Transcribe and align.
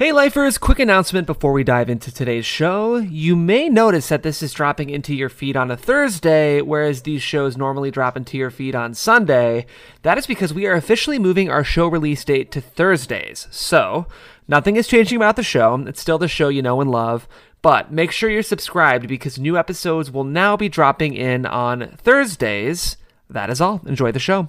Hey, 0.00 0.12
lifers, 0.12 0.56
quick 0.56 0.78
announcement 0.78 1.26
before 1.26 1.52
we 1.52 1.62
dive 1.62 1.90
into 1.90 2.10
today's 2.10 2.46
show. 2.46 2.96
You 2.96 3.36
may 3.36 3.68
notice 3.68 4.08
that 4.08 4.22
this 4.22 4.42
is 4.42 4.54
dropping 4.54 4.88
into 4.88 5.14
your 5.14 5.28
feed 5.28 5.58
on 5.58 5.70
a 5.70 5.76
Thursday, 5.76 6.62
whereas 6.62 7.02
these 7.02 7.20
shows 7.20 7.58
normally 7.58 7.90
drop 7.90 8.16
into 8.16 8.38
your 8.38 8.50
feed 8.50 8.74
on 8.74 8.94
Sunday. 8.94 9.66
That 10.00 10.16
is 10.16 10.26
because 10.26 10.54
we 10.54 10.64
are 10.64 10.72
officially 10.72 11.18
moving 11.18 11.50
our 11.50 11.62
show 11.62 11.86
release 11.86 12.24
date 12.24 12.50
to 12.52 12.62
Thursdays. 12.62 13.46
So, 13.50 14.06
nothing 14.48 14.76
is 14.76 14.88
changing 14.88 15.16
about 15.16 15.36
the 15.36 15.42
show. 15.42 15.74
It's 15.86 16.00
still 16.00 16.16
the 16.16 16.28
show 16.28 16.48
you 16.48 16.62
know 16.62 16.80
and 16.80 16.90
love. 16.90 17.28
But 17.60 17.92
make 17.92 18.10
sure 18.10 18.30
you're 18.30 18.42
subscribed 18.42 19.06
because 19.06 19.38
new 19.38 19.58
episodes 19.58 20.10
will 20.10 20.24
now 20.24 20.56
be 20.56 20.70
dropping 20.70 21.12
in 21.12 21.44
on 21.44 21.98
Thursdays. 21.98 22.96
That 23.28 23.50
is 23.50 23.60
all. 23.60 23.82
Enjoy 23.84 24.12
the 24.12 24.18
show. 24.18 24.48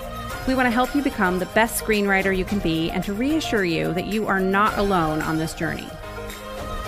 We 0.47 0.55
want 0.55 0.65
to 0.65 0.71
help 0.71 0.95
you 0.95 1.01
become 1.01 1.39
the 1.39 1.45
best 1.47 1.83
screenwriter 1.83 2.35
you 2.35 2.45
can 2.45 2.59
be 2.59 2.89
and 2.91 3.03
to 3.03 3.13
reassure 3.13 3.63
you 3.63 3.93
that 3.93 4.07
you 4.07 4.27
are 4.27 4.39
not 4.39 4.77
alone 4.77 5.21
on 5.21 5.37
this 5.37 5.53
journey. 5.53 5.87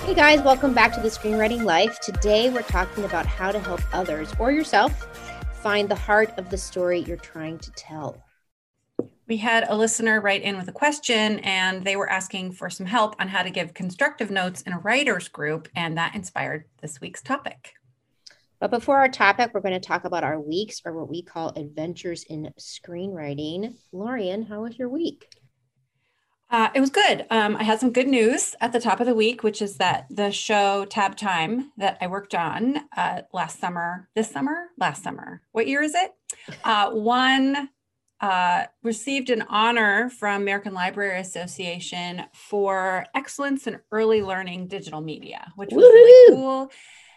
Hey 0.06 0.14
guys, 0.14 0.42
welcome 0.42 0.74
back 0.74 0.94
to 0.96 1.00
the 1.00 1.08
Screenwriting 1.08 1.64
Life. 1.64 2.00
Today 2.00 2.50
we're 2.50 2.62
talking 2.64 3.04
about 3.06 3.26
how 3.26 3.52
to 3.52 3.60
help 3.60 3.82
others 3.94 4.34
or 4.40 4.52
yourself 4.52 4.92
find 5.62 5.88
the 5.88 5.96
heart 5.96 6.34
of 6.38 6.50
the 6.50 6.58
story 6.58 7.00
you're 7.00 7.16
trying 7.16 7.58
to 7.60 7.72
tell. 7.72 8.22
We 9.28 9.38
had 9.38 9.66
a 9.70 9.78
listener 9.78 10.20
write 10.20 10.42
in 10.42 10.58
with 10.58 10.68
a 10.68 10.74
question 10.74 11.40
and 11.40 11.86
they 11.86 11.96
were 11.96 12.10
asking 12.10 12.52
for 12.52 12.70
some 12.70 12.86
help 12.86 13.16
on 13.20 13.30
how 13.30 13.44
to 13.44 13.50
give 13.50 13.74
constructive 13.74 14.30
notes 14.30 14.62
in 14.64 14.74
a 14.74 14.80
writer's 14.80 15.30
group, 15.30 15.70
and 15.76 15.98
that 15.98 16.16
inspired 16.16 16.66
this 16.82 17.00
week's 17.00 17.22
topic. 17.22 17.74
But 18.64 18.72
before 18.72 19.00
our 19.00 19.10
topic, 19.10 19.52
we're 19.54 19.60
going 19.60 19.74
to 19.74 19.86
talk 19.86 20.06
about 20.06 20.24
our 20.24 20.40
weeks 20.40 20.82
or 20.86 20.98
what 20.98 21.10
we 21.10 21.22
call 21.22 21.52
adventures 21.58 22.24
in 22.24 22.50
screenwriting. 22.58 23.76
Lorien, 23.92 24.44
how 24.44 24.62
was 24.62 24.80
your 24.80 24.88
week? 24.88 25.28
Uh, 26.50 26.70
it 26.74 26.80
was 26.80 26.90
good. 26.90 27.26
Um, 27.30 27.58
I 27.58 27.64
had 27.64 27.82
some 27.82 27.92
good 27.92 28.08
news 28.08 28.56
at 28.62 28.72
the 28.72 28.80
top 28.80 29.02
of 29.02 29.06
the 29.06 29.14
week, 29.14 29.44
which 29.44 29.62
is 29.62 29.76
that 29.80 30.06
the 30.10 30.32
show 30.32 30.86
Tab 30.86 31.18
Time 31.18 31.74
that 31.76 31.98
I 32.00 32.08
worked 32.08 32.34
on 32.34 32.78
uh, 32.96 33.24
last 33.34 33.60
summer, 33.60 34.08
this 34.16 34.32
summer, 34.32 34.68
last 34.78 35.04
summer, 35.04 35.42
what 35.52 35.68
year 35.68 35.82
is 35.84 35.94
it? 35.94 36.12
Uh, 36.64 36.92
one 36.92 37.70
uh, 38.22 38.66
received 38.82 39.30
an 39.30 39.44
honor 39.50 40.10
from 40.10 40.42
American 40.42 40.74
Library 40.74 41.20
Association 41.20 42.24
for 42.34 43.06
excellence 43.14 43.68
in 43.68 43.80
early 43.92 44.22
learning 44.22 44.68
digital 44.68 45.02
media, 45.02 45.52
which 45.58 45.70
was 45.72 45.84
Woo-hoo! 45.84 45.94
really 45.94 46.36
cool 46.36 46.72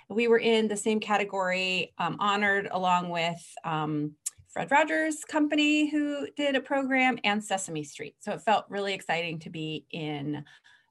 we 0.08 0.28
were 0.28 0.38
in 0.38 0.68
the 0.68 0.76
same 0.76 1.00
category, 1.00 1.92
um, 1.98 2.16
honored 2.20 2.68
along 2.70 3.08
with 3.08 3.42
um, 3.64 4.12
Fred 4.48 4.70
Rogers 4.70 5.24
Company, 5.24 5.90
who 5.90 6.28
did 6.36 6.54
a 6.54 6.60
program, 6.60 7.18
and 7.24 7.42
Sesame 7.42 7.82
Street. 7.82 8.14
So 8.20 8.32
it 8.32 8.42
felt 8.42 8.66
really 8.68 8.94
exciting 8.94 9.38
to 9.40 9.50
be 9.50 9.84
in 9.90 10.44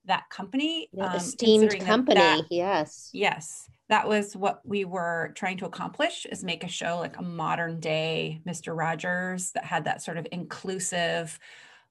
that 0.06 0.30
company. 0.30 0.90
Yeah, 0.94 1.08
um, 1.08 1.16
esteemed 1.16 1.80
company, 1.80 2.20
that, 2.20 2.38
that, 2.38 2.52
yes. 2.52 3.10
Yes. 3.14 3.70
That 3.90 4.08
was 4.08 4.36
what 4.36 4.62
we 4.66 4.84
were 4.86 5.32
trying 5.36 5.58
to 5.58 5.66
accomplish 5.66 6.26
is 6.26 6.44
make 6.44 6.64
a 6.64 6.68
show 6.68 6.98
like 7.00 7.18
a 7.18 7.24
modern 7.24 7.80
day 7.80 8.42
Mr. 8.48 8.76
Rogers 8.76 9.52
that 9.52 9.66
had 9.66 9.86
that 9.86 10.02
sort 10.02 10.18
of 10.18 10.28
inclusive, 10.32 11.40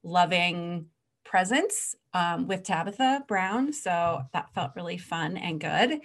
loving 0.02 0.86
presence 1.24 1.96
um, 2.12 2.46
with 2.46 2.62
Tabitha 2.62 3.24
Brown. 3.26 3.72
So 3.72 4.22
that 4.32 4.52
felt 4.54 4.72
really 4.76 4.98
fun 4.98 5.36
and 5.36 5.60
good. 5.60 6.00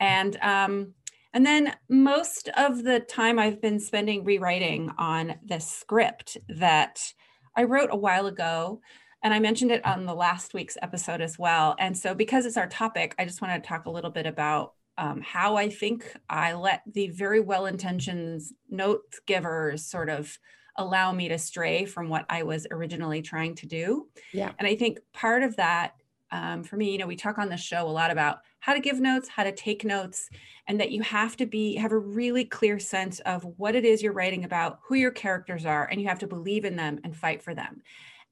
And 0.00 0.36
um, 0.42 0.94
and 1.32 1.44
then 1.44 1.74
most 1.88 2.48
of 2.56 2.82
the 2.82 3.00
time 3.00 3.38
I've 3.38 3.60
been 3.60 3.78
spending 3.78 4.24
rewriting 4.24 4.90
on 4.96 5.34
the 5.44 5.60
script 5.60 6.38
that 6.48 7.12
I 7.54 7.64
wrote 7.64 7.90
a 7.92 7.96
while 7.96 8.26
ago. 8.26 8.80
And 9.22 9.34
I 9.34 9.38
mentioned 9.40 9.70
it 9.70 9.84
on 9.84 10.06
the 10.06 10.14
last 10.14 10.54
week's 10.54 10.78
episode 10.80 11.20
as 11.20 11.38
well. 11.38 11.74
And 11.78 11.96
so, 11.96 12.14
because 12.14 12.46
it's 12.46 12.56
our 12.56 12.68
topic, 12.68 13.14
I 13.18 13.24
just 13.24 13.42
want 13.42 13.62
to 13.62 13.68
talk 13.68 13.86
a 13.86 13.90
little 13.90 14.10
bit 14.10 14.26
about 14.26 14.74
um, 14.98 15.20
how 15.20 15.56
I 15.56 15.68
think 15.68 16.10
I 16.28 16.54
let 16.54 16.82
the 16.90 17.08
very 17.08 17.40
well 17.40 17.66
intentioned 17.66 18.42
note 18.70 19.02
givers 19.26 19.84
sort 19.84 20.08
of 20.08 20.38
allow 20.76 21.12
me 21.12 21.28
to 21.28 21.38
stray 21.38 21.84
from 21.84 22.08
what 22.08 22.24
I 22.28 22.44
was 22.44 22.66
originally 22.70 23.22
trying 23.22 23.54
to 23.56 23.66
do. 23.66 24.08
Yeah. 24.32 24.52
And 24.58 24.66
I 24.66 24.76
think 24.76 24.98
part 25.12 25.42
of 25.42 25.56
that 25.56 25.92
um, 26.30 26.62
for 26.62 26.76
me, 26.76 26.90
you 26.92 26.98
know, 26.98 27.06
we 27.06 27.16
talk 27.16 27.38
on 27.38 27.48
the 27.48 27.56
show 27.56 27.86
a 27.86 27.88
lot 27.88 28.10
about 28.10 28.38
how 28.60 28.74
to 28.74 28.80
give 28.80 29.00
notes, 29.00 29.28
how 29.28 29.44
to 29.44 29.52
take 29.52 29.84
notes, 29.84 30.28
and 30.66 30.80
that 30.80 30.90
you 30.90 31.02
have 31.02 31.36
to 31.36 31.46
be 31.46 31.76
have 31.76 31.92
a 31.92 31.98
really 31.98 32.44
clear 32.44 32.78
sense 32.78 33.20
of 33.20 33.44
what 33.56 33.76
it 33.76 33.84
is 33.84 34.02
you're 34.02 34.12
writing 34.12 34.44
about, 34.44 34.80
who 34.86 34.96
your 34.96 35.12
characters 35.12 35.64
are, 35.64 35.86
and 35.86 36.00
you 36.00 36.08
have 36.08 36.18
to 36.18 36.26
believe 36.26 36.64
in 36.64 36.76
them 36.76 36.98
and 37.04 37.16
fight 37.16 37.42
for 37.42 37.54
them. 37.54 37.82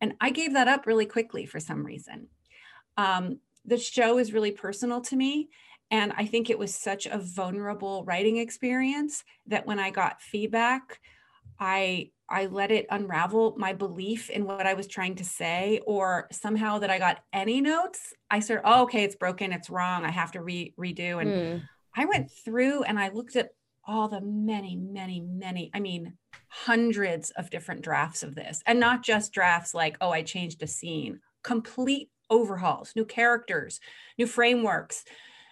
And 0.01 0.15
I 0.21 0.31
gave 0.31 0.55
that 0.55 0.69
up 0.69 0.87
really 0.87 1.07
quickly 1.07 1.47
for 1.47 1.61
some 1.61 1.85
reason. 1.85 2.29
Um, 2.97 3.39
the 3.65 3.79
show 3.79 4.19
is 4.19 4.33
really 4.33 4.53
personal 4.53 5.01
to 5.03 5.17
me. 5.17 5.49
And 5.91 6.13
I 6.17 6.27
think 6.27 6.51
it 6.51 6.59
was 6.59 6.75
such 6.75 7.07
a 7.07 7.19
vulnerable 7.19 8.05
writing 8.05 8.39
experience 8.39 9.23
that 9.47 9.67
when 9.67 9.79
I 9.79 9.91
got 9.91 10.21
feedback, 10.21 11.01
I 11.59 12.11
I 12.29 12.47
let 12.47 12.71
it 12.71 12.87
unravel 12.91 13.55
my 13.59 13.75
belief 13.75 14.31
in 14.31 14.47
what 14.47 14.67
I 14.67 14.75
was 14.75 14.87
trying 14.87 15.17
to 15.17 15.25
say, 15.25 15.81
or 15.87 16.27
somehow 16.33 16.79
that 16.79 16.91
I 16.91 16.99
got 16.99 17.21
any 17.33 17.61
notes, 17.61 18.15
I 18.31 18.41
said, 18.41 18.63
oh, 18.65 18.85
okay, 18.85 19.05
it's 19.05 19.15
broken, 19.15 19.53
it's 19.53 19.69
wrong, 19.69 20.05
I 20.05 20.11
have 20.11 20.33
to 20.33 20.41
re- 20.41 20.73
redo. 20.79 21.21
And 21.21 21.31
mm. 21.31 21.63
I 21.95 22.07
went 22.07 22.31
through 22.31 22.85
and 22.85 22.99
I 22.99 23.11
looked 23.11 23.37
at 23.37 23.51
all 23.87 24.09
the 24.09 24.23
many, 24.23 24.75
many, 24.75 25.21
many, 25.21 25.71
I 25.75 25.81
mean, 25.81 26.15
hundreds 26.49 27.31
of 27.33 27.51
different 27.51 27.83
drafts 27.83 28.23
of 28.23 28.35
this, 28.35 28.63
and 28.67 28.81
not 28.81 29.03
just 29.03 29.35
drafts 29.35 29.75
like, 29.75 29.99
oh, 30.01 30.11
I 30.11 30.23
changed 30.23 30.63
a 30.63 30.67
scene, 30.67 31.21
complete 31.43 32.09
overhauls, 32.31 32.93
new 32.97 33.05
characters, 33.05 33.81
new 34.19 34.27
frameworks, 34.27 35.05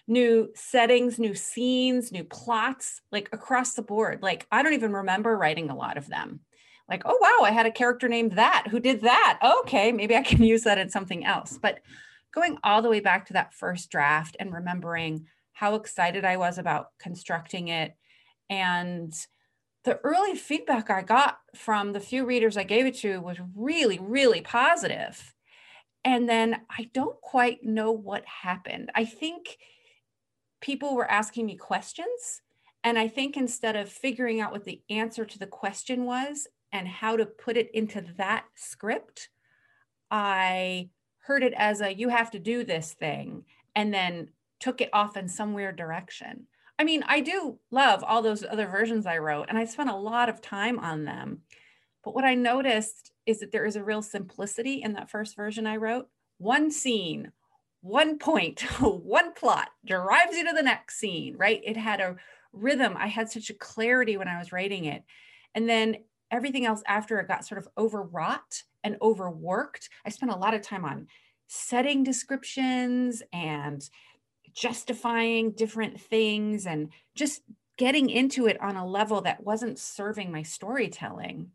new 0.06 0.50
settings, 0.54 1.18
new 1.18 1.34
scenes, 1.34 2.12
new 2.12 2.24
plots, 2.24 3.00
like 3.10 3.28
across 3.32 3.74
the 3.74 3.82
board. 3.82 4.22
Like, 4.22 4.46
I 4.50 4.62
don't 4.62 4.74
even 4.74 4.92
remember 4.92 5.36
writing 5.36 5.70
a 5.70 5.76
lot 5.76 5.96
of 5.96 6.08
them 6.08 6.40
like, 6.88 7.02
oh, 7.06 7.18
wow, 7.20 7.46
I 7.46 7.52
had 7.52 7.64
a 7.64 7.70
character 7.72 8.08
named 8.08 8.32
that 8.32 8.66
who 8.70 8.78
did 8.78 9.00
that. 9.00 9.38
Okay, 9.60 9.92
maybe 9.92 10.14
I 10.14 10.22
can 10.22 10.42
use 10.42 10.62
that 10.62 10.78
in 10.78 10.90
something 10.90 11.24
else. 11.24 11.58
But 11.60 11.80
going 12.32 12.58
all 12.64 12.82
the 12.82 12.90
way 12.90 13.00
back 13.00 13.26
to 13.26 13.32
that 13.34 13.54
first 13.54 13.90
draft 13.90 14.36
and 14.38 14.52
remembering 14.52 15.26
how 15.52 15.74
excited 15.74 16.24
I 16.24 16.36
was 16.36 16.58
about 16.58 16.88
constructing 16.98 17.69
it 17.69 17.96
and 18.50 19.14
the 19.84 19.98
early 20.04 20.34
feedback 20.36 20.90
I 20.90 21.02
got 21.02 21.38
from 21.56 21.92
the 21.92 22.00
few 22.00 22.24
readers 22.24 22.56
I 22.56 22.62
gave 22.62 22.86
it 22.86 22.96
to 22.98 23.20
was 23.20 23.38
really, 23.56 23.98
really 23.98 24.40
positive. 24.40 25.34
And 26.04 26.28
then 26.28 26.60
I 26.70 26.90
don't 26.94 27.20
quite 27.20 27.64
know 27.64 27.90
what 27.90 28.24
happened. 28.26 28.90
I 28.94 29.04
think 29.04 29.58
people 30.62 30.95
were 30.95 31.11
asking 31.11 31.45
me 31.45 31.56
questions. 31.56 32.41
And 32.83 32.99
I 32.99 33.09
think 33.09 33.37
instead 33.37 33.77
of 33.77 33.91
figuring 33.91 34.41
out 34.41 34.53
what 34.53 34.65
the 34.65 34.81
answer 34.89 35.27
to 35.27 35.39
the 35.39 35.47
question 35.47 36.06
was 36.06 36.49
and 36.73 36.89
how 36.89 37.17
to 37.17 37.27
put 37.27 37.59
it 37.59 37.71
into 37.75 38.00
that 38.17 38.45
script, 38.55 39.28
I 40.11 40.89
heard 41.19 41.43
it 41.43 41.53
as 41.56 41.81
a 41.81 41.93
you 41.93 42.09
have 42.09 42.31
to 42.31 42.39
do 42.39 42.65
this 42.65 42.95
thing 42.95 43.45
and 43.77 43.93
then 43.93 44.31
took 44.59 44.81
it 44.81 44.91
off 44.93 45.17
in 45.17 45.28
some 45.28 45.53
weird 45.53 45.77
direction. 45.77 46.47
I 46.79 46.85
mean, 46.85 47.05
I 47.06 47.20
do 47.20 47.58
love 47.70 48.03
all 48.03 48.23
those 48.23 48.44
other 48.44 48.67
versions 48.67 49.06
I 49.06 49.19
wrote 49.19 49.47
and 49.49 49.58
I 49.58 49.65
spent 49.65 49.91
a 49.91 49.97
lot 49.97 50.29
of 50.29 50.41
time 50.41 50.79
on 50.79 51.05
them. 51.05 51.43
But 52.05 52.15
what 52.15 52.25
I 52.25 52.35
noticed 52.35 53.12
is 53.26 53.41
that 53.41 53.53
there 53.53 53.67
is 53.67 53.76
a 53.76 53.85
real 53.85 54.03
simplicity 54.03 54.82
in 54.82 54.94
that 54.94 55.11
first 55.11 55.37
version 55.37 55.67
I 55.67 55.76
wrote. 55.76 56.08
One 56.38 56.70
scene, 56.70 57.31
one 57.82 58.19
point, 58.19 58.61
one 58.81 59.34
plot 59.34 59.69
drives 59.84 60.37
you 60.37 60.44
to 60.49 60.55
the 60.55 60.62
next 60.62 60.99
scene, 60.99 61.37
right? 61.37 61.61
It 61.64 61.76
had 61.76 62.00
a 62.00 62.17
rhythm. 62.52 62.94
I 62.96 63.08
had 63.08 63.31
such 63.31 63.50
a 63.50 63.55
clarity 63.55 64.17
when 64.17 64.29
I 64.29 64.38
was 64.38 64.52
writing 64.52 64.87
it. 64.87 65.05
And 65.55 65.69
then 65.69 65.96
everything 66.31 66.64
else 66.64 66.82
after 66.87 67.19
it 67.19 67.29
got 67.29 67.44
sort 67.44 67.58
of 67.58 67.69
overwrought 67.76 68.62
and 68.82 68.96
overworked. 69.02 69.90
I 70.06 70.11
spent 70.11 70.32
a 70.32 70.37
lot 70.37 70.55
of 70.55 70.62
time 70.62 70.84
on 70.84 71.08
setting 71.46 72.02
descriptions 72.02 73.23
and 73.32 73.88
justifying 74.55 75.52
different 75.52 76.00
things 76.00 76.67
and 76.67 76.90
just 77.14 77.43
getting 77.79 78.11
into 78.11 78.46
it 78.46 78.61
on 78.61 78.76
a 78.76 78.87
level 78.87 79.20
that 79.23 79.44
wasn't 79.44 79.79
serving 79.79 80.31
my 80.31 80.43
storytelling. 80.43 81.50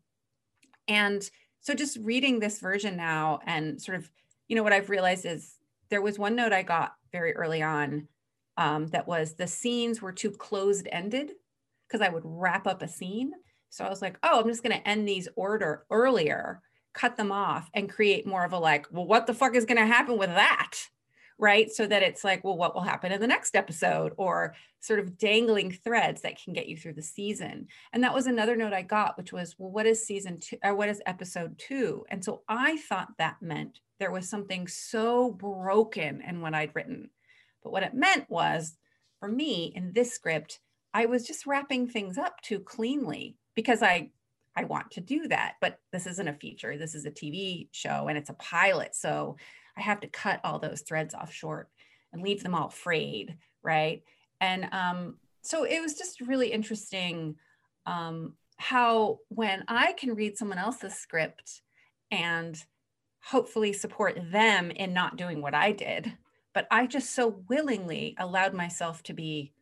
And 0.86 1.28
so 1.60 1.74
just 1.74 1.98
reading 2.00 2.38
this 2.38 2.60
version 2.60 2.96
now 2.96 3.40
and 3.46 3.80
sort 3.80 3.98
of, 3.98 4.10
you 4.46 4.56
know, 4.56 4.62
what 4.62 4.72
I've 4.72 4.90
realized 4.90 5.26
is 5.26 5.57
there 5.90 6.02
was 6.02 6.18
one 6.18 6.36
note 6.36 6.52
I 6.52 6.62
got 6.62 6.92
very 7.12 7.34
early 7.34 7.62
on 7.62 8.08
um, 8.56 8.88
that 8.88 9.06
was 9.06 9.34
the 9.34 9.46
scenes 9.46 10.02
were 10.02 10.12
too 10.12 10.30
closed 10.30 10.88
ended 10.90 11.32
because 11.86 12.00
I 12.00 12.10
would 12.10 12.24
wrap 12.24 12.66
up 12.66 12.82
a 12.82 12.88
scene. 12.88 13.32
So 13.70 13.84
I 13.84 13.88
was 13.88 14.02
like, 14.02 14.18
oh, 14.22 14.40
I'm 14.40 14.48
just 14.48 14.62
going 14.62 14.76
to 14.76 14.88
end 14.88 15.06
these 15.06 15.28
order 15.36 15.84
earlier, 15.90 16.60
cut 16.92 17.16
them 17.16 17.32
off, 17.32 17.70
and 17.74 17.88
create 17.88 18.26
more 18.26 18.44
of 18.44 18.52
a 18.52 18.58
like, 18.58 18.86
well, 18.90 19.06
what 19.06 19.26
the 19.26 19.34
fuck 19.34 19.54
is 19.54 19.64
going 19.64 19.78
to 19.78 19.86
happen 19.86 20.18
with 20.18 20.30
that? 20.30 20.72
Right. 21.38 21.70
So 21.70 21.86
that 21.86 22.02
it's 22.02 22.24
like, 22.24 22.42
well, 22.42 22.56
what 22.56 22.74
will 22.74 22.82
happen 22.82 23.12
in 23.12 23.20
the 23.20 23.26
next 23.28 23.54
episode 23.54 24.12
or 24.16 24.54
sort 24.80 24.98
of 24.98 25.16
dangling 25.18 25.70
threads 25.70 26.22
that 26.22 26.42
can 26.42 26.52
get 26.52 26.66
you 26.66 26.76
through 26.76 26.94
the 26.94 27.02
season. 27.02 27.68
And 27.92 28.02
that 28.02 28.14
was 28.14 28.26
another 28.26 28.56
note 28.56 28.72
I 28.72 28.82
got, 28.82 29.16
which 29.16 29.32
was, 29.32 29.54
well, 29.56 29.70
what 29.70 29.86
is 29.86 30.04
season 30.04 30.40
two 30.40 30.56
or 30.64 30.74
what 30.74 30.88
is 30.88 31.00
episode 31.06 31.56
two? 31.58 32.04
And 32.10 32.24
so 32.24 32.42
I 32.48 32.76
thought 32.76 33.08
that 33.18 33.36
meant 33.40 33.78
there 33.98 34.10
was 34.10 34.28
something 34.28 34.66
so 34.68 35.30
broken 35.32 36.22
in 36.26 36.40
what 36.40 36.54
I'd 36.54 36.74
written. 36.74 37.10
But 37.62 37.72
what 37.72 37.82
it 37.82 37.94
meant 37.94 38.30
was 38.30 38.76
for 39.20 39.28
me 39.28 39.72
in 39.74 39.92
this 39.92 40.12
script, 40.12 40.60
I 40.94 41.06
was 41.06 41.26
just 41.26 41.46
wrapping 41.46 41.88
things 41.88 42.16
up 42.16 42.40
too 42.40 42.60
cleanly 42.60 43.36
because 43.54 43.82
I 43.82 44.10
I 44.56 44.64
want 44.64 44.90
to 44.92 45.00
do 45.00 45.28
that. 45.28 45.54
But 45.60 45.78
this 45.92 46.06
isn't 46.06 46.28
a 46.28 46.32
feature. 46.32 46.76
This 46.76 46.96
is 46.96 47.06
a 47.06 47.10
TV 47.10 47.68
show 47.70 48.08
and 48.08 48.18
it's 48.18 48.30
a 48.30 48.34
pilot. 48.34 48.94
So 48.94 49.36
I 49.76 49.82
have 49.82 50.00
to 50.00 50.08
cut 50.08 50.40
all 50.42 50.58
those 50.58 50.80
threads 50.80 51.14
off 51.14 51.32
short 51.32 51.68
and 52.12 52.22
leave 52.22 52.42
them 52.42 52.56
all 52.56 52.68
frayed, 52.68 53.36
right? 53.62 54.02
And 54.40 54.68
um, 54.72 55.16
so 55.42 55.64
it 55.64 55.80
was 55.80 55.94
just 55.94 56.20
really 56.20 56.50
interesting 56.50 57.36
um, 57.86 58.34
how 58.56 59.20
when 59.28 59.64
I 59.68 59.92
can 59.92 60.14
read 60.14 60.36
someone 60.36 60.58
else's 60.58 60.94
script 60.94 61.62
and 62.10 62.60
hopefully 63.28 63.74
support 63.74 64.18
them 64.32 64.70
in 64.70 64.94
not 64.94 65.16
doing 65.16 65.42
what 65.42 65.54
I 65.54 65.72
did, 65.72 66.16
but 66.54 66.66
I 66.70 66.86
just 66.86 67.14
so 67.14 67.42
willingly 67.48 68.16
allowed 68.18 68.54
myself 68.54 69.02
to 69.02 69.12
be 69.12 69.52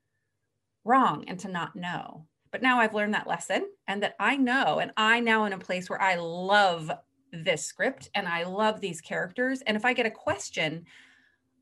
wrong 0.85 1.25
and 1.27 1.39
to 1.41 1.49
not 1.49 1.75
know. 1.75 2.27
But 2.53 2.63
now 2.63 2.79
I've 2.79 2.95
learned 2.95 3.15
that 3.15 3.27
lesson 3.27 3.67
and 3.89 4.05
that 4.05 4.15
I 4.21 4.37
know, 4.37 4.79
and 4.79 4.93
I 4.97 5.19
now 5.19 5.47
in 5.47 5.53
a 5.53 5.59
place 5.59 5.91
where 5.91 6.01
I 6.01 6.15
love 6.15 6.93
this 7.33 7.65
script 7.65 8.09
and 8.15 8.29
I 8.29 8.45
love 8.45 8.81
these 8.81 9.01
characters. 9.01 9.63
And 9.67 9.77
if 9.77 9.85
I 9.85 9.95
get 9.95 10.07
a 10.07 10.11
question 10.11 10.85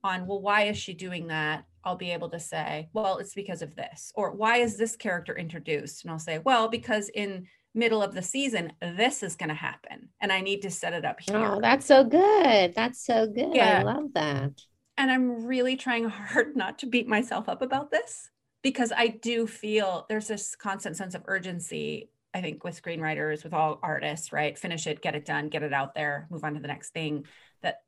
on, 0.05 0.27
well, 0.27 0.43
why 0.43 0.65
is 0.65 0.77
she 0.77 0.93
doing 0.93 1.29
that? 1.29 1.65
I'll 1.85 1.97
be 1.97 2.11
able 2.11 2.29
to 2.31 2.39
say, 2.39 2.91
well, 2.93 3.17
it's 3.17 3.35
because 3.35 3.63
of 3.63 3.77
this. 3.77 4.13
Or 4.15 4.33
why 4.33 4.59
is 4.59 4.77
this 4.77 4.95
character 4.95 5.35
introduced? 5.35 6.05
And 6.05 6.13
I'll 6.13 6.19
say, 6.19 6.39
well, 6.39 6.69
because 6.69 7.09
in 7.09 7.47
middle 7.75 8.03
of 8.03 8.15
the 8.15 8.23
season, 8.23 8.73
this 8.81 9.23
is 9.23 9.37
going 9.37 9.49
to 9.49 9.55
happen. 9.55 10.09
And 10.21 10.33
I 10.33 10.41
need 10.41 10.63
to 10.63 10.71
set 10.71 10.93
it 10.93 11.05
up 11.05 11.21
here. 11.21 11.37
Oh, 11.37 11.61
that's 11.61 11.87
so 11.87 12.05
good. 12.05 12.75
That's 12.75 13.05
so 13.05 13.27
good. 13.27 13.55
Yeah. 13.55 13.81
I 13.81 13.83
love 13.83 14.13
that. 14.15 14.53
And 14.97 15.11
I'm 15.11 15.45
really 15.45 15.77
trying 15.77 16.09
hard 16.09 16.57
not 16.57 16.79
to 16.81 16.87
beat 16.87 17.09
myself 17.09 17.49
up 17.49 17.63
about 17.63 17.91
this 17.91 18.31
because 18.63 18.93
I 18.97 19.09
do 19.09 19.47
feel 19.47 20.07
there's 20.09 20.29
this 20.29 20.55
constant 20.57 20.97
sense 20.97 21.15
of 21.15 21.23
urgency. 21.27 22.11
I 22.33 22.41
think 22.41 22.65
with 22.65 22.81
screenwriters, 22.81 23.45
with 23.45 23.53
all 23.53 23.79
artists, 23.83 24.33
right? 24.33 24.59
Finish 24.59 24.87
it, 24.87 25.03
get 25.03 25.15
it 25.15 25.25
done, 25.25 25.49
get 25.49 25.63
it 25.63 25.73
out 25.73 25.95
there, 25.95 26.27
move 26.31 26.43
on 26.43 26.55
to 26.55 26.61
the 26.61 26.69
next 26.69 26.93
thing. 26.93 27.27
That, 27.63 27.83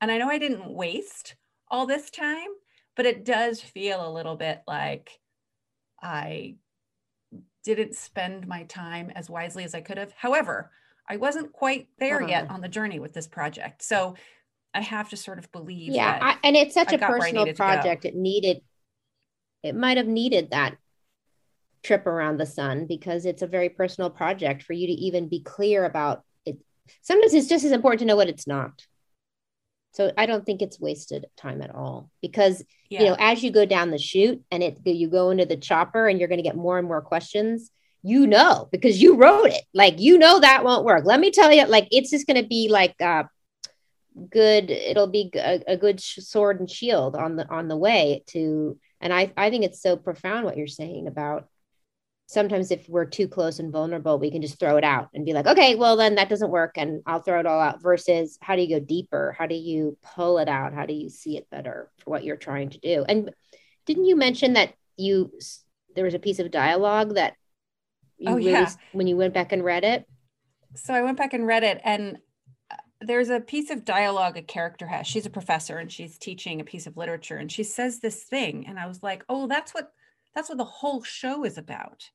and 0.00 0.10
I 0.10 0.18
know 0.18 0.28
I 0.28 0.38
didn't 0.38 0.72
waste 0.72 1.34
all 1.68 1.86
this 1.86 2.10
time, 2.10 2.48
but 2.94 3.06
it 3.06 3.24
does 3.24 3.60
feel 3.60 4.06
a 4.06 4.12
little 4.12 4.36
bit 4.36 4.62
like 4.68 5.18
I 6.00 6.56
didn't 7.64 7.94
spend 7.94 8.46
my 8.46 8.64
time 8.64 9.10
as 9.14 9.30
wisely 9.30 9.64
as 9.64 9.74
I 9.74 9.80
could 9.80 9.98
have. 9.98 10.12
However, 10.12 10.70
I 11.08 11.16
wasn't 11.16 11.52
quite 11.52 11.88
there 11.98 12.18
uh-huh. 12.18 12.28
yet 12.28 12.50
on 12.50 12.60
the 12.60 12.68
journey 12.68 12.98
with 12.98 13.12
this 13.12 13.26
project. 13.26 13.82
So 13.82 14.14
I 14.74 14.80
have 14.80 15.10
to 15.10 15.16
sort 15.16 15.38
of 15.38 15.50
believe. 15.52 15.92
Yeah. 15.92 16.18
I, 16.20 16.38
and 16.42 16.56
it's 16.56 16.74
such 16.74 16.92
I 16.92 16.96
a 16.96 16.98
personal 16.98 17.52
project. 17.54 18.04
It 18.04 18.14
needed 18.14 18.62
it 19.62 19.76
might 19.76 19.96
have 19.96 20.06
needed 20.06 20.50
that 20.50 20.76
trip 21.82 22.06
around 22.06 22.38
the 22.38 22.46
sun 22.46 22.86
because 22.86 23.26
it's 23.26 23.42
a 23.42 23.46
very 23.46 23.68
personal 23.68 24.10
project 24.10 24.62
for 24.62 24.72
you 24.72 24.86
to 24.86 24.92
even 24.92 25.28
be 25.28 25.40
clear 25.40 25.84
about 25.84 26.24
it. 26.44 26.58
Sometimes 27.00 27.34
it's 27.34 27.48
just 27.48 27.64
as 27.64 27.72
important 27.72 28.00
to 28.00 28.06
know 28.06 28.16
what 28.16 28.28
it's 28.28 28.46
not. 28.46 28.86
So 29.92 30.12
I 30.16 30.26
don't 30.26 30.44
think 30.44 30.62
it's 30.62 30.80
wasted 30.80 31.26
time 31.36 31.62
at 31.62 31.74
all 31.74 32.10
because 32.20 32.64
yeah. 32.88 33.02
you 33.02 33.06
know 33.08 33.16
as 33.18 33.42
you 33.42 33.50
go 33.50 33.66
down 33.66 33.90
the 33.90 33.98
chute 33.98 34.42
and 34.50 34.62
it 34.62 34.78
you 34.84 35.08
go 35.08 35.30
into 35.30 35.46
the 35.46 35.56
chopper 35.56 36.08
and 36.08 36.18
you're 36.18 36.28
going 36.28 36.38
to 36.38 36.42
get 36.42 36.56
more 36.56 36.78
and 36.78 36.88
more 36.88 37.02
questions. 37.02 37.70
You 38.04 38.26
know 38.26 38.68
because 38.72 39.00
you 39.00 39.14
wrote 39.14 39.50
it. 39.50 39.62
Like 39.72 40.00
you 40.00 40.18
know 40.18 40.40
that 40.40 40.64
won't 40.64 40.84
work. 40.84 41.04
Let 41.04 41.20
me 41.20 41.30
tell 41.30 41.52
you, 41.52 41.66
like 41.66 41.86
it's 41.92 42.10
just 42.10 42.26
going 42.26 42.42
to 42.42 42.48
be 42.48 42.68
like 42.68 43.00
uh, 43.00 43.24
good. 44.28 44.70
It'll 44.70 45.06
be 45.06 45.30
a, 45.36 45.62
a 45.68 45.76
good 45.76 46.00
sword 46.00 46.58
and 46.58 46.68
shield 46.68 47.14
on 47.14 47.36
the 47.36 47.48
on 47.48 47.68
the 47.68 47.76
way 47.76 48.24
to 48.28 48.76
and 49.02 49.12
I, 49.12 49.32
I 49.36 49.50
think 49.50 49.64
it's 49.64 49.82
so 49.82 49.96
profound 49.96 50.44
what 50.44 50.56
you're 50.56 50.68
saying 50.68 51.08
about 51.08 51.48
sometimes 52.32 52.70
if 52.70 52.88
we're 52.88 53.04
too 53.04 53.28
close 53.28 53.58
and 53.58 53.70
vulnerable, 53.70 54.18
we 54.18 54.30
can 54.30 54.40
just 54.40 54.58
throw 54.58 54.76
it 54.76 54.84
out 54.84 55.10
and 55.12 55.26
be 55.26 55.34
like, 55.34 55.46
okay, 55.46 55.74
well, 55.74 55.96
then 55.96 56.14
that 56.14 56.28
doesn't 56.28 56.50
work 56.50 56.72
and 56.76 57.02
I'll 57.06 57.20
throw 57.20 57.40
it 57.40 57.46
all 57.46 57.60
out. 57.60 57.82
Versus 57.82 58.38
how 58.40 58.56
do 58.56 58.62
you 58.62 58.78
go 58.78 58.84
deeper? 58.84 59.36
How 59.38 59.46
do 59.46 59.54
you 59.54 59.98
pull 60.02 60.38
it 60.38 60.48
out? 60.48 60.72
How 60.72 60.86
do 60.86 60.94
you 60.94 61.10
see 61.10 61.36
it 61.36 61.50
better 61.50 61.90
for 61.98 62.10
what 62.10 62.24
you're 62.24 62.36
trying 62.36 62.70
to 62.70 62.78
do? 62.78 63.04
And 63.06 63.30
didn't 63.84 64.06
you 64.06 64.16
mention 64.16 64.54
that 64.54 64.74
you, 64.96 65.32
there 65.94 66.04
was 66.04 66.14
a 66.14 66.18
piece 66.18 66.38
of 66.38 66.50
dialogue 66.50 67.16
that 67.16 67.34
you 68.18 68.30
oh, 68.30 68.36
really, 68.36 68.50
yeah. 68.50 68.70
when 68.92 69.06
you 69.06 69.16
went 69.16 69.34
back 69.34 69.52
and 69.52 69.62
read 69.62 69.84
it? 69.84 70.06
So 70.74 70.94
I 70.94 71.02
went 71.02 71.18
back 71.18 71.34
and 71.34 71.46
read 71.46 71.64
it 71.64 71.80
and 71.84 72.18
uh, 72.70 72.76
there's 73.02 73.28
a 73.28 73.40
piece 73.40 73.70
of 73.70 73.84
dialogue 73.84 74.38
a 74.38 74.42
character 74.42 74.86
has. 74.86 75.06
She's 75.06 75.26
a 75.26 75.30
professor 75.30 75.76
and 75.76 75.92
she's 75.92 76.16
teaching 76.16 76.60
a 76.60 76.64
piece 76.64 76.86
of 76.86 76.96
literature 76.96 77.36
and 77.36 77.52
she 77.52 77.62
says 77.62 78.00
this 78.00 78.22
thing 78.22 78.64
and 78.66 78.78
I 78.78 78.86
was 78.86 79.02
like, 79.02 79.22
"Oh, 79.28 79.46
that's 79.48 79.74
what 79.74 79.92
that's 80.34 80.48
what 80.48 80.56
the 80.56 80.64
whole 80.64 81.02
show 81.02 81.44
is 81.44 81.58
about." 81.58 82.08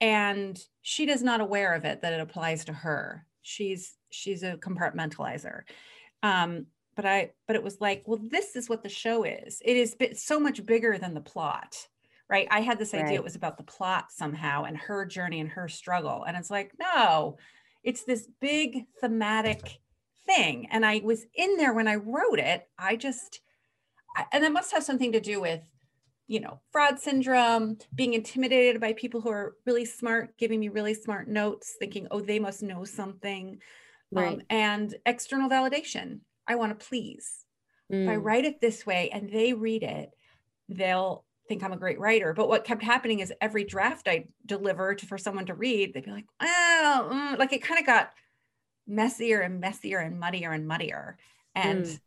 And 0.00 0.58
she 0.82 1.08
is 1.08 1.22
not 1.22 1.40
aware 1.40 1.74
of 1.74 1.84
it 1.84 2.02
that 2.02 2.12
it 2.12 2.20
applies 2.20 2.64
to 2.66 2.72
her. 2.72 3.26
She's 3.42 3.96
she's 4.10 4.42
a 4.42 4.56
compartmentalizer. 4.56 5.62
Um, 6.22 6.66
but 6.96 7.04
I 7.04 7.32
but 7.46 7.56
it 7.56 7.62
was 7.62 7.80
like, 7.80 8.04
well, 8.06 8.20
this 8.22 8.56
is 8.56 8.68
what 8.68 8.82
the 8.82 8.88
show 8.88 9.24
is. 9.24 9.60
It 9.64 9.76
is 9.76 9.96
so 10.20 10.38
much 10.38 10.64
bigger 10.64 10.98
than 10.98 11.14
the 11.14 11.20
plot. 11.20 11.76
Right? 12.28 12.48
I 12.50 12.60
had 12.60 12.78
this 12.78 12.94
idea 12.94 13.04
right. 13.04 13.14
it 13.16 13.24
was 13.24 13.36
about 13.36 13.58
the 13.58 13.64
plot 13.64 14.06
somehow 14.10 14.64
and 14.64 14.76
her 14.78 15.04
journey 15.04 15.40
and 15.40 15.50
her 15.50 15.68
struggle. 15.68 16.24
And 16.24 16.36
it's 16.36 16.50
like, 16.50 16.72
no, 16.80 17.36
it's 17.82 18.04
this 18.04 18.26
big 18.40 18.86
thematic 19.00 19.78
thing. 20.26 20.68
And 20.70 20.86
I 20.86 21.02
was 21.04 21.26
in 21.34 21.56
there 21.58 21.74
when 21.74 21.86
I 21.86 21.96
wrote 21.96 22.38
it. 22.38 22.66
I 22.78 22.96
just, 22.96 23.40
and 24.32 24.42
it 24.42 24.52
must 24.52 24.72
have 24.72 24.82
something 24.82 25.12
to 25.12 25.20
do 25.20 25.40
with, 25.40 25.60
you 26.26 26.40
know, 26.40 26.60
fraud 26.72 26.98
syndrome, 26.98 27.76
being 27.94 28.14
intimidated 28.14 28.80
by 28.80 28.94
people 28.94 29.20
who 29.20 29.28
are 29.28 29.54
really 29.66 29.84
smart, 29.84 30.36
giving 30.38 30.60
me 30.60 30.68
really 30.68 30.94
smart 30.94 31.28
notes, 31.28 31.76
thinking, 31.78 32.08
oh, 32.10 32.20
they 32.20 32.38
must 32.38 32.62
know 32.62 32.84
something. 32.84 33.58
Um, 34.16 34.22
right. 34.22 34.34
Um, 34.34 34.42
and 34.48 34.94
external 35.04 35.50
validation. 35.50 36.20
I 36.46 36.54
want 36.56 36.78
to 36.78 36.86
please. 36.86 37.44
Mm. 37.92 38.04
If 38.04 38.10
I 38.10 38.16
mm. 38.16 38.24
write 38.24 38.44
it 38.44 38.60
this 38.60 38.86
way 38.86 39.10
and 39.10 39.30
they 39.30 39.52
read 39.52 39.82
it, 39.82 40.10
they'll 40.68 41.24
think 41.48 41.62
I'm 41.62 41.72
a 41.72 41.78
great 41.78 42.00
writer. 42.00 42.32
But 42.32 42.48
what 42.48 42.64
kept 42.64 42.82
happening 42.82 43.20
is 43.20 43.32
every 43.40 43.64
draft 43.64 44.08
I 44.08 44.26
delivered 44.46 45.00
for 45.02 45.18
someone 45.18 45.46
to 45.46 45.54
read, 45.54 45.92
they'd 45.92 46.04
be 46.04 46.10
like, 46.10 46.26
well, 46.40 47.10
mm, 47.10 47.38
like 47.38 47.52
it 47.52 47.62
kind 47.62 47.80
of 47.80 47.86
got 47.86 48.12
messier 48.86 49.40
and 49.40 49.60
messier 49.60 49.98
and 49.98 50.18
muddier 50.18 50.52
and 50.52 50.66
muddier. 50.66 51.18
And 51.54 51.84
mm. 51.84 52.00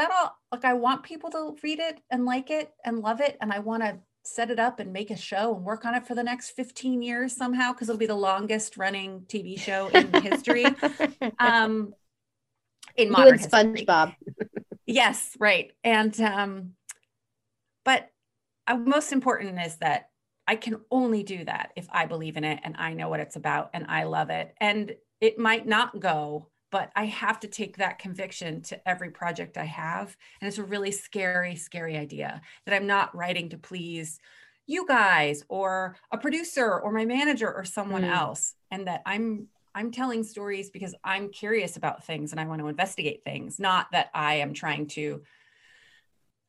That 0.00 0.10
all 0.10 0.36
like 0.50 0.64
I 0.64 0.72
want 0.72 1.02
people 1.02 1.30
to 1.30 1.56
read 1.62 1.78
it 1.78 2.00
and 2.10 2.24
like 2.24 2.50
it 2.50 2.72
and 2.84 3.00
love 3.00 3.20
it. 3.20 3.36
And 3.40 3.52
I 3.52 3.60
want 3.60 3.82
to 3.82 3.98
set 4.24 4.50
it 4.50 4.58
up 4.58 4.80
and 4.80 4.92
make 4.92 5.10
a 5.10 5.16
show 5.16 5.54
and 5.54 5.64
work 5.64 5.84
on 5.84 5.94
it 5.94 6.06
for 6.06 6.14
the 6.14 6.22
next 6.22 6.50
15 6.50 7.02
years 7.02 7.34
somehow 7.34 7.72
because 7.72 7.88
it'll 7.88 7.98
be 7.98 8.06
the 8.06 8.14
longest 8.14 8.76
running 8.76 9.20
TV 9.28 9.58
show 9.58 9.88
in 9.88 10.12
history. 10.22 10.66
Um 11.38 11.94
in 12.96 13.10
modern 13.10 13.38
you 13.38 13.44
and 13.44 13.76
SpongeBob. 13.76 14.14
yes, 14.86 15.36
right. 15.38 15.72
And 15.84 16.18
um 16.20 16.72
but 17.84 18.10
uh, 18.66 18.76
most 18.76 19.12
important 19.12 19.58
is 19.60 19.76
that 19.76 20.10
I 20.46 20.56
can 20.56 20.80
only 20.90 21.22
do 21.22 21.44
that 21.44 21.70
if 21.76 21.86
I 21.90 22.06
believe 22.06 22.36
in 22.36 22.44
it 22.44 22.60
and 22.64 22.76
I 22.76 22.94
know 22.94 23.08
what 23.08 23.20
it's 23.20 23.36
about 23.36 23.70
and 23.72 23.86
I 23.88 24.04
love 24.04 24.30
it. 24.30 24.54
And 24.60 24.94
it 25.20 25.38
might 25.38 25.66
not 25.66 26.00
go, 26.00 26.49
but 26.70 26.90
I 26.94 27.06
have 27.06 27.40
to 27.40 27.48
take 27.48 27.76
that 27.76 27.98
conviction 27.98 28.62
to 28.62 28.88
every 28.88 29.10
project 29.10 29.58
I 29.58 29.64
have. 29.64 30.16
And 30.40 30.48
it's 30.48 30.58
a 30.58 30.64
really 30.64 30.92
scary, 30.92 31.56
scary 31.56 31.96
idea 31.96 32.40
that 32.64 32.74
I'm 32.74 32.86
not 32.86 33.14
writing 33.14 33.50
to 33.50 33.58
please 33.58 34.18
you 34.66 34.86
guys 34.86 35.44
or 35.48 35.96
a 36.12 36.18
producer 36.18 36.78
or 36.78 36.92
my 36.92 37.04
manager 37.04 37.52
or 37.52 37.64
someone 37.64 38.02
mm. 38.02 38.14
else 38.14 38.54
and 38.70 38.86
that 38.86 39.02
I'm 39.04 39.48
I'm 39.72 39.92
telling 39.92 40.24
stories 40.24 40.70
because 40.70 40.94
I'm 41.04 41.30
curious 41.30 41.76
about 41.76 42.04
things 42.04 42.32
and 42.32 42.40
I 42.40 42.46
want 42.46 42.60
to 42.60 42.66
investigate 42.68 43.22
things, 43.24 43.60
not 43.60 43.86
that 43.92 44.10
I 44.14 44.34
am 44.34 44.52
trying 44.52 44.88
to 44.88 45.22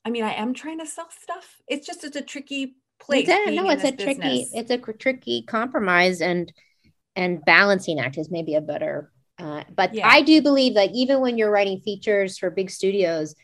I 0.03 0.09
mean, 0.09 0.23
I 0.23 0.33
am 0.33 0.53
trying 0.53 0.79
to 0.79 0.85
sell 0.85 1.09
stuff. 1.11 1.61
It's 1.67 1.85
just 1.85 2.03
it's 2.03 2.15
a 2.15 2.21
tricky 2.21 2.75
place. 2.99 3.27
It's 3.27 3.49
a, 3.49 3.55
no, 3.55 3.69
it's 3.69 3.83
a 3.83 3.91
business. 3.91 4.17
tricky, 4.17 4.47
it's 4.53 4.71
a 4.71 4.77
tricky 4.77 5.43
compromise 5.43 6.21
and 6.21 6.51
and 7.15 7.43
balancing 7.45 7.99
act 7.99 8.17
is 8.17 8.31
maybe 8.31 8.55
a 8.55 8.61
better. 8.61 9.11
Uh, 9.41 9.63
but 9.75 9.93
yeah. 9.93 10.07
I 10.07 10.21
do 10.21 10.41
believe 10.41 10.75
that 10.75 10.91
even 10.93 11.19
when 11.19 11.37
you're 11.37 11.51
writing 11.51 11.79
features 11.79 12.37
for 12.37 12.49
big 12.49 12.69
studios, 12.69 13.35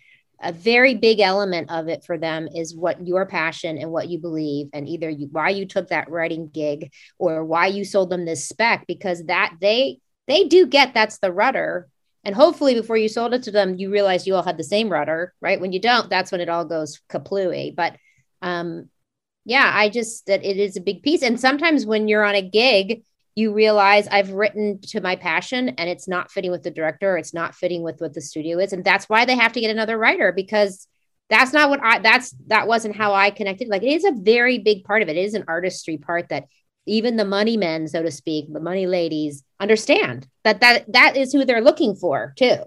a 0.42 0.52
very 0.52 0.94
big 0.94 1.20
element 1.20 1.72
of 1.72 1.88
it 1.88 2.04
for 2.06 2.18
them 2.18 2.48
is 2.54 2.76
what 2.76 3.06
your 3.06 3.26
passion 3.26 3.78
and 3.78 3.92
what 3.92 4.08
you 4.08 4.20
believe 4.20 4.68
and 4.74 4.88
either 4.88 5.10
you, 5.10 5.28
why 5.32 5.50
you 5.50 5.66
took 5.66 5.88
that 5.88 6.10
writing 6.12 6.50
gig 6.54 6.94
or 7.18 7.44
why 7.44 7.66
you 7.68 7.84
sold 7.84 8.12
them 8.12 8.26
this 8.26 8.48
spec 8.48 8.86
because 8.88 9.24
that 9.26 9.56
they 9.60 10.00
they 10.28 10.44
do 10.44 10.68
get 10.68 10.94
that's 10.94 11.18
the 11.20 11.32
rudder. 11.32 11.88
And 12.24 12.36
hopefully 12.36 12.74
before 12.74 12.98
you 12.98 13.08
sold 13.08 13.34
it 13.34 13.44
to 13.44 13.52
them 13.52 13.78
you 13.78 13.90
realized 13.90 14.28
you 14.28 14.36
all 14.36 14.44
had 14.44 14.58
the 14.58 14.64
same 14.64 14.90
rudder 14.90 15.34
right? 15.42 15.60
When 15.60 15.72
you 15.72 15.82
don't 15.82 16.10
that's 16.10 16.32
when 16.32 16.42
it 16.42 16.50
all 16.50 16.66
goes 16.66 17.02
kaplooey. 17.10 17.76
But 17.76 17.96
um 18.44 18.90
yeah 19.46 19.72
i 19.74 19.88
just 19.90 20.28
that 20.28 20.44
it 20.46 20.58
is 20.58 20.78
a 20.78 20.82
big 20.82 21.02
piece. 21.02 21.24
And 21.24 21.40
sometimes 21.40 21.86
when 21.86 22.08
you're 22.08 22.26
on 22.26 22.36
a 22.36 22.48
gig 22.48 23.02
you 23.38 23.54
realize 23.54 24.08
I've 24.08 24.32
written 24.32 24.80
to 24.88 25.00
my 25.00 25.16
passion 25.16 25.70
and 25.70 25.88
it's 25.88 26.08
not 26.08 26.32
fitting 26.32 26.50
with 26.50 26.64
the 26.64 26.72
director, 26.72 27.18
it's 27.18 27.36
not 27.36 27.54
fitting 27.54 27.84
with 27.84 28.02
what 28.02 28.16
the 28.16 28.20
studio 28.20 28.58
is. 28.58 28.74
And 28.74 28.84
that's 28.84 29.08
why 29.08 29.26
they 29.26 29.36
have 29.36 29.54
to 29.54 29.62
get 29.62 29.70
another 29.70 29.96
writer 29.96 30.32
because 30.32 30.88
that's 31.30 31.54
not 31.54 31.70
what 31.70 31.80
I 31.84 32.00
that's 32.00 32.34
that 32.48 32.68
wasn't 32.68 32.96
how 32.96 33.14
I 33.14 33.30
connected. 33.30 33.68
Like 33.68 33.84
it 33.84 33.94
is 33.94 34.06
a 34.06 34.12
very 34.12 34.58
big 34.58 34.86
part 34.86 35.04
of 35.04 35.08
it. 35.08 35.18
It 35.18 35.26
is 35.26 35.36
an 35.36 35.44
artistry 35.48 35.98
part 35.98 36.30
that 36.30 36.46
even 36.88 37.16
the 37.16 37.26
money 37.26 37.58
men, 37.58 37.88
so 37.88 38.02
to 38.02 38.10
speak, 38.10 38.52
the 38.52 38.60
money 38.60 38.88
ladies 38.88 39.44
understand 39.60 40.28
that 40.44 40.62
that 40.62 40.92
that 40.94 41.16
is 41.16 41.32
who 41.32 41.46
they're 41.46 41.62
looking 41.62 41.96
for 41.96 42.34
too. 42.38 42.58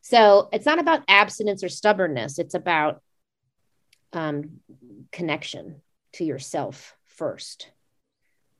So 0.00 0.48
it's 0.50 0.64
not 0.64 0.78
about 0.78 1.04
abstinence 1.08 1.62
or 1.62 1.68
stubbornness. 1.68 2.38
It's 2.38 2.54
about 2.54 3.02
um, 4.14 4.60
connection 5.12 5.82
to 6.14 6.24
yourself 6.24 6.96
first. 7.04 7.70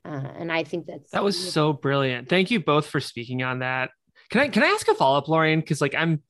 Uh, 0.07 0.31
and 0.37 0.51
I 0.51 0.63
think 0.63 0.85
that's 0.85 1.11
that 1.11 1.23
was 1.23 1.37
so 1.37 1.73
brilliant. 1.73 2.29
Thank 2.29 2.49
you 2.49 2.63
both 2.63 2.87
for 2.87 3.01
speaking 3.01 3.43
on 3.43 3.59
that. 3.59 3.91
Can 4.29 4.41
I 4.41 4.47
can 4.47 4.63
I 4.63 4.67
ask 4.67 4.87
a 4.87 4.95
follow 4.95 5.17
up, 5.17 5.27
Lorien? 5.27 5.59
Because 5.59 5.81
like 5.81 5.95
I'm 5.95 6.21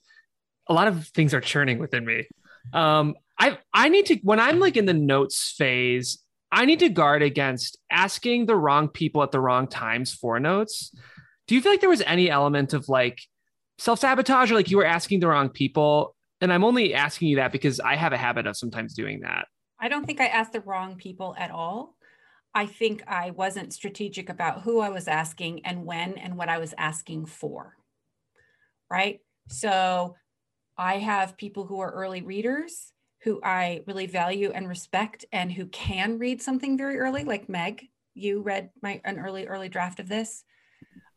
a 0.68 0.74
lot 0.74 0.88
of 0.88 1.08
things 1.10 1.34
are 1.34 1.42
churning 1.42 1.78
within 1.78 2.06
me. 2.06 2.28
Um, 2.74 3.16
I 3.40 3.60
I 3.74 3.90
need 3.90 4.08
to 4.08 4.16
when 4.24 4.40
I'm 4.40 4.60
like 4.60 4.78
in 4.78 4.86
the 4.86 4.94
notes 4.94 5.54
phase, 5.56 6.24
I 6.52 6.66
need 6.66 6.80
to 6.80 6.90
guard 6.90 7.22
against 7.22 7.78
asking 7.92 8.48
the 8.48 8.56
wrong 8.56 8.88
people 8.88 9.22
at 9.22 9.32
the 9.32 9.40
wrong 9.40 9.68
times 9.68 10.14
for 10.14 10.40
notes. 10.40 10.96
Do 11.48 11.56
you 11.56 11.62
feel 11.62 11.72
like 11.72 11.82
there 11.82 11.90
was 11.90 12.02
any 12.02 12.30
element 12.30 12.74
of 12.74 12.90
like 12.90 13.22
self 13.78 14.00
sabotage 14.00 14.52
or 14.52 14.56
like 14.56 14.72
you 14.72 14.78
were 14.78 14.86
asking 14.86 15.20
the 15.20 15.28
wrong 15.28 15.50
people? 15.50 16.16
And 16.42 16.52
I'm 16.52 16.64
only 16.64 16.94
asking 16.94 17.30
you 17.30 17.38
that 17.38 17.52
because 17.52 17.80
I 17.80 17.96
have 17.96 18.14
a 18.14 18.18
habit 18.18 18.48
of 18.48 18.58
sometimes 18.58 18.94
doing 18.94 19.22
that. 19.22 19.46
I 19.80 19.90
don't 19.90 20.06
think 20.06 20.20
I 20.22 20.28
asked 20.28 20.54
the 20.54 20.62
wrong 20.62 20.96
people 20.96 21.36
at 21.38 21.52
all. 21.52 21.96
I 22.58 22.66
think 22.66 23.04
I 23.08 23.30
wasn't 23.30 23.72
strategic 23.72 24.30
about 24.30 24.64
who 24.64 24.80
I 24.80 24.90
was 24.90 25.08
asking 25.08 25.64
and 25.64 25.86
when 25.86 26.18
and 26.18 26.36
what 26.36 26.50
I 26.50 26.58
was 26.58 26.74
asking 26.76 27.28
for. 27.28 27.78
Right. 28.90 29.20
So 29.48 30.16
I 30.76 30.98
have 30.98 31.38
people 31.38 31.68
who 31.68 31.82
are 31.82 31.92
early 31.92 32.24
readers 32.24 32.94
who 33.22 33.40
I 33.44 33.84
really 33.86 34.08
value 34.08 34.52
and 34.56 34.68
respect 34.68 35.24
and 35.32 35.52
who 35.52 35.68
can 35.68 36.18
read 36.18 36.42
something 36.42 36.80
very 36.80 36.98
early, 36.98 37.24
like 37.24 37.48
Meg. 37.48 37.90
You 38.16 38.42
read 38.42 38.72
my 38.82 39.02
an 39.06 39.20
early, 39.20 39.46
early 39.46 39.70
draft 39.70 40.00
of 40.00 40.10
this. 40.10 40.44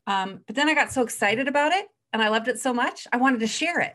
Um, 0.06 0.40
but 0.46 0.56
then 0.56 0.68
I 0.68 0.74
got 0.74 0.92
so 0.92 1.00
excited 1.00 1.48
about 1.48 1.72
it 1.72 1.86
and 2.12 2.20
I 2.20 2.28
loved 2.28 2.48
it 2.48 2.60
so 2.60 2.74
much, 2.74 3.06
I 3.14 3.16
wanted 3.16 3.40
to 3.40 3.46
share 3.46 3.80
it 3.80 3.94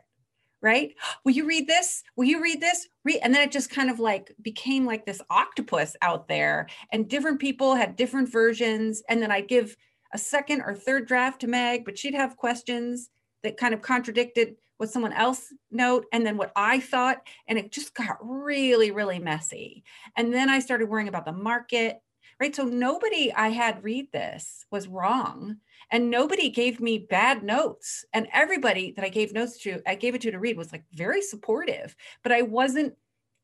right? 0.66 0.96
Will 1.24 1.32
you 1.32 1.46
read 1.46 1.68
this? 1.68 2.04
Will 2.18 2.26
you 2.26 2.42
read 2.42 2.60
this? 2.60 2.88
Read. 3.06 3.20
And 3.22 3.34
then 3.34 3.44
it 3.44 3.52
just 3.52 3.70
kind 3.70 3.90
of 3.90 4.00
like 4.00 4.36
became 4.42 4.86
like 4.86 5.06
this 5.06 5.22
octopus 5.30 5.96
out 6.02 6.28
there, 6.28 6.68
and 6.92 7.08
different 7.08 7.40
people 7.40 7.76
had 7.76 7.96
different 7.96 8.30
versions. 8.30 9.04
And 9.08 9.22
then 9.22 9.32
I'd 9.32 9.48
give 9.48 9.78
a 10.14 10.18
second 10.18 10.62
or 10.62 10.74
third 10.74 11.08
draft 11.08 11.42
to 11.42 11.48
Meg, 11.48 11.86
but 11.86 11.98
she'd 11.98 12.16
have 12.16 12.36
questions 12.36 13.10
that 13.44 13.58
kind 13.58 13.74
of 13.74 13.82
contradicted 13.82 14.56
what 14.78 14.90
someone 14.90 15.14
else 15.14 15.54
note 15.72 16.06
and 16.12 16.26
then 16.26 16.36
what 16.36 16.52
I 16.56 16.80
thought. 16.80 17.22
And 17.48 17.58
it 17.60 17.72
just 17.72 17.94
got 17.94 18.18
really, 18.22 18.92
really 18.92 19.20
messy. 19.20 19.84
And 20.18 20.34
then 20.34 20.50
I 20.50 20.60
started 20.60 20.90
worrying 20.90 21.08
about 21.08 21.26
the 21.26 21.32
market, 21.32 22.02
right? 22.40 22.56
So 22.56 22.64
nobody 22.64 23.32
I 23.34 23.50
had 23.50 23.84
read 23.84 24.12
this 24.12 24.66
was 24.72 24.88
wrong 24.88 25.58
and 25.92 26.10
nobody 26.10 26.50
gave 26.50 26.80
me 26.80 26.98
bad 27.10 27.44
notes 27.44 28.06
and 28.12 28.28
everybody 28.34 28.92
that 28.94 29.06
i 29.06 29.10
gave 29.10 29.32
notes 29.34 29.60
to 29.60 29.80
i 29.86 29.94
gave 29.94 30.16
it 30.16 30.22
to 30.22 30.32
to 30.32 30.40
read 30.40 30.58
was 30.58 30.72
like 30.72 30.84
very 30.94 31.22
supportive 31.22 31.96
but 32.24 32.32
i 32.32 32.42
wasn't 32.42 32.96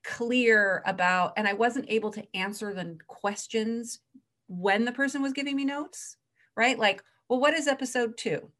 clear 0.03 0.81
about 0.87 1.33
and 1.37 1.47
i 1.47 1.53
wasn't 1.53 1.85
able 1.87 2.09
to 2.09 2.25
answer 2.33 2.73
the 2.73 2.97
questions 3.05 3.99
when 4.47 4.85
the 4.85 4.91
person 4.91 5.21
was 5.21 5.33
giving 5.33 5.55
me 5.55 5.63
notes 5.65 6.17
right? 6.55 6.77
Like 6.77 7.03
well 7.27 7.39
what 7.39 7.53
is 7.53 7.67
episode 7.67 8.17
two? 8.17 8.51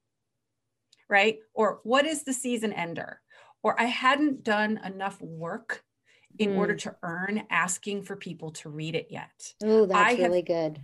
Right? 1.09 1.39
Or 1.53 1.81
what 1.83 2.05
is 2.05 2.23
the 2.23 2.33
season 2.33 2.73
ender? 2.73 3.21
Or 3.63 3.79
i 3.79 3.85
hadn't 3.85 4.43
done 4.43 4.79
enough 4.83 5.21
work 5.21 5.83
in 6.37 6.51
mm. 6.51 6.57
order 6.57 6.75
to 6.75 6.95
earn 7.03 7.43
asking 7.49 8.03
for 8.03 8.15
people 8.15 8.51
to 8.51 8.69
read 8.69 8.95
it 8.95 9.07
yet 9.09 9.53
oh 9.63 9.85
that's 9.85 10.13
I 10.13 10.21
really 10.21 10.41
good 10.41 10.81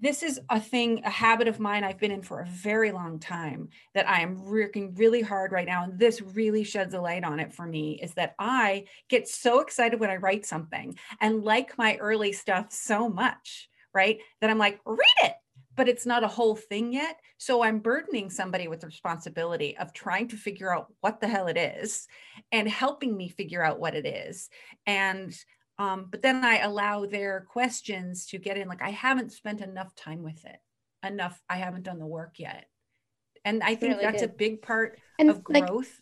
this 0.00 0.22
is 0.22 0.40
a 0.50 0.60
thing, 0.60 1.02
a 1.04 1.10
habit 1.10 1.46
of 1.46 1.60
mine 1.60 1.84
I've 1.84 2.00
been 2.00 2.10
in 2.10 2.22
for 2.22 2.40
a 2.40 2.46
very 2.46 2.90
long 2.90 3.20
time 3.20 3.68
that 3.94 4.08
I 4.08 4.20
am 4.22 4.44
working 4.44 4.94
really 4.96 5.20
hard 5.22 5.52
right 5.52 5.66
now. 5.66 5.84
And 5.84 5.98
this 5.98 6.20
really 6.20 6.64
sheds 6.64 6.94
a 6.94 7.00
light 7.00 7.24
on 7.24 7.38
it 7.38 7.52
for 7.52 7.64
me 7.64 8.00
is 8.02 8.14
that 8.14 8.34
I 8.38 8.86
get 9.08 9.28
so 9.28 9.60
excited 9.60 10.00
when 10.00 10.10
I 10.10 10.16
write 10.16 10.46
something 10.46 10.98
and 11.20 11.44
like 11.44 11.78
my 11.78 11.96
early 11.96 12.32
stuff 12.32 12.72
so 12.72 13.08
much, 13.08 13.68
right? 13.94 14.18
That 14.40 14.50
I'm 14.50 14.58
like, 14.58 14.80
read 14.84 14.98
it, 15.22 15.34
but 15.76 15.88
it's 15.88 16.06
not 16.06 16.24
a 16.24 16.28
whole 16.28 16.56
thing 16.56 16.92
yet. 16.92 17.18
So 17.38 17.62
I'm 17.62 17.80
burdening 17.80 18.30
somebody 18.30 18.68
with 18.68 18.80
the 18.80 18.86
responsibility 18.86 19.76
of 19.76 19.92
trying 19.92 20.28
to 20.28 20.36
figure 20.36 20.74
out 20.74 20.92
what 21.00 21.20
the 21.20 21.28
hell 21.28 21.46
it 21.48 21.56
is 21.56 22.06
and 22.52 22.68
helping 22.68 23.16
me 23.16 23.28
figure 23.28 23.62
out 23.62 23.80
what 23.80 23.94
it 23.94 24.06
is. 24.06 24.48
And 24.86 25.36
um, 25.78 26.06
but 26.10 26.22
then 26.22 26.44
I 26.44 26.58
allow 26.58 27.04
their 27.06 27.46
questions 27.50 28.26
to 28.26 28.38
get 28.38 28.56
in. 28.56 28.68
Like 28.68 28.82
I 28.82 28.90
haven't 28.90 29.32
spent 29.32 29.60
enough 29.60 29.94
time 29.94 30.22
with 30.22 30.44
it. 30.44 30.56
Enough. 31.04 31.40
I 31.50 31.56
haven't 31.56 31.82
done 31.82 31.98
the 31.98 32.06
work 32.06 32.34
yet. 32.38 32.66
And 33.44 33.62
I 33.62 33.74
think 33.74 33.94
really 33.94 34.04
that's 34.04 34.22
good. 34.22 34.30
a 34.30 34.34
big 34.34 34.62
part 34.62 34.98
and 35.18 35.30
of 35.30 35.42
growth. 35.42 36.00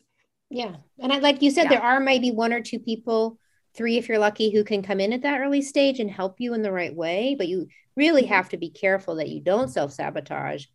Yeah. 0.50 0.76
And 0.99 1.12
I, 1.12 1.19
like 1.19 1.41
you 1.41 1.50
said, 1.50 1.64
yeah. 1.64 1.71
there 1.71 1.83
are 1.83 1.99
maybe 1.99 2.31
one 2.31 2.52
or 2.52 2.61
two 2.61 2.79
people, 2.79 3.38
three 3.75 3.97
if 3.97 4.09
you're 4.09 4.19
lucky, 4.19 4.52
who 4.52 4.64
can 4.64 4.83
come 4.83 5.00
in 5.00 5.12
at 5.12 5.23
that 5.23 5.41
early 5.41 5.62
stage 5.62 6.00
and 6.00 6.11
help 6.11 6.41
you 6.41 6.55
in 6.55 6.62
the 6.62 6.73
right 6.73 6.95
way. 6.95 7.35
But 7.37 7.49
you 7.49 7.69
really 7.97 8.23
mm-hmm. 8.23 8.33
have 8.33 8.49
to 8.50 8.57
be 8.57 8.71
careful 8.71 9.17
that 9.17 9.29
you 9.29 9.41
don't 9.41 9.69
self 9.69 9.93
sabotage, 9.93 10.67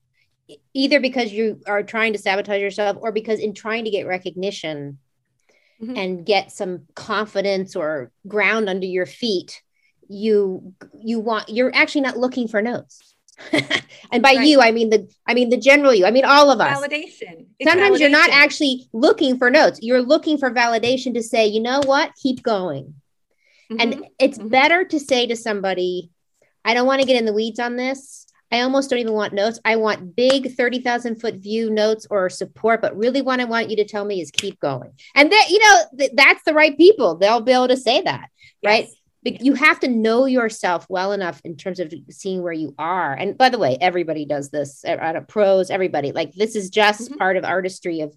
either 0.73 0.99
because 0.99 1.31
you 1.31 1.61
are 1.67 1.83
trying 1.83 2.13
to 2.13 2.19
sabotage 2.19 2.61
yourself 2.61 2.97
or 2.99 3.11
because 3.11 3.39
in 3.39 3.53
trying 3.53 3.85
to 3.85 3.91
get 3.91 4.07
recognition, 4.07 4.99
mm-hmm. 5.81 5.95
and 5.95 6.25
get 6.25 6.51
some 6.51 6.85
confidence 6.95 7.75
or 7.75 8.11
ground 8.27 8.69
under 8.69 8.85
your 8.87 9.05
feet 9.05 9.61
you 10.09 10.73
you 11.03 11.19
want 11.19 11.49
you're 11.49 11.73
actually 11.75 12.01
not 12.01 12.17
looking 12.17 12.47
for 12.47 12.61
notes 12.61 13.15
and 14.11 14.23
by 14.23 14.33
right. 14.33 14.47
you 14.47 14.61
i 14.61 14.71
mean 14.71 14.89
the 14.89 15.07
i 15.27 15.33
mean 15.33 15.49
the 15.49 15.57
general 15.57 15.93
you 15.93 16.05
i 16.05 16.11
mean 16.11 16.25
all 16.25 16.49
of 16.49 16.59
us 16.59 16.77
validation 16.79 17.45
it's 17.59 17.69
sometimes 17.69 17.97
validation. 17.97 17.99
you're 17.99 18.09
not 18.09 18.29
actually 18.31 18.87
looking 18.93 19.37
for 19.37 19.49
notes 19.49 19.79
you're 19.81 20.01
looking 20.01 20.37
for 20.37 20.51
validation 20.51 21.13
to 21.13 21.21
say 21.21 21.45
you 21.45 21.61
know 21.61 21.79
what 21.85 22.11
keep 22.15 22.41
going 22.41 22.95
mm-hmm. 23.71 23.79
and 23.79 24.05
it's 24.19 24.37
mm-hmm. 24.37 24.47
better 24.47 24.83
to 24.83 24.99
say 24.99 25.27
to 25.27 25.35
somebody 25.35 26.09
i 26.65 26.73
don't 26.73 26.87
want 26.87 26.99
to 26.99 27.07
get 27.07 27.17
in 27.17 27.25
the 27.25 27.33
weeds 27.33 27.59
on 27.59 27.75
this 27.75 28.27
I 28.51 28.61
almost 28.61 28.89
don't 28.89 28.99
even 28.99 29.13
want 29.13 29.33
notes. 29.33 29.59
I 29.65 29.75
want 29.75 30.15
big 30.15 30.55
30,000 30.55 31.19
foot 31.19 31.35
view 31.35 31.69
notes 31.69 32.07
or 32.09 32.29
support, 32.29 32.81
but 32.81 32.97
really 32.97 33.21
what 33.21 33.41
I 33.41 33.45
want 33.45 33.69
you 33.69 33.75
to 33.77 33.85
tell 33.85 34.05
me 34.05 34.21
is 34.21 34.31
keep 34.31 34.59
going. 34.59 34.93
And 35.15 35.31
that, 35.31 35.47
you 35.49 35.59
know, 35.59 35.81
th- 35.97 36.11
that's 36.13 36.43
the 36.43 36.53
right 36.53 36.77
people. 36.77 37.15
They'll 37.15 37.41
be 37.41 37.51
able 37.51 37.67
to 37.67 37.77
say 37.77 38.01
that, 38.01 38.29
yes. 38.61 38.69
right? 38.69 38.87
But 39.23 39.41
you 39.41 39.55
have 39.55 39.79
to 39.81 39.87
know 39.87 40.25
yourself 40.25 40.85
well 40.89 41.11
enough 41.11 41.41
in 41.43 41.57
terms 41.57 41.79
of 41.79 41.93
seeing 42.09 42.43
where 42.43 42.53
you 42.53 42.75
are. 42.77 43.13
And 43.13 43.37
by 43.37 43.49
the 43.49 43.57
way, 43.57 43.77
everybody 43.81 44.25
does 44.25 44.49
this 44.49 44.85
out 44.85 45.15
of 45.15 45.27
pros, 45.27 45.69
everybody. 45.69 46.11
Like 46.11 46.33
this 46.33 46.55
is 46.55 46.69
just 46.69 47.01
mm-hmm. 47.01 47.17
part 47.17 47.37
of 47.37 47.43
artistry 47.43 48.01
of, 48.01 48.15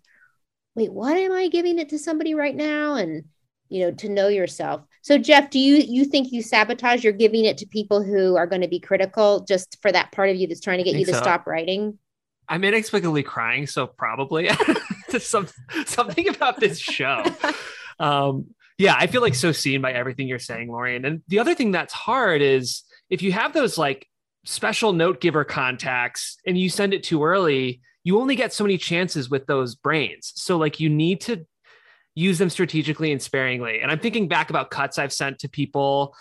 wait, 0.74 0.92
what 0.92 1.16
am 1.16 1.32
I 1.32 1.48
giving 1.48 1.78
it 1.78 1.88
to 1.90 1.98
somebody 1.98 2.34
right 2.34 2.54
now? 2.54 2.94
And, 2.94 3.24
you 3.68 3.80
know, 3.80 3.92
to 3.92 4.08
know 4.08 4.28
yourself. 4.28 4.82
So 5.02 5.16
Jeff, 5.16 5.50
do 5.50 5.58
you 5.58 5.76
you 5.76 6.04
think 6.04 6.32
you 6.32 6.42
sabotage? 6.42 7.02
You're 7.02 7.12
giving 7.12 7.44
it 7.44 7.58
to 7.58 7.66
people 7.66 8.02
who 8.02 8.36
are 8.36 8.46
going 8.46 8.62
to 8.62 8.68
be 8.68 8.80
critical 8.80 9.44
just 9.48 9.78
for 9.80 9.90
that 9.90 10.12
part 10.12 10.28
of 10.28 10.36
you 10.36 10.46
that's 10.46 10.60
trying 10.60 10.78
to 10.78 10.84
get 10.84 10.96
you 10.96 11.06
to 11.06 11.14
so. 11.14 11.18
stop 11.18 11.46
writing? 11.46 11.98
I'm 12.50 12.64
inexplicably 12.64 13.22
crying, 13.22 13.68
so 13.68 13.86
probably 13.86 14.50
some, 15.18 15.46
something 15.86 16.28
about 16.28 16.58
this 16.58 16.80
show. 16.80 17.24
um, 18.00 18.46
yeah, 18.80 18.96
I 18.98 19.08
feel 19.08 19.20
like 19.20 19.34
so 19.34 19.52
seen 19.52 19.82
by 19.82 19.92
everything 19.92 20.26
you're 20.26 20.38
saying, 20.38 20.72
Lorien. 20.72 21.04
And 21.04 21.20
the 21.28 21.38
other 21.38 21.54
thing 21.54 21.70
that's 21.70 21.92
hard 21.92 22.40
is 22.40 22.82
if 23.10 23.20
you 23.20 23.30
have 23.30 23.52
those 23.52 23.76
like 23.76 24.08
special 24.46 24.94
note 24.94 25.20
giver 25.20 25.44
contacts 25.44 26.38
and 26.46 26.56
you 26.56 26.70
send 26.70 26.94
it 26.94 27.02
too 27.02 27.22
early, 27.22 27.82
you 28.04 28.18
only 28.18 28.36
get 28.36 28.54
so 28.54 28.64
many 28.64 28.78
chances 28.78 29.28
with 29.28 29.44
those 29.44 29.74
brains. 29.74 30.32
So 30.34 30.56
like 30.56 30.80
you 30.80 30.88
need 30.88 31.20
to 31.22 31.46
use 32.14 32.38
them 32.38 32.48
strategically 32.48 33.12
and 33.12 33.20
sparingly. 33.20 33.80
And 33.80 33.90
I'm 33.90 33.98
thinking 33.98 34.28
back 34.28 34.48
about 34.48 34.70
cuts 34.70 34.98
I've 34.98 35.12
sent 35.12 35.40
to 35.40 35.48
people 35.50 36.16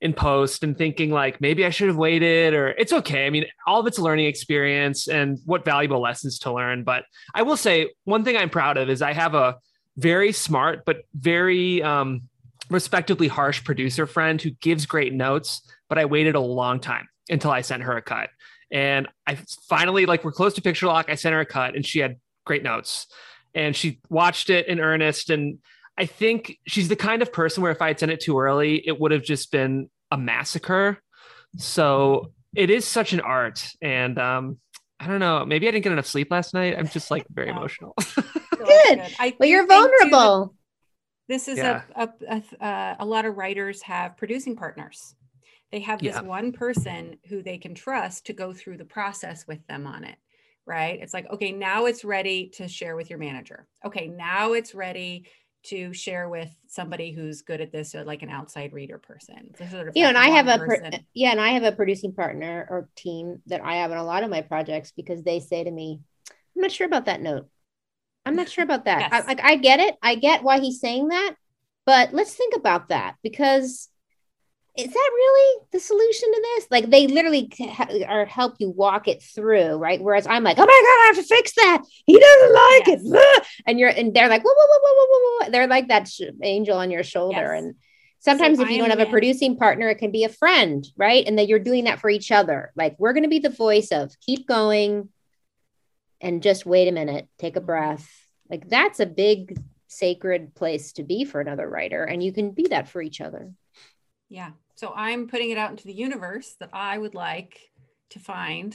in 0.00 0.12
post 0.12 0.64
and 0.64 0.76
thinking 0.76 1.12
like 1.12 1.40
maybe 1.40 1.64
I 1.64 1.70
should 1.70 1.86
have 1.86 1.96
waited 1.96 2.54
or 2.54 2.70
it's 2.70 2.92
okay. 2.92 3.24
I 3.24 3.30
mean, 3.30 3.44
all 3.68 3.78
of 3.78 3.86
it's 3.86 4.00
learning 4.00 4.26
experience 4.26 5.06
and 5.06 5.38
what 5.44 5.64
valuable 5.64 6.00
lessons 6.00 6.40
to 6.40 6.52
learn. 6.52 6.82
But 6.82 7.04
I 7.36 7.42
will 7.42 7.56
say 7.56 7.92
one 8.02 8.24
thing 8.24 8.36
I'm 8.36 8.50
proud 8.50 8.78
of 8.78 8.90
is 8.90 9.00
I 9.00 9.12
have 9.12 9.36
a 9.36 9.58
very 10.00 10.32
smart, 10.32 10.84
but 10.84 11.04
very 11.14 11.82
um, 11.82 12.22
respectively 12.70 13.28
harsh 13.28 13.62
producer 13.64 14.06
friend 14.06 14.40
who 14.40 14.50
gives 14.50 14.86
great 14.86 15.12
notes. 15.12 15.62
But 15.88 15.98
I 15.98 16.04
waited 16.04 16.34
a 16.34 16.40
long 16.40 16.80
time 16.80 17.08
until 17.28 17.50
I 17.50 17.60
sent 17.60 17.82
her 17.82 17.96
a 17.96 18.02
cut. 18.02 18.30
And 18.70 19.08
I 19.26 19.38
finally, 19.68 20.06
like, 20.06 20.24
we're 20.24 20.32
close 20.32 20.54
to 20.54 20.62
picture 20.62 20.86
lock. 20.86 21.06
I 21.08 21.16
sent 21.16 21.32
her 21.32 21.40
a 21.40 21.46
cut 21.46 21.74
and 21.74 21.84
she 21.84 21.98
had 21.98 22.16
great 22.44 22.62
notes. 22.62 23.06
And 23.54 23.74
she 23.74 24.00
watched 24.08 24.48
it 24.48 24.68
in 24.68 24.78
earnest. 24.78 25.30
And 25.30 25.58
I 25.98 26.06
think 26.06 26.58
she's 26.66 26.88
the 26.88 26.96
kind 26.96 27.20
of 27.20 27.32
person 27.32 27.62
where 27.62 27.72
if 27.72 27.82
I 27.82 27.88
had 27.88 27.98
sent 27.98 28.12
it 28.12 28.20
too 28.20 28.38
early, 28.38 28.76
it 28.86 29.00
would 29.00 29.10
have 29.10 29.24
just 29.24 29.50
been 29.50 29.90
a 30.12 30.16
massacre. 30.16 30.98
So 31.56 32.32
it 32.54 32.70
is 32.70 32.84
such 32.84 33.12
an 33.12 33.20
art. 33.20 33.66
And 33.82 34.18
um, 34.18 34.58
I 35.00 35.08
don't 35.08 35.18
know, 35.18 35.44
maybe 35.44 35.66
I 35.66 35.72
didn't 35.72 35.84
get 35.84 35.92
enough 35.92 36.06
sleep 36.06 36.30
last 36.30 36.54
night. 36.54 36.76
I'm 36.78 36.88
just 36.88 37.10
like 37.10 37.26
very 37.28 37.48
emotional. 37.48 37.96
good. 38.64 39.02
I 39.18 39.36
well, 39.38 39.48
you're 39.48 39.66
vulnerable. 39.66 40.54
This 41.28 41.46
is 41.46 41.58
yeah. 41.58 41.82
a, 41.94 42.08
a, 42.28 42.42
a, 42.60 42.96
a, 43.00 43.06
lot 43.06 43.24
of 43.24 43.36
writers 43.36 43.82
have 43.82 44.16
producing 44.16 44.56
partners. 44.56 45.14
They 45.70 45.78
have 45.80 46.00
this 46.00 46.16
yeah. 46.16 46.22
one 46.22 46.50
person 46.50 47.18
who 47.28 47.42
they 47.42 47.56
can 47.56 47.74
trust 47.74 48.26
to 48.26 48.32
go 48.32 48.52
through 48.52 48.78
the 48.78 48.84
process 48.84 49.46
with 49.46 49.64
them 49.68 49.86
on 49.86 50.02
it, 50.02 50.16
right? 50.66 50.98
It's 51.00 51.14
like, 51.14 51.30
okay, 51.30 51.52
now 51.52 51.86
it's 51.86 52.04
ready 52.04 52.48
to 52.54 52.66
share 52.66 52.96
with 52.96 53.10
your 53.10 53.20
manager. 53.20 53.68
Okay, 53.84 54.08
now 54.08 54.54
it's 54.54 54.74
ready 54.74 55.28
to 55.62 55.92
share 55.92 56.28
with 56.28 56.50
somebody 56.66 57.12
who's 57.12 57.42
good 57.42 57.60
at 57.60 57.70
this 57.70 57.94
or 57.94 58.02
like 58.02 58.22
an 58.22 58.30
outside 58.30 58.72
reader 58.72 58.98
person. 58.98 59.54
Sort 59.70 59.88
of 59.88 59.96
yeah, 59.96 60.08
and 60.08 60.18
I 60.18 60.30
have 60.30 60.48
a 60.48 60.58
per- 60.58 60.90
yeah, 61.14 61.30
and 61.30 61.40
I 61.40 61.50
have 61.50 61.62
a 61.62 61.72
producing 61.72 62.12
partner 62.12 62.66
or 62.68 62.88
team 62.96 63.42
that 63.46 63.62
I 63.62 63.76
have 63.76 63.92
in 63.92 63.98
a 63.98 64.04
lot 64.04 64.22
of 64.22 64.30
my 64.30 64.40
projects 64.40 64.92
because 64.96 65.22
they 65.22 65.38
say 65.38 65.62
to 65.62 65.70
me, 65.70 66.00
"I'm 66.28 66.62
not 66.62 66.72
sure 66.72 66.86
about 66.86 67.04
that 67.04 67.20
note. 67.20 67.48
I'm 68.26 68.36
not 68.36 68.48
sure 68.48 68.64
about 68.64 68.84
that. 68.84 69.00
Yes. 69.00 69.24
I, 69.24 69.26
like 69.26 69.40
I 69.42 69.56
get 69.56 69.80
it. 69.80 69.96
I 70.02 70.14
get 70.14 70.42
why 70.42 70.60
he's 70.60 70.80
saying 70.80 71.08
that, 71.08 71.34
but 71.86 72.12
let's 72.12 72.34
think 72.34 72.54
about 72.54 72.88
that 72.88 73.16
because 73.22 73.88
is 74.76 74.86
that 74.86 75.10
really 75.12 75.62
the 75.72 75.80
solution 75.80 76.32
to 76.32 76.40
this? 76.42 76.66
Like 76.70 76.90
they 76.90 77.06
literally 77.06 77.50
ha- 77.58 77.88
are 78.06 78.24
help 78.24 78.56
you 78.58 78.70
walk 78.70 79.08
it 79.08 79.22
through, 79.22 79.74
right? 79.74 80.00
Whereas 80.00 80.26
I'm 80.26 80.44
like, 80.44 80.58
oh 80.58 80.64
my 80.64 80.66
god, 80.66 80.70
I 80.70 81.06
have 81.06 81.16
to 81.16 81.34
fix 81.34 81.52
that. 81.54 81.82
He 82.06 82.18
doesn't 82.18 82.54
like 82.54 82.86
yes. 82.86 83.00
it, 83.04 83.46
and 83.66 83.80
you're 83.80 83.88
and 83.88 84.14
they're 84.14 84.28
like, 84.28 84.42
whoa, 84.42 84.52
whoa, 84.54 84.66
whoa, 84.68 84.94
whoa, 84.94 85.06
whoa, 85.08 85.44
whoa. 85.46 85.50
They're 85.50 85.66
like 85.66 85.88
that 85.88 86.08
sh- 86.08 86.22
angel 86.42 86.78
on 86.78 86.90
your 86.90 87.02
shoulder, 87.02 87.52
yes. 87.52 87.62
and 87.62 87.74
sometimes 88.20 88.58
so 88.58 88.64
if 88.64 88.70
you 88.70 88.78
don't 88.78 88.90
have 88.90 89.00
a 89.00 89.10
producing 89.10 89.56
partner, 89.56 89.88
it 89.88 89.96
can 89.96 90.12
be 90.12 90.24
a 90.24 90.28
friend, 90.28 90.86
right? 90.96 91.26
And 91.26 91.38
that 91.38 91.48
you're 91.48 91.58
doing 91.58 91.84
that 91.84 92.00
for 92.00 92.08
each 92.08 92.30
other. 92.30 92.70
Like 92.76 92.96
we're 92.98 93.12
going 93.12 93.24
to 93.24 93.28
be 93.28 93.40
the 93.40 93.50
voice 93.50 93.90
of 93.90 94.14
keep 94.20 94.46
going, 94.46 95.08
and 96.20 96.42
just 96.42 96.66
wait 96.66 96.88
a 96.88 96.92
minute, 96.92 97.28
take 97.38 97.56
a 97.56 97.60
breath 97.60 98.08
like 98.50 98.68
that's 98.68 99.00
a 99.00 99.06
big 99.06 99.58
sacred 99.86 100.54
place 100.54 100.92
to 100.92 101.04
be 101.04 101.24
for 101.24 101.40
another 101.40 101.68
writer. 101.68 102.04
And 102.04 102.22
you 102.22 102.32
can 102.32 102.50
be 102.50 102.66
that 102.68 102.88
for 102.88 103.00
each 103.00 103.20
other. 103.20 103.52
Yeah. 104.28 104.50
So 104.74 104.92
I'm 104.94 105.28
putting 105.28 105.50
it 105.50 105.58
out 105.58 105.70
into 105.70 105.86
the 105.86 105.94
universe 105.94 106.56
that 106.60 106.70
I 106.72 106.98
would 106.98 107.14
like 107.14 107.58
to 108.10 108.18
find 108.18 108.74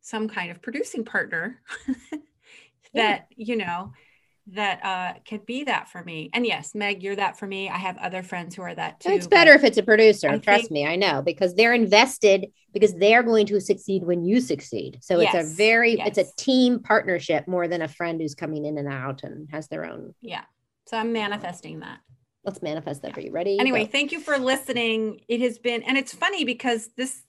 some 0.00 0.28
kind 0.28 0.50
of 0.50 0.62
producing 0.62 1.04
partner 1.04 1.60
that, 2.12 2.22
yeah. 2.92 3.20
you 3.36 3.56
know, 3.56 3.92
that 4.54 4.84
uh, 4.84 5.18
could 5.28 5.46
be 5.46 5.64
that 5.64 5.88
for 5.88 6.02
me. 6.02 6.30
And 6.32 6.46
yes, 6.46 6.74
Meg, 6.74 7.02
you're 7.02 7.16
that 7.16 7.38
for 7.38 7.46
me. 7.46 7.68
I 7.68 7.76
have 7.76 7.96
other 7.98 8.22
friends 8.22 8.54
who 8.54 8.62
are 8.62 8.74
that 8.74 9.00
too. 9.00 9.10
It's 9.10 9.26
better 9.26 9.52
if 9.52 9.64
it's 9.64 9.78
a 9.78 9.82
producer. 9.82 10.28
I 10.28 10.38
trust 10.38 10.62
think, 10.62 10.70
me, 10.72 10.86
I 10.86 10.96
know 10.96 11.22
because 11.22 11.54
they're 11.54 11.74
invested 11.74 12.46
because 12.72 12.94
they're 12.94 13.22
going 13.22 13.46
to 13.46 13.60
succeed 13.60 14.04
when 14.04 14.24
you 14.24 14.40
succeed. 14.40 14.98
So 15.02 15.20
yes, 15.20 15.34
it's 15.34 15.52
a 15.52 15.56
very 15.56 15.96
yes. 15.96 16.16
it's 16.16 16.30
a 16.30 16.36
team 16.36 16.80
partnership 16.80 17.46
more 17.46 17.68
than 17.68 17.82
a 17.82 17.88
friend 17.88 18.20
who's 18.20 18.34
coming 18.34 18.64
in 18.64 18.78
and 18.78 18.88
out 18.88 19.22
and 19.22 19.48
has 19.50 19.68
their 19.68 19.84
own. 19.84 20.14
Yeah. 20.20 20.44
So 20.86 20.96
I'm 20.96 21.12
manifesting 21.12 21.80
that. 21.80 22.00
Let's 22.44 22.62
manifest 22.62 23.02
that 23.02 23.08
yeah. 23.08 23.14
for 23.14 23.20
you. 23.20 23.32
Ready? 23.32 23.58
Anyway, 23.58 23.84
Go. 23.84 23.90
thank 23.90 24.12
you 24.12 24.20
for 24.20 24.38
listening. 24.38 25.20
It 25.28 25.40
has 25.42 25.58
been 25.58 25.82
and 25.82 25.96
it's 25.96 26.14
funny 26.14 26.44
because 26.44 26.88
this 26.96 27.22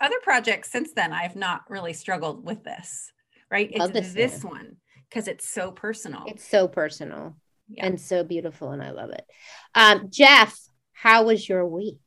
other 0.00 0.18
project 0.22 0.66
since 0.66 0.92
then 0.92 1.12
I've 1.12 1.36
not 1.36 1.62
really 1.68 1.92
struggled 1.92 2.44
with 2.44 2.64
this. 2.64 3.12
Right? 3.50 3.70
It's 3.72 3.90
this, 3.90 4.12
this 4.12 4.44
one 4.44 4.76
because 5.10 5.28
it's 5.28 5.48
so 5.48 5.70
personal. 5.70 6.24
It's 6.26 6.48
so 6.48 6.68
personal 6.68 7.36
yeah. 7.68 7.86
and 7.86 8.00
so 8.00 8.24
beautiful, 8.24 8.70
and 8.70 8.82
I 8.82 8.90
love 8.90 9.10
it. 9.10 9.24
Um, 9.74 10.08
Jeff, 10.10 10.58
how 10.92 11.24
was 11.24 11.48
your 11.48 11.66
week? 11.66 11.98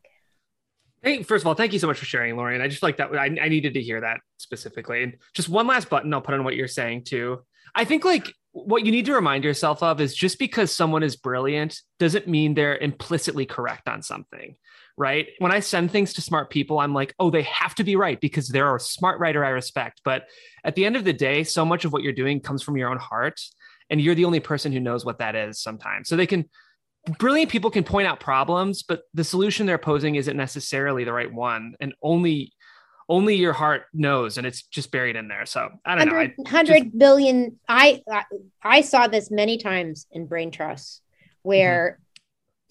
Hey, 1.02 1.24
first 1.24 1.44
of 1.44 1.48
all, 1.48 1.54
thank 1.54 1.74
you 1.74 1.80
so 1.80 1.88
much 1.88 2.00
for 2.00 2.06
sharing, 2.06 2.38
Lauren. 2.38 2.62
I 2.62 2.70
just 2.70 2.84
like 2.84 2.98
that. 2.98 3.13
I, 3.13 3.26
I 3.26 3.50
needed 3.50 3.74
to 3.74 3.82
hear 3.82 4.00
that 4.02 4.22
specifically. 4.38 5.04
And 5.04 5.18
just 5.34 5.50
one 5.50 5.68
last 5.68 5.89
button 5.89 6.13
I'll 6.13 6.22
put 6.22 6.34
on 6.34 6.46
what 6.46 6.56
you're 6.56 6.68
saying 6.70 7.04
too. 7.04 7.42
I 7.76 7.84
think 7.84 8.06
like 8.06 8.34
what 8.52 8.86
you 8.86 8.92
need 8.92 9.08
to 9.08 9.13
remind 9.13 9.44
yourself 9.44 9.84
of 9.84 10.00
is 10.00 10.16
just 10.16 10.39
because 10.39 10.72
someone 10.72 11.04
is 11.04 11.16
brilliant 11.18 11.82
doesn't 12.00 12.28
mean 12.28 12.54
they're 12.54 12.78
implicitly 12.78 13.46
correct 13.46 13.89
on 13.89 14.02
something 14.02 14.56
right? 14.97 15.27
When 15.39 15.51
I 15.51 15.60
send 15.60 15.91
things 15.91 16.13
to 16.13 16.21
smart 16.21 16.49
people, 16.49 16.79
I'm 16.79 16.93
like, 16.93 17.13
oh, 17.19 17.29
they 17.29 17.43
have 17.43 17.75
to 17.75 17.84
be 17.84 17.95
right 17.95 18.19
because 18.19 18.47
they're 18.47 18.75
a 18.75 18.79
smart 18.79 19.19
writer 19.19 19.43
I 19.43 19.49
respect. 19.49 20.01
But 20.06 20.25
at 20.63 20.75
the 20.75 20.86
end 20.86 20.95
of 20.95 21.03
the 21.03 21.13
day, 21.13 21.43
so 21.43 21.65
much 21.65 21.86
of 21.86 21.93
what 21.93 22.03
you're 22.03 22.13
doing 22.13 22.39
comes 22.39 22.62
from 22.62 22.77
your 22.77 22.89
own 22.89 22.99
heart. 22.99 23.41
And 23.89 23.99
you're 23.99 24.15
the 24.15 24.25
only 24.25 24.39
person 24.39 24.71
who 24.71 24.79
knows 24.79 25.03
what 25.03 25.19
that 25.19 25.36
is 25.36 25.62
sometimes. 25.62 26.08
So 26.08 26.15
they 26.15 26.25
can, 26.25 26.49
brilliant 27.19 27.51
people 27.51 27.69
can 27.69 27.84
point 27.84 28.08
out 28.08 28.19
problems, 28.19 28.84
but 28.84 29.01
the 29.13 29.23
solution 29.23 29.65
they're 29.65 29.77
posing 29.77 30.15
isn't 30.15 30.38
necessarily 30.38 31.03
the 31.03 31.13
right 31.13 31.32
one. 31.32 31.75
And 31.79 31.93
only, 32.01 32.53
only 33.10 33.36
your 33.36 33.53
heart 33.53 33.84
knows 33.93 34.38
and 34.38 34.47
it's 34.47 34.63
just 34.63 34.89
buried 34.89 35.17
in 35.17 35.27
there 35.27 35.45
so 35.45 35.69
i 35.86 35.93
don't 35.93 36.08
100, 36.08 36.29
know 36.29 36.34
100 36.43 36.84
just... 36.84 36.97
billion. 36.97 37.60
I, 37.67 38.01
I 38.10 38.23
i 38.63 38.82
saw 38.82 39.08
this 39.08 39.29
many 39.29 39.58
times 39.58 40.08
in 40.13 40.25
brain 40.25 40.51
trust 40.51 41.01
where 41.41 41.99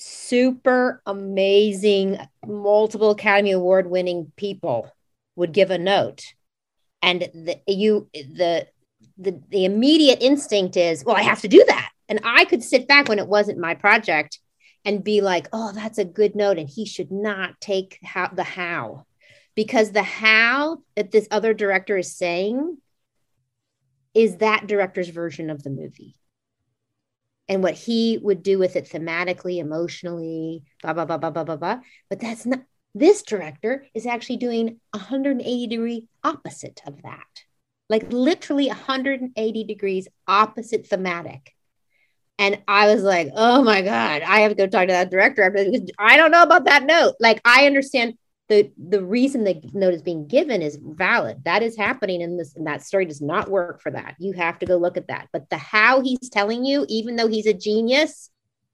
super 0.02 1.02
amazing, 1.06 2.18
multiple 2.46 3.10
Academy 3.10 3.52
Award 3.52 3.88
winning 3.88 4.32
people 4.36 4.90
would 5.36 5.52
give 5.52 5.70
a 5.70 5.78
note. 5.78 6.24
And 7.00 7.22
the 7.22 7.60
you 7.66 8.08
the 8.12 8.66
the 9.18 9.40
the 9.48 9.64
immediate 9.64 10.22
instinct 10.22 10.76
is, 10.76 11.04
well, 11.04 11.16
I 11.16 11.22
have 11.22 11.40
to 11.42 11.48
do 11.48 11.64
that. 11.66 11.90
And 12.08 12.20
I 12.24 12.44
could 12.44 12.62
sit 12.62 12.88
back 12.88 13.08
when 13.08 13.18
it 13.18 13.26
wasn't 13.26 13.58
my 13.58 13.74
project 13.74 14.38
and 14.84 15.04
be 15.04 15.20
like, 15.20 15.48
oh, 15.52 15.72
that's 15.72 15.98
a 15.98 16.04
good 16.04 16.34
note. 16.34 16.58
And 16.58 16.68
he 16.68 16.84
should 16.84 17.10
not 17.10 17.60
take 17.60 17.98
how 18.02 18.28
the 18.28 18.44
how. 18.44 19.06
Because 19.54 19.92
the 19.92 20.02
how 20.02 20.78
that 20.96 21.10
this 21.10 21.28
other 21.30 21.54
director 21.54 21.98
is 21.98 22.16
saying 22.16 22.78
is 24.14 24.38
that 24.38 24.66
director's 24.66 25.08
version 25.08 25.50
of 25.50 25.62
the 25.62 25.70
movie 25.70 26.16
and 27.52 27.62
what 27.62 27.74
he 27.74 28.18
would 28.22 28.42
do 28.42 28.58
with 28.58 28.76
it 28.76 28.88
thematically, 28.88 29.58
emotionally, 29.58 30.62
blah, 30.82 30.94
blah, 30.94 31.04
blah, 31.04 31.18
blah, 31.18 31.28
blah, 31.28 31.44
blah, 31.44 31.56
blah. 31.56 31.80
But 32.08 32.18
that's 32.18 32.46
not, 32.46 32.60
this 32.94 33.22
director 33.22 33.86
is 33.92 34.06
actually 34.06 34.38
doing 34.38 34.80
180 34.92 35.66
degree 35.66 36.08
opposite 36.24 36.80
of 36.86 37.02
that. 37.02 37.26
Like 37.90 38.10
literally 38.10 38.68
180 38.68 39.64
degrees 39.64 40.08
opposite 40.26 40.86
thematic. 40.86 41.54
And 42.38 42.62
I 42.66 42.90
was 42.90 43.02
like, 43.02 43.28
oh 43.36 43.62
my 43.62 43.82
God, 43.82 44.22
I 44.22 44.40
have 44.40 44.52
to 44.52 44.56
go 44.56 44.66
talk 44.66 44.86
to 44.86 44.94
that 44.94 45.10
director. 45.10 45.44
I 45.98 46.16
don't 46.16 46.30
know 46.30 46.44
about 46.44 46.64
that 46.64 46.84
note. 46.84 47.16
Like, 47.20 47.42
I 47.44 47.66
understand 47.66 48.14
the 48.48 48.72
the 48.76 49.02
reason 49.02 49.44
the 49.44 49.61
note 49.72 49.94
is 49.94 50.02
being 50.02 50.26
given 50.26 50.62
is 50.62 50.78
valid. 50.81 51.44
That 51.44 51.62
is 51.62 51.76
happening 51.76 52.20
in 52.20 52.37
this 52.37 52.55
and 52.57 52.66
that 52.66 52.83
story 52.83 53.07
does 53.07 53.20
not 53.20 53.50
work 53.50 53.81
for 53.81 53.90
that. 53.90 54.16
You 54.18 54.33
have 54.33 54.59
to 54.59 54.66
go 54.66 54.76
look 54.76 54.96
at 54.96 55.09
that. 55.09 55.28
But 55.33 55.48
the 55.48 55.57
how 55.57 56.00
he's 56.00 56.28
telling 56.28 56.64
you 56.64 56.85
even 56.88 57.16
though 57.16 57.28
he's 57.28 57.46
a 57.46 57.55
genius 57.55 58.31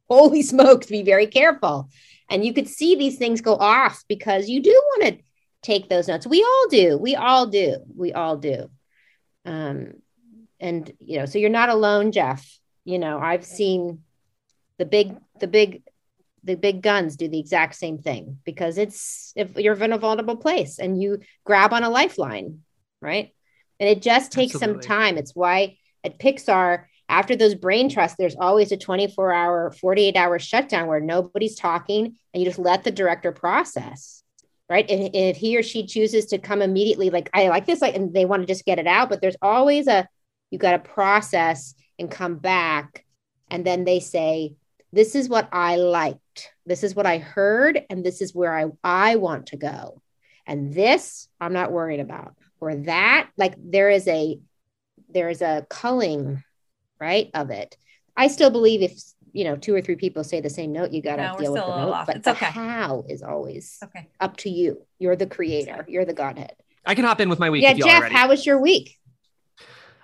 holy 0.08 0.42
smokes 0.52 0.86
be 0.86 1.02
very 1.02 1.26
careful. 1.26 1.90
And 2.30 2.44
you 2.44 2.52
could 2.52 2.68
see 2.68 2.94
these 2.94 3.18
things 3.18 3.40
go 3.40 3.54
off 3.54 4.04
because 4.08 4.48
you 4.48 4.62
do 4.62 4.70
want 4.70 5.16
to 5.16 5.24
take 5.62 5.88
those 5.88 6.08
notes. 6.08 6.26
We 6.26 6.42
all 6.42 6.68
do. 6.68 6.98
We 6.98 7.16
all 7.16 7.46
do. 7.46 7.78
We 7.94 8.12
all 8.12 8.36
do. 8.36 8.70
Um 9.44 9.94
and 10.60 10.90
you 10.98 11.18
know 11.18 11.26
so 11.26 11.38
you're 11.38 11.50
not 11.50 11.68
alone 11.68 12.12
jeff. 12.12 12.58
You 12.84 12.98
know 12.98 13.18
i've 13.18 13.44
seen 13.44 14.02
the 14.78 14.86
big 14.86 15.14
the 15.40 15.46
big 15.46 15.82
the 16.44 16.54
big 16.54 16.82
guns 16.82 17.16
do 17.16 17.28
the 17.28 17.38
exact 17.38 17.74
same 17.74 17.98
thing 17.98 18.38
because 18.44 18.78
it's 18.78 19.32
if 19.36 19.56
you're 19.56 19.82
in 19.82 19.92
a 19.92 19.98
vulnerable 19.98 20.36
place 20.36 20.78
and 20.78 21.00
you 21.00 21.20
grab 21.44 21.72
on 21.72 21.84
a 21.84 21.90
lifeline, 21.90 22.60
right? 23.00 23.32
And 23.80 23.88
it 23.88 24.02
just 24.02 24.32
takes 24.32 24.54
Absolutely. 24.54 24.82
some 24.82 24.88
time. 24.88 25.18
It's 25.18 25.34
why 25.34 25.76
at 26.04 26.18
Pixar, 26.18 26.84
after 27.08 27.36
those 27.36 27.54
brain 27.54 27.88
trusts, 27.88 28.16
there's 28.18 28.36
always 28.36 28.72
a 28.72 28.76
24 28.76 29.32
hour, 29.32 29.72
48 29.72 30.16
hour 30.16 30.38
shutdown 30.38 30.88
where 30.88 31.00
nobody's 31.00 31.56
talking 31.56 32.16
and 32.32 32.42
you 32.42 32.48
just 32.48 32.58
let 32.58 32.84
the 32.84 32.90
director 32.90 33.32
process. 33.32 34.22
Right. 34.68 34.88
And 34.90 35.14
if 35.14 35.38
he 35.38 35.56
or 35.56 35.62
she 35.62 35.86
chooses 35.86 36.26
to 36.26 36.38
come 36.38 36.60
immediately, 36.60 37.08
like, 37.08 37.30
I 37.32 37.48
like 37.48 37.64
this, 37.64 37.80
like, 37.80 37.94
and 37.94 38.12
they 38.12 38.26
want 38.26 38.42
to 38.42 38.46
just 38.46 38.66
get 38.66 38.78
it 38.78 38.86
out, 38.86 39.08
but 39.08 39.22
there's 39.22 39.36
always 39.40 39.86
a, 39.86 40.06
you 40.50 40.58
got 40.58 40.72
to 40.72 40.78
process 40.78 41.74
and 41.98 42.10
come 42.10 42.36
back. 42.36 43.06
And 43.50 43.64
then 43.64 43.84
they 43.84 44.00
say, 44.00 44.56
this 44.92 45.14
is 45.14 45.28
what 45.28 45.48
I 45.52 45.76
liked. 45.76 46.52
This 46.66 46.82
is 46.82 46.94
what 46.94 47.06
I 47.06 47.18
heard. 47.18 47.80
And 47.90 48.04
this 48.04 48.20
is 48.20 48.34
where 48.34 48.56
I, 48.56 48.66
I 48.82 49.16
want 49.16 49.48
to 49.48 49.56
go. 49.56 50.02
And 50.46 50.72
this 50.72 51.28
I'm 51.40 51.52
not 51.52 51.72
worried 51.72 52.00
about. 52.00 52.34
Or 52.60 52.74
that, 52.74 53.30
like 53.36 53.54
there 53.56 53.90
is 53.90 54.08
a 54.08 54.40
there 55.10 55.28
is 55.28 55.42
a 55.42 55.66
culling, 55.70 56.42
right, 57.00 57.30
of 57.34 57.50
it. 57.50 57.76
I 58.16 58.28
still 58.28 58.50
believe 58.50 58.82
if 58.82 59.00
you 59.32 59.44
know 59.44 59.56
two 59.56 59.74
or 59.74 59.80
three 59.80 59.94
people 59.94 60.24
say 60.24 60.40
the 60.40 60.50
same 60.50 60.72
note, 60.72 60.90
you 60.90 61.00
got 61.00 61.16
to 61.16 61.22
no, 61.22 61.38
deal 61.38 61.52
with 61.52 61.62
the 61.62 61.84
note. 61.84 62.04
But 62.06 62.16
it's 62.16 62.24
the 62.24 62.32
okay. 62.32 62.46
how 62.46 63.04
is 63.08 63.22
always 63.22 63.78
okay. 63.84 64.08
up 64.18 64.36
to 64.38 64.50
you. 64.50 64.84
You're 64.98 65.16
the 65.16 65.26
creator. 65.26 65.86
You're 65.88 66.04
the 66.04 66.14
godhead. 66.14 66.54
I 66.84 66.94
can 66.94 67.04
hop 67.04 67.20
in 67.20 67.28
with 67.28 67.38
my 67.38 67.50
week. 67.50 67.62
Yeah, 67.62 67.74
Jeff, 67.74 68.10
how 68.10 68.28
was 68.28 68.44
your 68.44 68.60
week? 68.60 68.98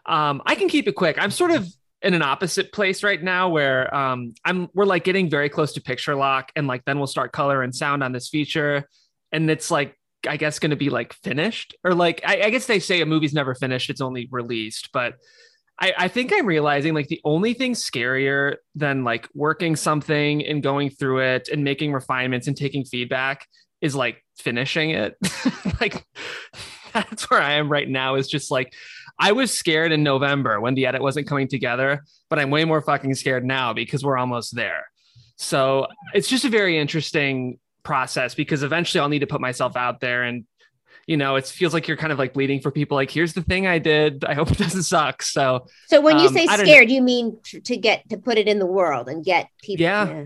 Um, 0.07 0.42
I 0.44 0.55
can 0.55 0.68
keep 0.68 0.87
it 0.87 0.92
quick. 0.92 1.16
I'm 1.18 1.31
sort 1.31 1.51
of 1.51 1.66
in 2.05 2.14
an 2.14 2.23
opposite 2.23 2.71
place 2.73 3.03
right 3.03 3.21
now 3.21 3.49
where 3.49 3.93
um, 3.95 4.35
I'm 4.45 4.69
we're 4.75 4.85
like 4.85 5.05
getting 5.05 5.31
very 5.31 5.49
close 5.49 5.73
to 5.73 5.81
picture 5.81 6.14
lock, 6.14 6.53
and 6.55 6.67
like 6.67 6.85
then 6.85 6.99
we'll 6.99 7.07
start 7.07 7.33
color 7.33 7.62
and 7.62 7.75
sound 7.75 8.05
on 8.05 8.12
this 8.12 8.29
feature, 8.29 8.87
and 9.33 9.51
it's 9.51 9.71
like 9.71 9.97
I 10.29 10.37
guess 10.37 10.59
going 10.59 10.71
to 10.71 10.77
be 10.77 10.90
like 10.90 11.14
finished 11.14 11.75
or 11.83 11.95
like 11.95 12.23
I, 12.25 12.43
I, 12.43 12.51
guess 12.51 12.67
they 12.67 12.79
say 12.79 13.01
a 13.01 13.07
movie's 13.07 13.35
never 13.35 13.55
finished; 13.55 13.90
it's 13.90 14.03
only 14.03 14.29
released. 14.31 14.90
But 14.93 15.14
I, 15.81 15.95
I 15.97 16.09
think 16.09 16.33
I'm 16.33 16.47
realizing 16.47 16.95
like 16.95 17.09
the 17.09 17.21
only 17.25 17.55
thing 17.55 17.73
scarier 17.73 18.57
than 18.75 19.03
like 19.03 19.29
working 19.35 19.75
something 19.75 20.45
and 20.45 20.62
going 20.62 20.90
through 20.90 21.21
it 21.21 21.49
and 21.49 21.64
making 21.64 21.93
refinements 21.93 22.47
and 22.47 22.57
taking 22.57 22.85
feedback 22.85 23.47
is 23.81 23.95
like 23.95 24.23
finishing 24.37 24.90
it. 24.90 25.17
like 25.81 26.07
that's 26.93 27.29
where 27.31 27.40
I 27.40 27.55
am 27.55 27.71
right 27.71 27.88
now. 27.88 28.14
Is 28.14 28.29
just 28.29 28.51
like 28.51 28.75
I 29.18 29.33
was 29.33 29.53
scared 29.53 29.92
in 29.92 30.03
November 30.03 30.61
when 30.61 30.74
the 30.74 30.87
edit 30.87 31.03
wasn't 31.03 31.29
coming 31.29 31.48
together, 31.48 32.05
but 32.29 32.38
I'm 32.38 32.50
way 32.50 32.64
more 32.64 32.83
fucking 32.83 33.14
scared 33.14 33.44
now 33.44 33.72
because 33.72 34.05
we're 34.05 34.18
almost 34.18 34.55
there. 34.55 34.87
So 35.37 35.87
it's 36.14 36.29
just 36.29 36.44
a 36.44 36.48
very 36.48 36.79
interesting 36.79 37.59
process 37.83 38.35
because 38.35 38.62
eventually 38.62 39.00
I'll 39.00 39.09
need 39.09 39.20
to 39.20 39.27
put 39.27 39.40
myself 39.40 39.77
out 39.77 40.00
there 40.00 40.22
and 40.22 40.44
you 41.07 41.16
know 41.18 41.37
it 41.37 41.46
feels 41.46 41.74
like 41.74 41.87
you're 41.87 41.96
kind 41.98 42.12
of 42.12 42.18
like 42.18 42.33
bleeding 42.33 42.61
for 42.61 42.70
people 42.70 42.96
like 42.96 43.11
here's 43.11 43.35
the 43.35 43.42
thing 43.42 43.66
i 43.66 43.79
did 43.79 44.24
i 44.24 44.33
hope 44.33 44.50
it 44.50 44.57
doesn't 44.57 44.85
suck 44.85 45.22
so 45.22 45.66
so 45.87 46.00
when 46.00 46.18
you 46.18 46.29
um, 46.29 46.33
say 46.33 46.46
scared 46.46 46.90
you 46.90 47.03
mean 47.03 47.38
to 47.42 47.77
get 47.77 48.09
to 48.09 48.16
put 48.16 48.38
it 48.38 48.48
in 48.48 48.59
the 48.59 48.64
world 48.64 49.07
and 49.09 49.22
get 49.22 49.48
people 49.62 49.83
yeah, 49.83 50.09
yeah. 50.09 50.24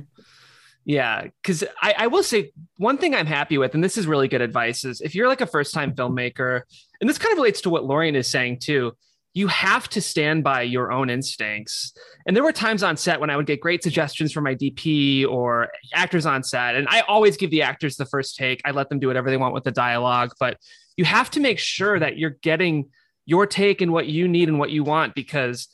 Yeah, 0.89 1.27
because 1.43 1.65
I, 1.83 1.95
I, 1.99 2.07
will 2.07 2.23
say 2.23 2.51
one 2.79 2.97
thing 2.97 3.15
I'm 3.15 3.27
happy 3.27 3.59
with, 3.59 3.75
and 3.75 3.85
this 3.85 3.99
is 3.99 4.07
really 4.07 4.27
good 4.27 4.41
advice, 4.41 4.87
is 4.87 5.03
if 5.03 5.15
you're 5.15 5.29
like 5.29 5.43
a 5.43 5.47
first 5.47 5.75
time 5.75 5.95
filmmaker, 5.95 6.63
and 6.99 7.11
this 7.11 7.19
kind 7.19 7.31
of 7.31 7.37
relates 7.37 7.61
to 7.61 7.71
what 7.71 7.85
Lorien 7.85 8.17
is 8.17 8.27
saying 8.27 8.61
too, 8.61 8.93
you 9.35 9.49
have 9.49 9.91
to 9.91 10.01
stand 10.01 10.45
by 10.45 10.63
your 10.63 10.91
own 10.91 11.11
instincts. 11.11 11.93
And 12.27 12.35
there 12.35 12.43
were 12.43 12.53
times 12.53 12.83
on 12.83 12.97
set 12.97 13.21
when 13.21 13.29
I 13.29 13.37
would 13.37 13.45
get 13.45 13.61
great 13.61 13.83
suggestions 13.83 14.33
from 14.33 14.45
my 14.45 14.55
DP 14.55 15.29
or 15.29 15.69
actors 15.93 16.25
on 16.25 16.43
set, 16.43 16.75
and 16.75 16.89
I 16.89 17.01
always 17.01 17.37
give 17.37 17.51
the 17.51 17.61
actors 17.61 17.97
the 17.97 18.07
first 18.07 18.37
take. 18.37 18.63
I 18.65 18.71
let 18.71 18.89
them 18.89 18.99
do 18.99 19.09
whatever 19.09 19.29
they 19.29 19.37
want 19.37 19.53
with 19.53 19.65
the 19.65 19.71
dialogue, 19.71 20.33
but 20.41 20.57
you 20.97 21.05
have 21.05 21.31
to 21.33 21.41
make 21.41 21.59
sure 21.59 21.99
that 21.99 22.17
you're 22.17 22.39
getting 22.41 22.89
your 23.27 23.47
take 23.47 23.83
and 23.83 23.93
what 23.93 24.07
you 24.07 24.27
need 24.27 24.49
and 24.49 24.59
what 24.59 24.71
you 24.71 24.85
want 24.85 25.15
because 25.15 25.69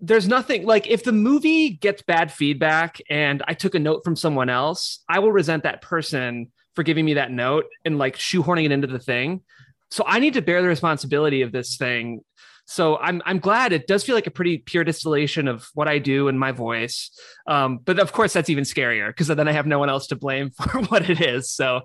there's 0.00 0.26
nothing 0.26 0.64
like 0.64 0.86
if 0.86 1.04
the 1.04 1.12
movie 1.12 1.70
gets 1.70 2.02
bad 2.02 2.32
feedback 2.32 3.00
and 3.10 3.42
I 3.46 3.54
took 3.54 3.74
a 3.74 3.78
note 3.78 4.02
from 4.04 4.16
someone 4.16 4.48
else, 4.48 5.04
I 5.08 5.18
will 5.18 5.32
resent 5.32 5.64
that 5.64 5.82
person 5.82 6.50
for 6.74 6.82
giving 6.82 7.04
me 7.04 7.14
that 7.14 7.30
note 7.30 7.66
and 7.84 7.98
like 7.98 8.16
shoehorning 8.16 8.64
it 8.64 8.72
into 8.72 8.86
the 8.86 8.98
thing. 8.98 9.42
So 9.90 10.04
I 10.06 10.18
need 10.18 10.34
to 10.34 10.42
bear 10.42 10.62
the 10.62 10.68
responsibility 10.68 11.42
of 11.42 11.52
this 11.52 11.76
thing. 11.76 12.22
So 12.64 12.96
I'm 12.98 13.20
I'm 13.26 13.40
glad 13.40 13.72
it 13.72 13.86
does 13.86 14.04
feel 14.04 14.14
like 14.14 14.28
a 14.28 14.30
pretty 14.30 14.58
pure 14.58 14.84
distillation 14.84 15.48
of 15.48 15.68
what 15.74 15.88
I 15.88 15.98
do 15.98 16.28
and 16.28 16.38
my 16.38 16.52
voice. 16.52 17.10
Um, 17.46 17.78
but 17.78 17.98
of 17.98 18.12
course 18.12 18.32
that's 18.32 18.48
even 18.48 18.64
scarier 18.64 19.08
because 19.08 19.26
then 19.26 19.48
I 19.48 19.52
have 19.52 19.66
no 19.66 19.78
one 19.78 19.90
else 19.90 20.06
to 20.08 20.16
blame 20.16 20.50
for 20.70 20.80
what 20.82 21.10
it 21.10 21.20
is. 21.20 21.50
So 21.50 21.82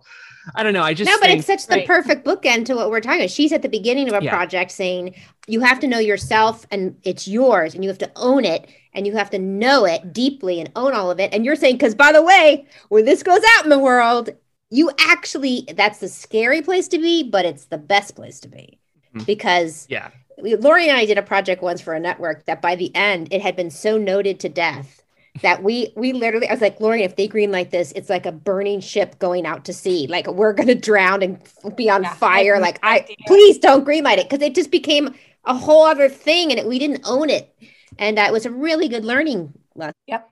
I 0.53 0.63
don't 0.63 0.73
know. 0.73 0.83
I 0.83 0.93
just 0.93 1.09
no, 1.09 1.17
but 1.19 1.27
think, 1.27 1.39
it's 1.39 1.47
such 1.47 1.69
right. 1.69 1.81
the 1.81 1.87
perfect 1.87 2.25
bookend 2.25 2.65
to 2.65 2.75
what 2.75 2.91
we're 2.91 3.01
talking 3.01 3.21
about. 3.21 3.31
She's 3.31 3.51
at 3.51 3.61
the 3.61 3.69
beginning 3.69 4.09
of 4.09 4.21
a 4.21 4.23
yeah. 4.23 4.29
project 4.29 4.71
saying 4.71 5.15
you 5.47 5.61
have 5.61 5.79
to 5.79 5.87
know 5.87 5.99
yourself 5.99 6.65
and 6.71 6.95
it's 7.03 7.27
yours, 7.27 7.73
and 7.73 7.83
you 7.83 7.89
have 7.89 7.97
to 7.99 8.11
own 8.15 8.45
it, 8.45 8.69
and 8.93 9.07
you 9.07 9.15
have 9.15 9.29
to 9.31 9.39
know 9.39 9.85
it 9.85 10.13
deeply 10.13 10.59
and 10.59 10.71
own 10.75 10.93
all 10.93 11.09
of 11.09 11.19
it. 11.19 11.33
And 11.33 11.45
you're 11.45 11.55
saying, 11.55 11.75
because 11.75 11.95
by 11.95 12.11
the 12.11 12.21
way, 12.21 12.67
when 12.89 13.05
this 13.05 13.23
goes 13.23 13.41
out 13.55 13.63
in 13.63 13.69
the 13.69 13.79
world, 13.79 14.29
you 14.69 14.91
actually 14.99 15.67
that's 15.75 15.99
the 15.99 16.09
scary 16.09 16.61
place 16.61 16.87
to 16.89 16.97
be, 16.97 17.23
but 17.23 17.45
it's 17.45 17.65
the 17.65 17.77
best 17.77 18.15
place 18.15 18.39
to 18.41 18.47
be 18.47 18.79
mm-hmm. 19.15 19.23
because 19.25 19.87
yeah. 19.89 20.09
Lori 20.37 20.89
and 20.89 20.97
I 20.97 21.05
did 21.05 21.17
a 21.17 21.23
project 21.23 21.61
once 21.61 21.81
for 21.81 21.93
a 21.93 21.99
network 21.99 22.45
that 22.45 22.61
by 22.61 22.75
the 22.75 22.93
end 22.95 23.29
it 23.31 23.41
had 23.41 23.55
been 23.55 23.71
so 23.71 23.97
noted 23.97 24.39
to 24.41 24.49
death 24.49 25.01
that 25.41 25.63
we 25.63 25.91
we 25.95 26.13
literally 26.13 26.47
I 26.47 26.53
was 26.53 26.61
like, 26.61 26.79
Lori, 26.79 27.03
if 27.03 27.15
they 27.15 27.27
green 27.27 27.51
like 27.51 27.71
this, 27.71 27.91
it's 27.93 28.09
like 28.09 28.25
a 28.25 28.31
burning 28.31 28.79
ship 28.79 29.19
going 29.19 29.45
out 29.45 29.65
to 29.65 29.73
sea. 29.73 30.07
Like 30.07 30.27
we're 30.27 30.53
gonna 30.53 30.75
drown 30.75 31.21
and 31.21 31.41
be 31.75 31.89
on 31.89 32.03
yeah, 32.03 32.13
fire. 32.13 32.59
Like 32.59 32.79
I 32.83 33.05
please 33.27 33.57
don't 33.57 33.83
green 33.83 34.03
light 34.03 34.19
it 34.19 34.29
because 34.29 34.45
it 34.45 34.55
just 34.55 34.71
became 34.71 35.13
a 35.45 35.55
whole 35.55 35.83
other 35.83 36.09
thing 36.09 36.51
and 36.51 36.59
it, 36.59 36.67
we 36.67 36.79
didn't 36.79 37.01
own 37.05 37.29
it. 37.29 37.53
And 37.97 38.17
that 38.17 38.31
was 38.31 38.45
a 38.45 38.51
really 38.51 38.87
good 38.87 39.05
learning 39.05 39.53
lesson. 39.75 39.93
Yep. 40.07 40.29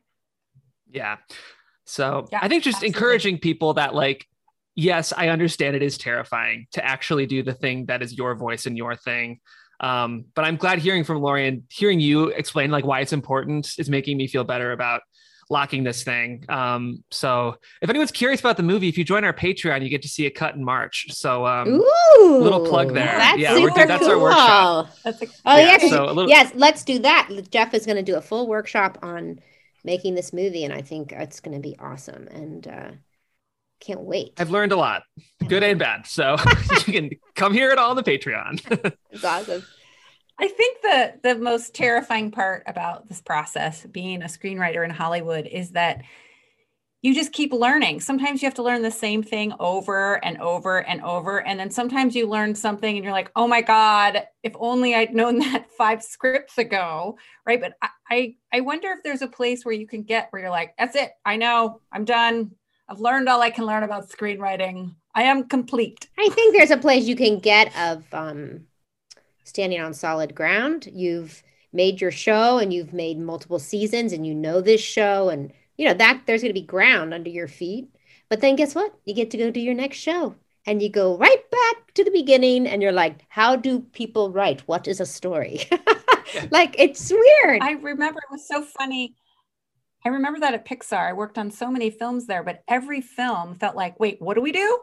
Yeah. 0.92 1.18
So 1.86 2.28
yeah, 2.32 2.40
I 2.42 2.48
think 2.48 2.64
just 2.64 2.78
absolutely. 2.78 2.98
encouraging 2.98 3.38
people 3.40 3.74
that 3.76 3.94
like, 3.94 4.28
yes, 4.76 5.14
I 5.16 5.30
understand 5.30 5.76
it 5.76 5.84
is 5.84 5.98
terrifying 5.98 6.68
to 6.72 6.84
actually 6.84 7.26
do 7.26 7.44
the 7.44 7.54
thing 7.54 7.86
that 7.88 8.02
is 8.02 8.18
your 8.18 8.36
voice 8.36 8.66
and 8.66 8.78
your 8.78 8.96
thing. 8.96 9.40
Um, 9.84 10.26
but 10.34 10.46
I'm 10.46 10.56
glad 10.56 10.80
hearing 10.80 11.04
from 11.04 11.22
Lorien, 11.22 11.64
hearing 11.70 12.00
you 12.00 12.30
explain 12.30 12.72
like 12.72 12.86
why 12.86 13.02
it's 13.02 13.12
important 13.12 13.74
is 13.78 13.90
making 13.90 14.16
me 14.16 14.28
feel 14.28 14.46
better 14.46 14.72
about 14.72 15.02
locking 15.50 15.84
this 15.84 16.04
thing. 16.04 16.46
Um, 16.48 17.04
so 17.12 17.58
if 17.82 17.90
anyone's 17.90 18.12
curious 18.12 18.40
about 18.40 18.56
the 18.56 18.64
movie, 18.64 18.88
if 18.88 18.98
you 18.98 19.04
join 19.04 19.26
our 19.26 19.34
Patreon, 19.34 19.84
you 19.84 19.90
get 19.90 20.02
to 20.04 20.08
see 20.08 20.26
it 20.26 20.32
cut 20.32 20.56
in 20.56 20.64
March. 20.64 21.08
So 21.10 21.46
um, 21.46 21.68
Ooh, 21.68 22.40
little 22.40 22.66
plug 22.66 22.94
there. 22.94 23.18
That's 23.18 23.40
yeah, 23.40 23.56
super 23.56 23.86
that's 23.86 24.02
cool. 24.02 24.12
our 24.12 24.20
workshop. 24.20 24.90
That's 25.04 25.22
a, 25.22 25.26
oh 25.46 25.58
yeah, 25.58 25.78
yeah 25.82 25.90
so 25.90 26.06
little, 26.06 26.30
yes, 26.30 26.54
let's 26.56 26.86
do 26.86 27.00
that. 27.00 27.30
Jeff 27.52 27.74
is 27.74 27.86
going 27.86 27.98
to 27.98 28.04
do 28.04 28.16
a 28.16 28.22
full 28.22 28.48
workshop 28.48 29.00
on 29.02 29.40
making 29.84 30.16
this 30.16 30.32
movie, 30.32 30.64
and 30.64 30.74
I 30.74 30.82
think 30.82 31.12
it's 31.12 31.42
going 31.42 31.56
to 31.56 31.62
be 31.62 31.76
awesome. 31.78 32.28
And 32.30 32.66
uh, 32.66 32.92
can't 33.86 34.02
wait. 34.02 34.34
I've 34.38 34.50
learned 34.50 34.72
a 34.72 34.78
lot, 34.78 35.04
good 35.48 35.64
and 35.64 35.80
bad. 35.80 36.08
So 36.08 36.38
you 36.88 36.94
can 36.94 37.10
come 37.36 37.54
hear 37.54 37.72
it 37.72 37.78
all 37.78 37.92
on 37.92 37.96
the 37.96 38.04
Patreon. 38.04 38.94
it's 39.12 39.24
awesome. 39.24 39.64
I 40.40 40.48
think 40.48 40.82
the 40.82 41.14
the 41.24 41.36
most 41.36 41.76
terrifying 41.76 42.32
part 42.32 42.64
about 42.66 43.08
this 43.08 43.22
process, 43.22 43.86
being 43.86 44.22
a 44.22 44.26
screenwriter 44.26 44.84
in 44.84 44.90
Hollywood, 44.90 45.46
is 45.46 45.72
that 45.72 46.04
you 47.04 47.14
just 47.14 47.34
keep 47.34 47.52
learning. 47.52 48.00
Sometimes 48.00 48.42
you 48.42 48.46
have 48.46 48.56
to 48.56 48.64
learn 48.64 48.82
the 48.82 48.90
same 48.90 49.22
thing 49.22 49.54
over 49.60 50.24
and 50.24 50.40
over 50.40 50.78
and 50.78 51.02
over. 51.02 51.46
And 51.46 51.60
then 51.60 51.70
sometimes 51.70 52.16
you 52.16 52.30
learn 52.30 52.56
something 52.56 52.96
and 52.96 53.04
you're 53.04 53.14
like, 53.14 53.30
oh 53.36 53.46
my 53.46 53.62
God, 53.62 54.24
if 54.42 54.54
only 54.56 54.96
I'd 54.96 55.14
known 55.14 55.40
that 55.40 55.70
five 55.78 56.02
scripts 56.02 56.58
ago. 56.58 57.18
Right. 57.46 57.60
But 57.60 57.74
I, 57.82 57.90
I, 58.10 58.36
I 58.54 58.62
wonder 58.62 58.88
if 58.92 59.04
there's 59.04 59.22
a 59.22 59.28
place 59.28 59.66
where 59.66 59.76
you 59.76 59.86
can 59.86 60.04
get 60.04 60.30
where 60.30 60.42
you're 60.42 60.50
like, 60.50 60.76
that's 60.80 60.96
it. 60.96 61.12
I 61.26 61.36
know 61.36 61.82
I'm 61.92 62.06
done. 62.06 62.52
I've 62.94 63.00
learned 63.00 63.28
all 63.28 63.42
I 63.42 63.50
can 63.50 63.66
learn 63.66 63.82
about 63.82 64.08
screenwriting. 64.08 64.94
I 65.16 65.24
am 65.24 65.46
complete. 65.46 66.08
I 66.20 66.30
think 66.30 66.56
there's 66.56 66.70
a 66.70 66.78
place 66.78 67.06
you 67.06 67.16
can 67.16 67.40
get 67.40 67.76
of 67.76 68.04
um, 68.14 68.68
standing 69.44 69.82
on 69.82 69.96
solid 69.96 70.36
ground. 70.36 70.88
You've 70.94 71.42
made 71.72 72.00
your 72.00 72.12
show 72.12 72.60
and 72.60 72.72
you've 72.72 72.94
made 72.94 73.18
multiple 73.18 73.58
seasons 73.58 74.14
and 74.14 74.28
you 74.28 74.36
know 74.36 74.62
this 74.62 74.80
show 74.80 75.30
and 75.30 75.52
you 75.76 75.88
know 75.88 75.96
that 75.96 76.22
there's 76.28 76.44
going 76.44 76.54
to 76.54 76.60
be 76.60 76.68
ground 76.68 77.16
under 77.16 77.32
your 77.32 77.48
feet. 77.48 77.90
But 78.30 78.42
then 78.42 78.56
guess 78.56 78.76
what? 78.76 78.94
You 79.06 79.16
get 79.16 79.32
to 79.32 79.38
go 79.38 79.50
do 79.50 79.60
your 79.60 79.74
next 79.74 79.98
show 79.98 80.36
and 80.68 80.80
you 80.80 80.90
go 80.90 81.18
right 81.18 81.50
back 81.50 81.96
to 81.96 82.04
the 82.04 82.12
beginning 82.12 82.68
and 82.68 82.84
you're 82.84 82.92
like, 82.92 83.26
how 83.28 83.56
do 83.56 83.80
people 83.80 84.30
write? 84.30 84.62
What 84.68 84.88
is 84.88 85.00
a 85.00 85.06
story? 85.08 85.62
like 86.52 86.76
it's 86.78 87.12
weird. 87.12 87.64
I 87.64 87.72
remember 87.72 88.20
it 88.20 88.32
was 88.32 88.48
so 88.48 88.62
funny 88.62 89.16
I 90.06 90.10
remember 90.10 90.40
that 90.40 90.54
at 90.54 90.66
Pixar. 90.66 91.10
I 91.10 91.14
worked 91.14 91.38
on 91.38 91.50
so 91.50 91.72
many 91.72 91.90
films 91.90 92.26
there, 92.26 92.44
but 92.44 92.64
every 92.68 93.02
film 93.02 93.56
felt 93.56 93.76
like, 93.76 94.00
wait, 94.00 94.22
what 94.22 94.34
do 94.36 94.42
we 94.42 94.52
do? 94.52 94.80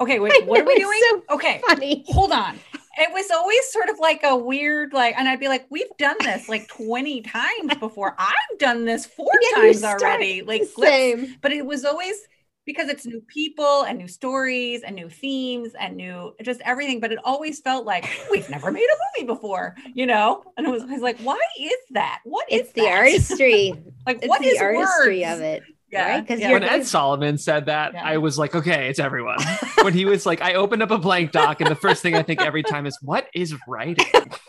Okay, 0.00 0.18
wait, 0.20 0.32
what 0.46 0.60
are 0.60 0.64
we 0.64 0.76
doing? 0.76 1.00
So 1.10 1.22
okay, 1.34 1.60
funny. 1.66 2.04
hold 2.08 2.32
on. 2.32 2.58
It 2.98 3.10
was 3.12 3.30
always 3.30 3.60
sort 3.70 3.88
of 3.88 3.98
like 3.98 4.20
a 4.22 4.36
weird, 4.36 4.92
like, 4.92 5.16
and 5.18 5.26
I'd 5.26 5.40
be 5.40 5.48
like, 5.48 5.66
we've 5.70 5.96
done 5.98 6.16
this 6.20 6.48
like 6.48 6.68
20 6.76 7.22
times 7.22 7.74
before. 7.80 8.14
I've 8.18 8.58
done 8.58 8.84
this 8.84 9.06
four 9.06 9.32
times 9.54 9.82
already. 9.82 10.42
Like, 10.42 10.64
same. 10.64 11.36
But 11.40 11.52
it 11.52 11.64
was 11.64 11.84
always 11.84 12.16
because 12.64 12.88
it's 12.88 13.04
new 13.04 13.20
people 13.22 13.82
and 13.82 13.98
new 13.98 14.08
stories 14.08 14.82
and 14.82 14.94
new 14.94 15.08
themes 15.08 15.72
and 15.78 15.96
new 15.96 16.34
just 16.42 16.60
everything. 16.64 17.00
But 17.00 17.12
it 17.12 17.18
always 17.24 17.60
felt 17.60 17.84
like 17.84 18.08
we've 18.30 18.48
never 18.48 18.70
made 18.70 18.86
a 18.86 19.20
movie 19.20 19.26
before, 19.26 19.76
you 19.94 20.06
know? 20.06 20.44
And 20.56 20.66
it 20.66 20.70
was, 20.70 20.82
I 20.82 20.86
was 20.86 21.02
like, 21.02 21.18
why 21.20 21.40
is 21.58 21.76
that? 21.90 22.20
What 22.24 22.50
is 22.50 22.62
it's 22.62 22.72
the 22.72 22.88
artistry? 22.88 23.72
like, 24.06 24.18
it's 24.18 24.28
what 24.28 24.40
the 24.40 24.48
is 24.48 24.60
artistry 24.60 25.20
words? 25.20 25.38
of 25.38 25.40
it? 25.40 25.62
Yeah. 25.90 26.20
Because 26.20 26.40
yeah. 26.40 26.52
when 26.52 26.62
Ed 26.62 26.86
Solomon 26.86 27.36
said 27.36 27.66
that, 27.66 27.92
yeah. 27.92 28.04
I 28.04 28.18
was 28.18 28.38
like, 28.38 28.54
okay, 28.54 28.88
it's 28.88 28.98
everyone. 28.98 29.38
when 29.82 29.92
he 29.92 30.04
was 30.04 30.24
like, 30.24 30.40
I 30.40 30.54
opened 30.54 30.82
up 30.82 30.90
a 30.90 30.98
blank 30.98 31.32
doc, 31.32 31.60
and 31.60 31.70
the 31.70 31.74
first 31.74 32.02
thing 32.02 32.14
I 32.14 32.22
think 32.22 32.40
every 32.40 32.62
time 32.62 32.86
is, 32.86 32.98
what 33.02 33.28
is 33.34 33.54
writing? 33.68 34.06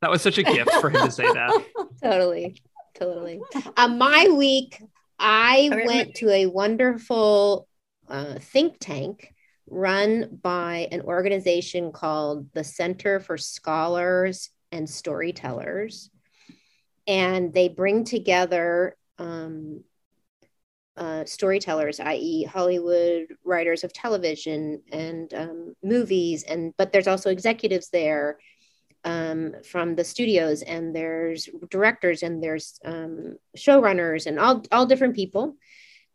that 0.00 0.10
was 0.10 0.22
such 0.22 0.38
a 0.38 0.44
gift 0.44 0.72
for 0.74 0.88
him 0.90 1.04
to 1.04 1.10
say 1.10 1.24
that. 1.24 1.64
Totally. 2.00 2.62
Totally. 2.94 3.40
Uh, 3.76 3.88
my 3.88 4.28
week 4.28 4.80
I 5.18 5.70
went 5.86 6.14
to 6.16 6.30
a 6.30 6.46
wonderful 6.46 7.68
uh, 8.08 8.38
think 8.40 8.76
tank 8.80 9.32
run 9.68 10.38
by 10.42 10.88
an 10.92 11.02
organization 11.02 11.92
called 11.92 12.52
the 12.52 12.64
Center 12.64 13.20
for 13.20 13.36
Scholars 13.38 14.50
and 14.72 14.88
Storytellers. 14.88 16.10
and 17.06 17.52
they 17.54 17.68
bring 17.68 18.04
together 18.04 18.96
um, 19.18 19.84
uh, 20.96 21.24
storytellers, 21.24 22.00
i.e., 22.00 22.44
Hollywood 22.44 23.26
writers 23.44 23.84
of 23.84 23.92
television 23.92 24.82
and 24.92 25.32
um, 25.34 25.74
movies, 25.82 26.42
and 26.42 26.74
but 26.76 26.92
there's 26.92 27.06
also 27.08 27.30
executives 27.30 27.90
there 27.90 28.38
um, 29.06 29.54
from 29.64 29.94
the 29.94 30.04
studios, 30.04 30.60
and 30.60 30.94
there's 30.94 31.48
directors, 31.70 32.22
and 32.22 32.42
there's 32.42 32.78
um, 32.84 33.38
showrunners, 33.56 34.26
and 34.26 34.38
all 34.38 34.62
all 34.70 34.84
different 34.84 35.14
people. 35.16 35.56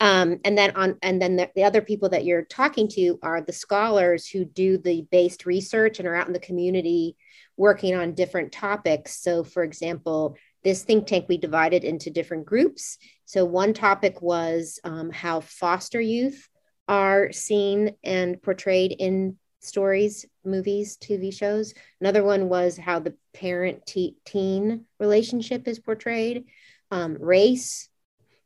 Um, 0.02 0.40
and 0.44 0.58
then 0.58 0.72
on 0.76 0.98
and 1.02 1.22
then 1.22 1.36
the, 1.36 1.50
the, 1.56 1.64
other 1.64 1.82
people 1.82 2.10
that 2.10 2.26
you're 2.26 2.44
talking 2.44 2.88
to 2.90 3.20
are 3.22 3.40
the 3.40 3.54
scholars 3.54 4.28
who 4.28 4.46
do 4.46 4.80
the 4.80 5.08
based 5.12 5.46
research 5.46 6.00
and 6.00 6.08
are 6.08 6.16
out 6.16 6.26
in 6.26 6.34
the 6.34 6.40
community 6.40 7.16
working 7.56 7.94
on 7.94 8.16
different 8.16 8.52
topics 8.52 9.22
so 9.22 9.44
for 9.44 9.62
example 9.62 10.36
this 10.64 10.84
think 10.84 11.06
tank 11.06 11.26
we 11.30 11.38
divided 11.38 11.84
into 11.84 12.10
different 12.10 12.48
groups 12.48 12.98
so 13.26 13.46
one 13.46 13.76
topic 13.76 14.24
was 14.24 14.80
um, 14.84 15.12
how 15.12 15.40
foster 15.40 16.02
youth 16.02 16.50
are 16.88 17.32
seen 17.32 17.96
and 18.04 18.42
portrayed 18.42 18.96
in 18.98 19.38
stories, 19.62 20.26
movies, 20.44 20.98
TV 20.98 21.34
shows. 21.34 21.74
Another 22.00 22.24
one 22.24 22.50
was 22.50 22.78
how 22.78 23.00
the 23.00 23.16
parent 23.34 23.86
teen 23.86 24.86
relationship 25.00 25.68
is 25.68 25.80
portrayed, 25.80 26.46
um, 26.90 27.18
race, 27.20 27.90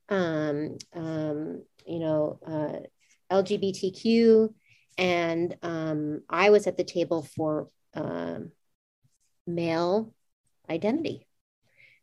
um, 0.10 0.78
um, 0.94 1.64
you 1.88 2.00
know, 2.00 2.40
uh, 2.46 3.34
LGBTQ. 3.36 4.54
And 4.98 5.58
um, 5.62 6.22
I 6.30 6.52
was 6.52 6.68
at 6.68 6.78
the 6.78 6.84
table 6.84 7.24
for 7.36 7.70
um, 7.94 8.52
male 9.48 10.14
identity, 10.70 11.28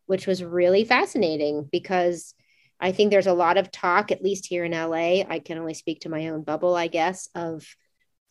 which 0.07 0.27
was 0.27 0.43
really 0.43 0.85
fascinating 0.85 1.69
because 1.71 2.35
I 2.81 2.93
think 2.93 3.11
there's 3.11 3.29
a 3.29 3.33
lot 3.33 3.59
of 3.59 3.71
talk, 3.71 4.11
at 4.11 4.25
least 4.25 4.47
here 4.47 4.65
in 4.65 4.73
LA. 4.73 5.23
I 5.29 5.41
can 5.45 5.59
only 5.59 5.75
speak 5.75 6.01
to 6.01 6.09
my 6.09 6.29
own 6.29 6.43
bubble, 6.43 6.75
I 6.75 6.89
guess, 6.89 7.29
of 7.35 7.65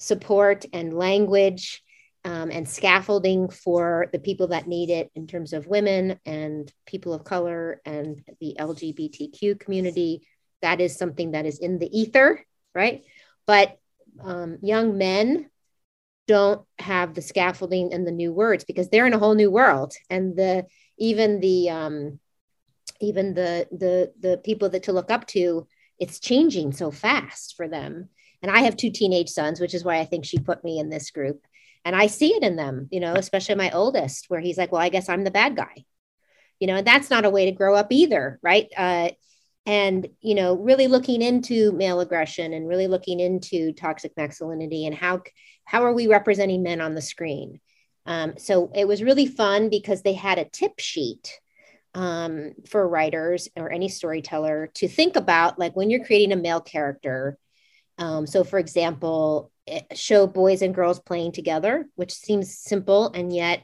support 0.02 0.66
and 0.74 0.96
language 0.96 1.84
um, 2.26 2.50
and 2.50 2.68
scaffolding 2.68 3.50
for 3.50 4.08
the 4.12 4.20
people 4.20 4.48
that 4.48 4.68
need 4.68 4.90
it 4.90 5.12
in 5.16 5.28
terms 5.28 5.54
of 5.54 5.68
women 5.68 6.20
and 6.26 6.72
people 6.88 7.14
of 7.14 7.24
color 7.24 7.82
and 7.86 8.24
the 8.40 8.56
LGBTQ 8.60 9.60
community. 9.60 10.22
That 10.64 10.82
is 10.82 10.98
something 10.98 11.32
that 11.32 11.46
is 11.46 11.60
in 11.60 11.78
the 11.78 12.00
ether, 12.00 12.44
right? 12.74 13.04
But 13.46 13.78
um, 14.24 14.58
young 14.64 14.98
men 14.98 15.50
don't 16.28 16.66
have 16.80 17.14
the 17.14 17.22
scaffolding 17.22 17.94
and 17.94 18.06
the 18.06 18.12
new 18.12 18.34
words 18.34 18.64
because 18.64 18.90
they're 18.90 19.08
in 19.08 19.14
a 19.14 19.20
whole 19.20 19.36
new 19.36 19.52
world 19.52 19.94
and 20.10 20.36
the 20.36 20.66
even 20.98 21.40
the 21.42 21.70
um, 21.70 22.20
even 23.00 23.34
the 23.36 23.68
the 23.72 24.14
the 24.20 24.38
people 24.38 24.70
that 24.70 24.84
to 24.84 24.94
look 24.94 25.12
up 25.12 25.28
to 25.28 25.68
it's 26.00 26.20
changing 26.20 26.72
so 26.72 26.90
fast 26.90 27.56
for 27.56 27.68
them 27.68 28.10
and 28.42 28.52
i 28.52 28.62
have 28.62 28.76
two 28.76 28.92
teenage 28.92 29.30
sons 29.30 29.60
which 29.60 29.74
is 29.74 29.84
why 29.84 30.00
i 30.00 30.06
think 30.06 30.26
she 30.26 30.40
put 30.40 30.64
me 30.64 30.80
in 30.80 30.90
this 30.90 31.12
group. 31.12 31.46
And 31.84 31.96
i 31.96 32.08
see 32.08 32.34
it 32.34 32.44
in 32.44 32.56
them 32.56 32.88
you 32.92 33.00
know 33.00 33.14
especially 33.14 33.56
my 33.56 33.72
oldest 33.72 34.26
where 34.28 34.40
he's 34.40 34.58
like 34.58 34.72
well 34.72 34.82
i 34.82 34.90
guess 34.90 35.10
i'm 35.10 35.24
the 35.24 35.32
bad 35.32 35.56
guy. 35.56 35.86
You 36.60 36.68
know 36.68 36.76
and 36.76 36.88
that's 36.88 37.10
not 37.10 37.26
a 37.26 37.30
way 37.30 37.46
to 37.46 37.52
grow 37.52 37.76
up 37.76 37.88
either 37.92 38.40
right? 38.42 38.68
Uh, 38.78 39.10
and 39.68 40.08
you 40.22 40.34
know 40.36 40.56
really 40.56 40.88
looking 40.88 41.22
into 41.22 41.72
male 41.72 42.00
aggression 42.00 42.54
and 42.54 42.68
really 42.68 42.88
looking 42.88 43.20
into 43.20 43.74
toxic 43.74 44.12
masculinity 44.18 44.86
and 44.86 44.96
how 44.96 45.22
how 45.66 45.84
are 45.84 45.94
we 45.94 46.08
representing 46.08 46.64
men 46.64 46.82
on 46.82 46.96
the 46.96 47.02
screen? 47.02 47.60
Um, 48.06 48.34
so 48.38 48.72
it 48.74 48.88
was 48.88 49.04
really 49.04 49.26
fun 49.26 49.70
because 49.70 50.02
they 50.02 50.14
had 50.14 50.40
a 50.40 50.46
tip 50.46 50.80
sheet 50.80 51.40
um, 51.94 52.54
for 52.68 52.88
writers 52.88 53.48
or 53.56 53.72
any 53.72 53.90
storyteller 53.90 54.72
to 54.76 54.88
think 54.88 55.16
about 55.16 55.60
like 55.60 55.76
when 55.76 55.90
you're 55.90 56.06
creating 56.06 56.32
a 56.32 56.38
male 56.38 56.62
character. 56.62 57.38
Um, 58.02 58.26
so, 58.26 58.44
for 58.44 58.58
example, 58.58 59.52
eh, 59.68 59.82
show 59.94 60.26
boys 60.26 60.64
and 60.64 60.74
girls 60.74 61.00
playing 61.00 61.34
together, 61.34 61.88
which 61.96 62.14
seems 62.14 62.58
simple 62.58 63.12
and 63.14 63.34
yet 63.34 63.64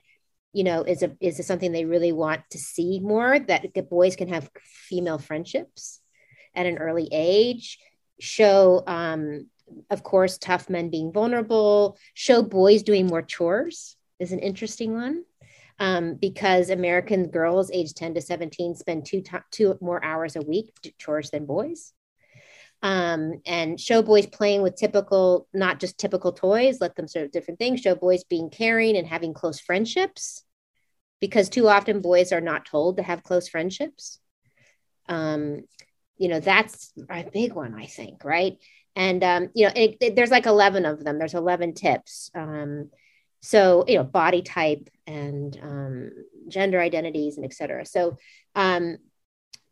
you 0.54 0.64
know 0.64 0.84
is 0.84 1.04
a 1.04 1.16
is 1.20 1.40
a 1.40 1.44
something 1.44 1.72
they 1.72 1.86
really 1.86 2.12
want 2.12 2.42
to 2.52 2.58
see 2.58 3.00
more 3.00 3.38
that 3.38 3.74
boys 3.90 4.16
can 4.16 4.30
have 4.30 4.50
female 4.64 5.18
friendships 5.18 6.02
at 6.56 6.68
an 6.68 6.78
early 6.78 7.10
age. 7.12 7.80
Show 8.20 8.84
um, 8.86 9.48
of 9.90 10.04
course 10.04 10.38
tough 10.38 10.70
men 10.70 10.90
being 10.90 11.12
vulnerable. 11.12 11.98
Show 12.14 12.44
boys 12.44 12.84
doing 12.84 13.08
more 13.08 13.24
chores 13.24 13.98
is 14.20 14.32
an 14.32 14.40
interesting 14.40 14.94
one. 14.94 15.24
Um, 15.80 16.16
because 16.16 16.72
American 16.72 17.30
girls 17.30 17.70
aged 17.72 17.98
10 17.98 18.16
to 18.16 18.22
17 18.22 18.74
spend 18.74 19.06
two, 19.06 19.22
two 19.52 19.78
more 19.80 20.04
hours 20.04 20.36
a 20.36 20.42
week 20.42 20.74
chores 20.98 21.30
than 21.30 21.46
boys. 21.46 21.94
Um, 22.84 23.42
and 23.46 23.80
show 23.80 24.02
boys 24.02 24.28
playing 24.28 24.62
with 24.62 24.76
typical, 24.76 25.48
not 25.54 25.80
just 25.80 25.98
typical 25.98 26.32
toys, 26.32 26.80
let 26.80 26.96
them 26.96 27.08
serve 27.08 27.32
different 27.32 27.60
things. 27.60 27.82
Show 27.82 27.96
boys 27.96 28.24
being 28.24 28.50
caring 28.50 28.96
and 28.96 29.08
having 29.08 29.34
close 29.34 29.60
friendships 29.60 30.44
because 31.20 31.50
too 31.50 31.68
often 31.68 32.02
boys 32.02 32.32
are 32.32 32.42
not 32.42 32.66
told 32.66 32.98
to 32.98 33.04
have 33.04 33.24
close 33.24 33.48
friendships. 33.48 34.20
Um, 35.10 35.64
you 36.18 36.28
know, 36.28 36.40
that's 36.40 36.94
a 37.10 37.24
big 37.24 37.54
one, 37.54 37.74
I 37.74 37.86
think, 37.86 38.24
right? 38.24 38.58
And, 38.96 39.24
um, 39.24 39.50
you 39.56 39.66
know, 39.66 39.74
it, 39.76 39.98
it, 40.00 40.16
there's 40.16 40.32
like 40.32 40.46
11 40.46 40.86
of 40.86 41.04
them, 41.04 41.18
there's 41.18 41.34
11 41.34 41.74
tips. 41.74 42.30
Um, 42.36 42.90
so 43.42 43.86
you 43.88 43.96
know 43.96 44.04
body 44.04 44.42
type 44.42 44.90
and 45.06 45.58
um, 45.62 46.12
gender 46.48 46.80
identities 46.80 47.38
and 47.38 47.46
etc 47.46 47.86
so 47.86 48.18
um, 48.56 48.98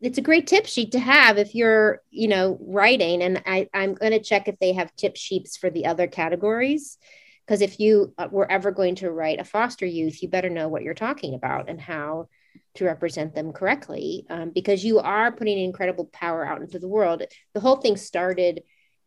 it's 0.00 0.18
a 0.18 0.22
great 0.22 0.46
tip 0.46 0.66
sheet 0.66 0.92
to 0.92 0.98
have 0.98 1.38
if 1.38 1.54
you're 1.54 2.02
you 2.10 2.28
know 2.28 2.58
writing 2.60 3.22
and 3.22 3.42
I, 3.46 3.68
i'm 3.72 3.94
going 3.94 4.12
to 4.12 4.20
check 4.20 4.48
if 4.48 4.58
they 4.58 4.72
have 4.72 4.94
tip 4.96 5.16
sheets 5.16 5.56
for 5.56 5.70
the 5.70 5.86
other 5.86 6.06
categories 6.06 6.98
because 7.46 7.62
if 7.62 7.78
you 7.80 8.12
uh, 8.18 8.28
were 8.30 8.50
ever 8.50 8.70
going 8.70 8.96
to 8.96 9.10
write 9.10 9.40
a 9.40 9.44
foster 9.44 9.86
youth 9.86 10.22
you 10.22 10.28
better 10.28 10.50
know 10.50 10.68
what 10.68 10.82
you're 10.82 10.94
talking 10.94 11.34
about 11.34 11.68
and 11.68 11.80
how 11.80 12.28
to 12.74 12.84
represent 12.84 13.34
them 13.34 13.52
correctly 13.52 14.26
um, 14.30 14.50
because 14.50 14.84
you 14.84 14.98
are 14.98 15.32
putting 15.32 15.58
incredible 15.58 16.06
power 16.12 16.44
out 16.44 16.60
into 16.60 16.78
the 16.78 16.88
world 16.88 17.22
the 17.54 17.60
whole 17.60 17.76
thing 17.76 17.96
started 17.96 18.62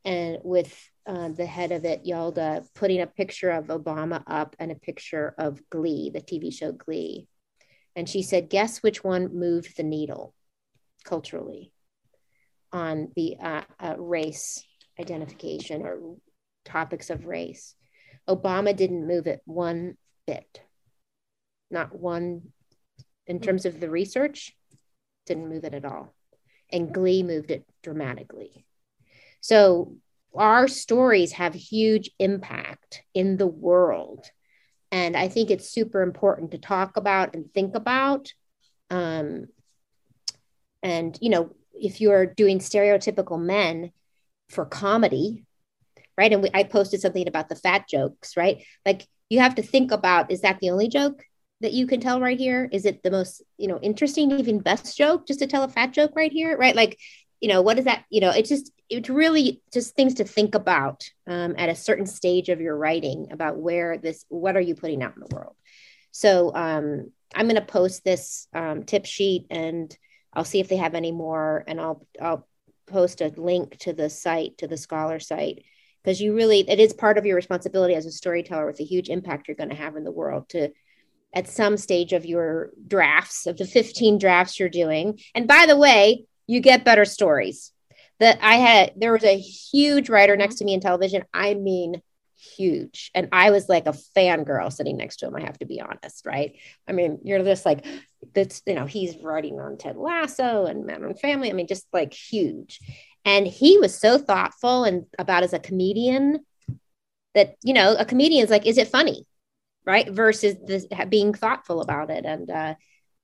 and 0.06 0.38
with 0.44 0.90
uh, 1.06 1.30
the 1.30 1.46
head 1.46 1.72
of 1.72 1.86
it, 1.86 2.06
Yalda, 2.06 2.66
putting 2.76 3.02
a 3.02 3.08
picture 3.08 3.50
of 3.50 3.66
Obama 3.66 4.24
up 4.28 4.56
and 4.60 4.72
a 4.72 4.76
picture 4.76 5.34
of 5.38 5.60
Glee, 5.70 6.12
the 6.14 6.22
TV 6.22 6.54
show 6.54 6.72
Glee. 6.72 7.28
And 7.96 8.08
she 8.08 8.22
said, 8.22 8.50
Guess 8.50 8.84
which 8.84 9.04
one 9.04 9.36
moved 9.38 9.76
the 9.76 9.84
needle 9.84 10.36
culturally 11.04 11.74
on 12.72 13.12
the 13.16 13.38
uh, 13.42 13.62
uh, 13.80 13.96
race 13.98 14.64
identification 15.00 15.84
or 15.84 16.18
topics 16.66 17.10
of 17.10 17.26
race? 17.26 17.76
Obama 18.28 18.76
didn't 18.76 19.08
move 19.08 19.28
it 19.28 19.42
one 19.46 19.98
bit, 20.28 20.62
not 21.72 21.96
one 21.98 22.42
in 23.26 23.40
terms 23.40 23.66
of 23.66 23.80
the 23.80 23.90
research, 23.90 24.56
didn't 25.26 25.50
move 25.50 25.64
it 25.64 25.74
at 25.74 25.86
all. 25.86 26.14
And 26.72 26.94
Glee 26.94 27.24
moved 27.24 27.52
it 27.52 27.66
dramatically. 27.82 28.66
So 29.42 29.96
our 30.36 30.68
stories 30.68 31.34
have 31.34 31.54
huge 31.54 32.12
impact 32.20 33.04
in 33.14 33.38
the 33.38 33.48
world. 33.48 34.26
And 34.92 35.16
I 35.16 35.28
think 35.28 35.52
it's 35.52 35.70
super 35.70 36.02
important 36.02 36.52
to 36.52 36.58
talk 36.58 36.98
about 36.98 37.36
and 37.36 37.52
think 37.54 37.76
about. 37.76 38.34
Um, 38.90 39.48
and, 40.84 41.18
you 41.22 41.30
know, 41.30 41.56
if 41.74 42.02
you're 42.02 42.26
doing 42.26 42.60
stereotypical 42.60 43.40
men 43.42 43.92
for 44.50 44.66
comedy, 44.66 45.46
right? 46.18 46.34
And 46.34 46.44
we, 46.44 46.50
I 46.54 46.64
posted 46.64 47.02
something 47.02 47.28
about 47.28 47.50
the 47.50 47.56
fat 47.56 47.88
jokes, 47.88 48.36
right? 48.36 48.64
Like 48.86 49.08
you 49.30 49.40
have 49.40 49.56
to 49.56 49.64
think 49.64 49.92
about 49.92 50.32
is 50.32 50.42
that 50.42 50.60
the 50.60 50.72
only 50.72 50.90
joke 50.90 51.24
that 51.62 51.74
you 51.74 51.88
can 51.88 52.00
tell 52.00 52.20
right 52.20 52.38
here? 52.38 52.70
Is 52.72 52.86
it 52.86 53.04
the 53.04 53.12
most, 53.12 53.42
you 53.58 53.68
know, 53.68 53.80
interesting, 53.82 54.32
even 54.32 54.60
best 54.60 54.98
joke 54.98 55.28
just 55.28 55.40
to 55.40 55.48
tell 55.48 55.64
a 55.64 55.70
fat 55.70 55.92
joke 55.92 56.14
right 56.16 56.32
here, 56.32 56.58
right? 56.58 56.76
Like 56.76 56.98
you 57.40 57.48
know 57.48 57.62
what 57.62 57.78
is 57.78 57.86
that 57.86 58.04
you 58.10 58.22
know 58.22 58.32
it's 58.32 58.50
just 58.50 58.72
it's 58.90 59.10
really 59.10 59.62
just 59.72 59.96
things 59.96 60.16
to 60.16 60.24
think 60.24 60.56
about 60.56 61.10
um, 61.28 61.56
at 61.58 61.70
a 61.70 61.76
certain 61.76 62.06
stage 62.06 62.50
of 62.50 62.60
your 62.60 62.76
writing 62.76 63.28
about 63.32 63.58
where 63.58 63.98
this 63.98 64.26
what 64.30 64.56
are 64.56 64.62
you 64.62 64.76
putting 64.76 65.02
out 65.02 65.16
in 65.16 65.22
the 65.22 65.36
world 65.36 65.56
so 66.12 66.54
um, 66.54 67.12
i'm 67.36 67.48
going 67.48 67.56
to 67.56 67.62
post 67.62 68.04
this 68.04 68.48
um, 68.54 68.84
tip 68.84 69.06
sheet 69.06 69.46
and 69.50 69.98
i'll 70.34 70.46
see 70.46 70.60
if 70.60 70.68
they 70.68 70.78
have 70.78 70.96
any 70.96 71.12
more 71.12 71.64
and 71.68 71.80
i'll 71.80 72.06
i'll 72.22 72.48
post 72.88 73.22
a 73.22 73.32
link 73.38 73.78
to 73.78 73.94
the 73.94 74.10
site 74.10 74.58
to 74.58 74.68
the 74.68 74.78
scholar 74.78 75.20
site 75.20 75.64
because 76.04 76.20
you 76.22 76.36
really 76.36 76.68
it 76.70 76.80
is 76.80 76.94
part 76.94 77.18
of 77.18 77.26
your 77.26 77.36
responsibility 77.36 77.94
as 77.94 78.06
a 78.06 78.12
storyteller 78.12 78.66
with 78.66 78.80
a 78.80 78.86
huge 78.86 79.10
impact 79.10 79.48
you're 79.48 79.56
going 79.56 79.70
to 79.70 79.76
have 79.76 79.96
in 79.96 80.04
the 80.04 80.12
world 80.12 80.50
to 80.50 80.70
at 81.36 81.48
some 81.48 81.78
stage 81.78 82.14
of 82.14 82.26
your 82.26 82.72
drafts 82.88 83.46
of 83.46 83.58
the 83.58 83.66
15 83.66 84.18
drafts 84.18 84.60
you're 84.60 84.70
doing 84.70 85.20
and 85.36 85.48
by 85.48 85.66
the 85.68 85.78
way 85.78 86.26
you 86.50 86.62
get 86.62 86.84
better 86.84 87.06
stories. 87.06 87.72
That 88.20 88.40
I 88.42 88.56
had, 88.56 88.94
there 88.98 89.14
was 89.14 89.24
a 89.24 89.38
huge 89.38 90.10
writer 90.10 90.34
mm-hmm. 90.34 90.40
next 90.40 90.56
to 90.56 90.66
me 90.66 90.74
in 90.74 90.82
television. 90.82 91.24
I 91.32 91.54
mean, 91.54 92.02
huge. 92.40 93.12
And 93.14 93.30
I 93.32 93.52
was 93.52 93.70
like 93.70 93.88
a 93.88 93.96
fangirl 94.18 94.72
sitting 94.72 94.98
next 94.98 95.18
to 95.18 95.28
him, 95.28 95.36
I 95.36 95.42
have 95.42 95.58
to 95.60 95.66
be 95.66 95.82
honest, 95.82 96.26
right? 96.26 96.56
I 96.88 96.94
mean, 96.94 97.20
you're 97.24 97.44
just 97.44 97.66
like, 97.66 97.86
that's, 98.34 98.62
you 98.66 98.76
know, 98.76 98.86
he's 98.86 99.18
writing 99.18 99.60
on 99.60 99.78
Ted 99.78 99.98
Lasso 99.98 100.66
and 100.66 100.86
Modern 100.86 101.16
Family. 101.16 101.50
I 101.50 101.54
mean, 101.54 101.68
just 101.68 101.88
like 101.94 102.14
huge. 102.14 102.80
And 103.26 103.46
he 103.46 103.78
was 103.78 103.98
so 103.98 104.18
thoughtful 104.18 104.84
and 104.84 105.06
about 105.18 105.44
as 105.44 105.54
a 105.54 105.60
comedian 105.60 106.40
that, 107.36 107.56
you 107.64 107.74
know, 107.74 107.96
a 107.98 108.06
comedian 108.06 108.44
is 108.44 108.50
like, 108.50 108.66
is 108.66 108.78
it 108.78 108.88
funny? 108.88 109.26
Right. 109.86 110.10
Versus 110.10 110.56
this 110.66 110.86
being 111.10 111.34
thoughtful 111.34 111.82
about 111.82 112.10
it. 112.10 112.26
And, 112.26 112.50
uh, 112.50 112.76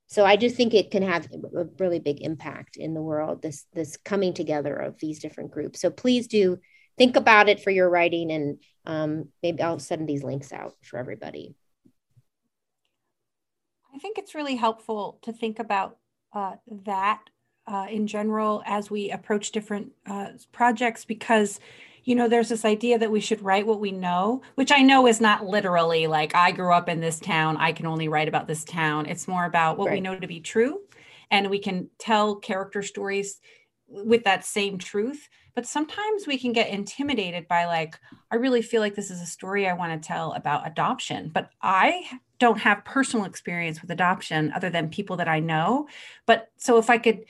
so 0.08 0.23
I 0.23 0.36
do 0.36 0.49
think 0.49 0.73
it 0.73 0.91
can 0.91 1.04
have 1.04 1.28
a 1.32 1.65
really 1.80 1.99
big 1.99 2.21
impact 2.21 2.78
in 2.78 2.93
the 2.93 3.01
world. 3.01 3.41
This 3.41 3.65
this 3.73 3.97
coming 3.97 4.34
together 4.34 4.75
of 4.75 4.99
these 4.99 5.19
different 5.19 5.51
groups. 5.51 5.82
So 5.82 5.89
please 5.89 6.28
do 6.28 6.60
think 6.98 7.16
about 7.16 7.50
it 7.50 7.62
for 7.62 7.72
your 7.72 7.90
writing, 7.90 8.32
and 8.32 8.60
um, 8.86 9.30
maybe 9.42 9.62
I'll 9.62 9.80
send 9.80 10.08
these 10.08 10.24
links 10.24 10.52
out 10.54 10.76
for 10.82 10.98
everybody. 10.98 11.56
I 13.94 13.98
think 13.98 14.18
it's 14.18 14.36
really 14.36 14.56
helpful 14.56 15.20
to 15.24 15.32
think 15.32 15.60
about 15.60 15.98
uh, 16.34 16.56
that 16.86 17.22
uh, 17.68 17.88
in 17.90 18.08
general 18.08 18.62
as 18.66 18.92
we 18.92 19.10
approach 19.10 19.52
different 19.52 19.94
uh, 20.06 20.28
projects 20.52 21.06
because 21.06 21.60
you 22.06 22.14
know, 22.14 22.30
there's 22.30 22.50
this 22.50 22.66
idea 22.66 23.00
that 23.00 23.12
we 23.12 23.20
should 23.20 23.42
write 23.42 23.66
what 23.66 23.80
we 23.80 23.92
know, 23.92 24.44
which 24.54 24.72
I 24.72 24.82
know 24.82 25.08
is 25.08 25.20
not 25.20 25.46
literally 25.46 26.06
like 26.06 26.36
I 26.36 26.52
grew 26.52 26.72
up 26.72 26.88
in 26.88 27.02
this 27.02 27.20
town, 27.20 27.58
I 27.58 27.72
can 27.72 27.88
only 27.88 28.08
write 28.08 28.28
about 28.28 28.48
this 28.48 28.64
town. 28.64 29.08
It's 29.08 29.28
more 29.28 29.46
about 29.46 29.80
what 29.80 29.88
right. 29.88 29.96
we 29.96 30.02
know 30.02 30.18
to 30.18 30.28
be 30.28 30.40
true. 30.40 30.82
And 31.32 31.50
we 31.50 31.58
can 31.58 31.90
tell 31.98 32.36
character 32.36 32.84
stories 32.84 33.42
with 33.88 34.24
that 34.26 34.46
same 34.46 34.78
truth. 34.78 35.28
But 35.56 35.65
sometimes 35.65 36.28
we 36.28 36.38
can 36.38 36.52
get 36.52 36.70
intimidated 36.70 37.48
by, 37.48 37.65
like, 37.65 37.98
I 38.30 38.36
really 38.36 38.62
feel 38.62 38.82
like 38.82 38.94
this 38.94 39.10
is 39.10 39.22
a 39.22 39.26
story 39.26 39.68
I 39.68 39.74
want 39.74 40.02
to 40.02 40.08
tell 40.08 40.34
about 40.34 40.68
adoption, 40.68 41.32
but 41.34 41.50
I 41.62 42.04
don't 42.39 42.60
have 42.60 42.84
personal 42.84 43.26
experience 43.26 43.82
with 43.82 43.89
adoption 43.89 44.52
other 44.54 44.70
than 44.70 44.89
people 44.89 45.15
that 45.18 45.30
I 45.30 45.39
know. 45.39 45.88
But 46.26 46.50
so 46.58 46.78
if 46.78 46.89
I 46.89 46.98
could 46.98 47.24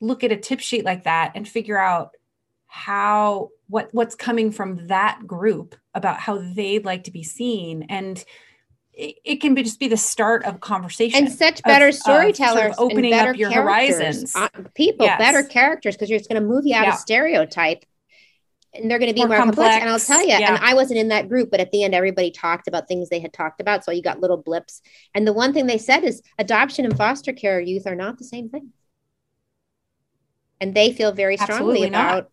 look 0.00 0.24
at 0.24 0.32
a 0.32 0.36
tip 0.36 0.60
sheet 0.60 0.84
like 0.84 1.04
that 1.04 1.32
and 1.34 1.46
figure 1.46 1.78
out 1.78 2.10
how 2.66 3.50
what 3.68 3.88
what's 3.92 4.14
coming 4.14 4.50
from 4.50 4.86
that 4.88 5.26
group 5.26 5.74
about 5.94 6.18
how 6.18 6.38
they'd 6.38 6.84
like 6.84 7.04
to 7.04 7.10
be 7.10 7.22
seen 7.22 7.84
and 7.88 8.24
it, 8.96 9.16
it 9.24 9.36
can 9.36 9.54
be 9.54 9.62
just 9.62 9.78
be 9.78 9.88
the 9.88 9.96
start 9.96 10.44
of 10.44 10.60
conversation 10.60 11.24
and 11.24 11.32
such 11.32 11.62
better 11.62 11.88
of, 11.88 11.94
storytellers 11.94 12.62
sort 12.62 12.70
of 12.70 12.78
opening 12.78 13.12
up 13.12 13.36
your 13.36 13.50
horizons 13.50 14.34
uh, 14.34 14.48
people 14.74 15.06
yes. 15.06 15.18
better 15.18 15.42
characters 15.42 15.94
because 15.94 16.08
you're 16.08 16.18
just 16.18 16.30
going 16.30 16.40
to 16.40 16.46
move 16.46 16.66
you 16.66 16.74
out 16.74 16.84
yeah. 16.84 16.94
of 16.94 16.98
stereotype 16.98 17.84
and 18.78 18.90
they're 18.90 18.98
going 18.98 19.10
to 19.10 19.14
be 19.14 19.20
more, 19.20 19.28
more 19.28 19.38
complex. 19.38 19.56
complex. 19.56 19.82
And 19.82 19.90
I'll 19.90 19.98
tell 19.98 20.22
you, 20.22 20.38
yeah. 20.38 20.54
and 20.54 20.64
I 20.64 20.74
wasn't 20.74 20.98
in 20.98 21.08
that 21.08 21.28
group, 21.28 21.50
but 21.50 21.60
at 21.60 21.70
the 21.72 21.84
end, 21.84 21.94
everybody 21.94 22.30
talked 22.30 22.68
about 22.68 22.88
things 22.88 23.08
they 23.08 23.20
had 23.20 23.32
talked 23.32 23.60
about. 23.60 23.84
So 23.84 23.90
you 23.90 24.02
got 24.02 24.20
little 24.20 24.36
blips. 24.36 24.82
And 25.14 25.26
the 25.26 25.32
one 25.32 25.52
thing 25.52 25.66
they 25.66 25.78
said 25.78 26.04
is 26.04 26.22
adoption 26.38 26.84
and 26.84 26.96
foster 26.96 27.32
care 27.32 27.60
youth 27.60 27.86
are 27.86 27.94
not 27.94 28.18
the 28.18 28.24
same 28.24 28.48
thing. 28.48 28.72
And 30.60 30.74
they 30.74 30.92
feel 30.92 31.12
very 31.12 31.36
strongly 31.36 31.84
Absolutely 31.84 31.88
about 31.88 32.14
not 32.14 32.30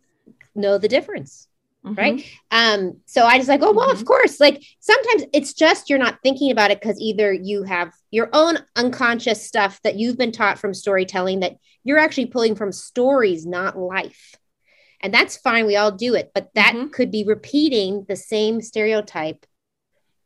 know 0.56 0.78
the 0.78 0.88
difference. 0.88 1.48
Mm-hmm. 1.86 1.96
Right. 1.96 2.26
Um, 2.50 3.02
so 3.06 3.26
I 3.26 3.38
just 3.38 3.50
like, 3.50 3.62
oh, 3.62 3.74
well, 3.74 3.90
mm-hmm. 3.90 4.00
of 4.00 4.06
course. 4.06 4.40
Like 4.40 4.64
sometimes 4.80 5.26
it's 5.34 5.54
just 5.54 5.90
you're 5.90 6.00
not 6.00 6.20
thinking 6.24 6.52
about 6.52 6.72
it 6.72 6.80
because 6.80 7.00
either 7.00 7.34
you 7.34 7.64
have 7.64 7.92
your 8.10 8.30
own 8.32 8.58
unconscious 8.76 9.46
stuff 9.46 9.82
that 9.84 9.96
you've 9.96 10.18
been 10.18 10.32
taught 10.32 10.60
from 10.60 10.74
storytelling 10.74 11.42
that 11.42 11.58
you're 11.84 12.00
actually 12.00 12.28
pulling 12.28 12.56
from 12.56 12.72
stories, 12.72 13.46
not 13.46 13.78
life. 13.78 14.36
And 15.02 15.14
that's 15.14 15.36
fine. 15.36 15.66
We 15.66 15.76
all 15.76 15.92
do 15.92 16.16
it, 16.16 16.32
but 16.34 16.50
that 16.56 16.74
mm-hmm. 16.74 16.88
could 16.90 17.12
be 17.12 17.26
repeating 17.26 18.06
the 18.08 18.16
same 18.16 18.62
stereotype. 18.62 19.46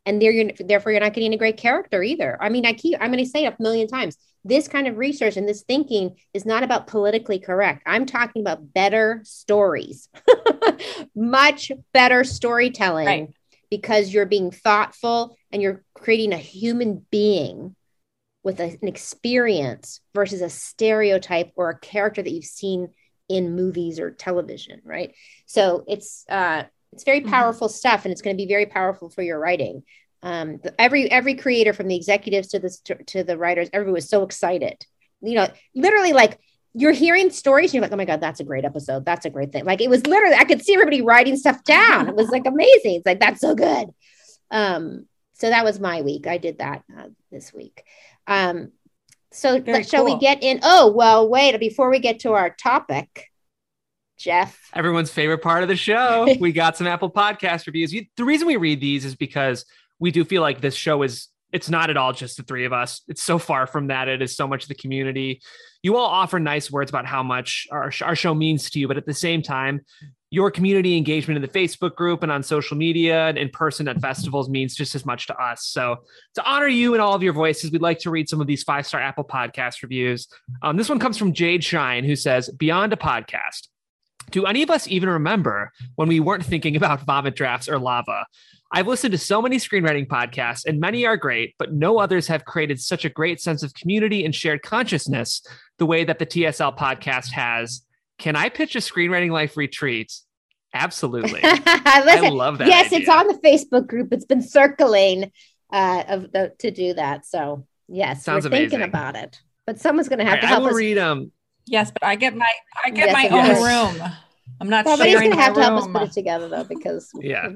And 0.08 0.22
there 0.22 0.32
you're, 0.32 0.50
therefore, 0.58 0.92
you're 0.92 1.02
not 1.02 1.12
getting 1.12 1.34
a 1.34 1.38
great 1.38 1.58
character 1.58 2.02
either. 2.02 2.38
I 2.40 2.48
mean, 2.48 2.64
I 2.64 2.72
keep, 2.72 2.96
I'm 2.98 3.12
going 3.12 3.22
to 3.22 3.28
say 3.28 3.44
it 3.44 3.56
a 3.58 3.62
million 3.62 3.86
times 3.86 4.16
this 4.42 4.66
kind 4.66 4.86
of 4.86 4.96
research 4.96 5.36
and 5.36 5.46
this 5.46 5.62
thinking 5.62 6.16
is 6.32 6.46
not 6.46 6.62
about 6.62 6.86
politically 6.86 7.38
correct. 7.38 7.82
I'm 7.84 8.06
talking 8.06 8.40
about 8.40 8.72
better 8.72 9.20
stories, 9.24 10.08
much 11.14 11.70
better 11.92 12.24
storytelling 12.24 13.06
right. 13.06 13.34
because 13.70 14.12
you're 14.12 14.24
being 14.24 14.50
thoughtful 14.50 15.36
and 15.52 15.60
you're 15.60 15.84
creating 15.92 16.32
a 16.32 16.38
human 16.38 17.04
being 17.10 17.76
with 18.42 18.60
a, 18.60 18.78
an 18.80 18.88
experience 18.88 20.00
versus 20.14 20.40
a 20.40 20.48
stereotype 20.48 21.52
or 21.54 21.68
a 21.68 21.78
character 21.78 22.22
that 22.22 22.30
you've 22.30 22.44
seen 22.44 22.88
in 23.28 23.54
movies 23.54 24.00
or 24.00 24.10
television, 24.10 24.80
right? 24.84 25.14
So 25.44 25.84
it's 25.86 26.24
uh, 26.30 26.62
it's 26.92 27.04
very 27.04 27.20
mm-hmm. 27.20 27.30
powerful 27.30 27.68
mm-hmm. 27.68 27.74
stuff, 27.74 28.04
and 28.04 28.12
it's 28.12 28.22
going 28.22 28.36
to 28.36 28.42
be 28.42 28.48
very 28.48 28.66
powerful 28.66 29.10
for 29.10 29.22
your 29.22 29.38
writing. 29.38 29.82
Um, 30.22 30.58
the, 30.62 30.74
every 30.80 31.10
every 31.10 31.34
creator 31.34 31.72
from 31.72 31.88
the 31.88 31.96
executives 31.96 32.48
to 32.48 32.58
the 32.58 32.76
to, 32.86 33.04
to 33.04 33.24
the 33.24 33.38
writers 33.38 33.68
everyone 33.72 33.94
was 33.94 34.08
so 34.08 34.22
excited. 34.22 34.84
You 35.20 35.34
know 35.34 35.48
literally 35.74 36.12
like 36.12 36.38
you're 36.74 36.92
hearing 36.92 37.30
stories 37.30 37.70
and 37.70 37.74
you're 37.74 37.82
like 37.82 37.92
oh 37.92 37.96
my 37.96 38.04
god 38.04 38.20
that's 38.20 38.40
a 38.40 38.44
great 38.44 38.64
episode. 38.64 39.04
That's 39.04 39.26
a 39.26 39.30
great 39.30 39.52
thing. 39.52 39.64
Like 39.64 39.80
it 39.80 39.90
was 39.90 40.06
literally 40.06 40.36
i 40.36 40.44
could 40.44 40.62
see 40.62 40.74
everybody 40.74 41.02
writing 41.02 41.36
stuff 41.36 41.62
down. 41.64 42.08
It 42.08 42.16
was 42.16 42.30
like 42.30 42.46
amazing. 42.46 42.96
It's 42.96 43.06
like 43.06 43.20
that's 43.20 43.40
so 43.40 43.54
good. 43.54 43.88
Um 44.50 45.06
so 45.34 45.50
that 45.50 45.64
was 45.64 45.78
my 45.78 46.02
week. 46.02 46.26
I 46.26 46.38
did 46.38 46.58
that 46.58 46.82
uh, 46.96 47.08
this 47.30 47.54
week. 47.54 47.84
Um 48.26 48.72
so 49.30 49.60
Very 49.60 49.84
shall 49.84 50.04
cool. 50.04 50.14
we 50.14 50.20
get 50.20 50.42
in? 50.42 50.60
Oh 50.62 50.92
well 50.92 51.28
wait 51.28 51.58
before 51.60 51.90
we 51.90 52.00
get 52.00 52.20
to 52.20 52.32
our 52.32 52.50
topic 52.50 53.28
jeff 54.18 54.58
everyone's 54.74 55.10
favorite 55.10 55.42
part 55.42 55.62
of 55.62 55.68
the 55.68 55.76
show 55.76 56.26
we 56.40 56.52
got 56.52 56.76
some 56.76 56.86
apple 56.86 57.10
podcast 57.10 57.66
reviews 57.66 57.90
the 57.90 58.24
reason 58.24 58.46
we 58.46 58.56
read 58.56 58.80
these 58.80 59.04
is 59.04 59.14
because 59.14 59.64
we 59.98 60.10
do 60.10 60.24
feel 60.24 60.42
like 60.42 60.60
this 60.60 60.74
show 60.74 61.02
is 61.02 61.28
it's 61.52 61.70
not 61.70 61.90
at 61.90 61.96
all 61.96 62.12
just 62.12 62.36
the 62.36 62.42
three 62.42 62.64
of 62.64 62.72
us. 62.72 63.02
It's 63.08 63.22
so 63.22 63.38
far 63.38 63.66
from 63.66 63.86
that. 63.86 64.08
It 64.08 64.20
is 64.20 64.36
so 64.36 64.46
much 64.46 64.66
the 64.66 64.74
community. 64.74 65.40
You 65.82 65.96
all 65.96 66.06
offer 66.06 66.38
nice 66.38 66.70
words 66.70 66.90
about 66.90 67.06
how 67.06 67.22
much 67.22 67.66
our, 67.70 67.90
our 68.02 68.16
show 68.16 68.34
means 68.34 68.70
to 68.70 68.78
you, 68.78 68.88
but 68.88 68.96
at 68.96 69.06
the 69.06 69.14
same 69.14 69.42
time, 69.42 69.80
your 70.30 70.50
community 70.50 70.94
engagement 70.98 71.36
in 71.36 71.42
the 71.42 71.48
Facebook 71.48 71.94
group 71.94 72.22
and 72.22 72.30
on 72.30 72.42
social 72.42 72.76
media 72.76 73.28
and 73.28 73.38
in 73.38 73.48
person 73.48 73.88
at 73.88 73.98
festivals 73.98 74.50
means 74.50 74.74
just 74.74 74.94
as 74.94 75.06
much 75.06 75.26
to 75.28 75.34
us. 75.42 75.64
So, 75.64 76.04
to 76.34 76.44
honor 76.44 76.66
you 76.66 76.92
and 76.92 77.00
all 77.00 77.14
of 77.14 77.22
your 77.22 77.32
voices, 77.32 77.70
we'd 77.70 77.80
like 77.80 77.98
to 78.00 78.10
read 78.10 78.28
some 78.28 78.40
of 78.42 78.46
these 78.46 78.62
five 78.62 78.86
star 78.86 79.00
Apple 79.00 79.24
podcast 79.24 79.82
reviews. 79.82 80.28
Um, 80.60 80.76
this 80.76 80.90
one 80.90 80.98
comes 80.98 81.16
from 81.16 81.32
Jade 81.32 81.64
Shine, 81.64 82.04
who 82.04 82.14
says, 82.14 82.50
Beyond 82.50 82.92
a 82.92 82.96
podcast. 82.96 83.68
Do 84.30 84.46
any 84.46 84.62
of 84.62 84.70
us 84.70 84.88
even 84.88 85.08
remember 85.08 85.72
when 85.96 86.08
we 86.08 86.20
weren't 86.20 86.44
thinking 86.44 86.76
about 86.76 87.02
vomit 87.04 87.34
drafts 87.36 87.68
or 87.68 87.78
lava? 87.78 88.26
I've 88.70 88.86
listened 88.86 89.12
to 89.12 89.18
so 89.18 89.40
many 89.40 89.56
screenwriting 89.56 90.06
podcasts, 90.06 90.66
and 90.66 90.78
many 90.78 91.06
are 91.06 91.16
great, 91.16 91.54
but 91.58 91.72
no 91.72 91.98
others 91.98 92.26
have 92.26 92.44
created 92.44 92.80
such 92.80 93.04
a 93.04 93.08
great 93.08 93.40
sense 93.40 93.62
of 93.62 93.72
community 93.72 94.24
and 94.24 94.34
shared 94.34 94.62
consciousness 94.62 95.42
the 95.78 95.86
way 95.86 96.04
that 96.04 96.18
the 96.18 96.26
TSL 96.26 96.76
podcast 96.76 97.30
has. 97.30 97.82
Can 98.18 98.36
I 98.36 98.50
pitch 98.50 98.76
a 98.76 98.80
screenwriting 98.80 99.30
life 99.30 99.56
retreat? 99.56 100.12
Absolutely. 100.74 101.40
Listen, 101.40 101.62
I 101.66 102.28
love 102.28 102.58
that. 102.58 102.68
Yes, 102.68 102.86
idea. 102.86 102.98
it's 102.98 103.08
on 103.08 103.26
the 103.28 103.38
Facebook 103.42 103.86
group. 103.86 104.12
It's 104.12 104.26
been 104.26 104.42
circling 104.42 105.32
uh, 105.72 106.04
of 106.08 106.32
the, 106.32 106.52
to 106.58 106.70
do 106.70 106.92
that. 106.94 107.24
So 107.24 107.66
yes, 107.88 108.24
Sounds 108.24 108.44
we're 108.44 108.48
amazing. 108.48 108.70
thinking 108.70 108.88
about 108.88 109.16
it. 109.16 109.40
But 109.66 109.80
someone's 109.80 110.08
going 110.08 110.18
to 110.18 110.24
have 110.24 110.34
right, 110.34 110.40
to 110.42 110.46
help 110.46 110.60
I 110.60 110.62
will 110.62 110.70
us. 110.70 110.76
read 110.76 110.96
them. 110.96 111.18
Um, 111.18 111.32
yes, 111.70 111.90
but 111.90 112.04
I 112.04 112.16
get 112.16 112.36
my 112.36 112.50
I 112.84 112.90
get 112.90 113.08
yes, 113.08 113.12
my 113.12 113.28
own 113.28 113.46
yes. 113.46 113.98
room. 113.98 114.10
I'm 114.60 114.68
not 114.68 114.86
Somebody's 114.86 115.12
sharing 115.12 115.30
gonna 115.30 115.42
have 115.42 115.54
to 115.54 115.62
help 115.62 115.82
us 115.82 115.86
put 115.86 116.02
it 116.02 116.12
together 116.12 116.48
though, 116.48 116.64
because 116.64 117.10
yeah. 117.20 117.48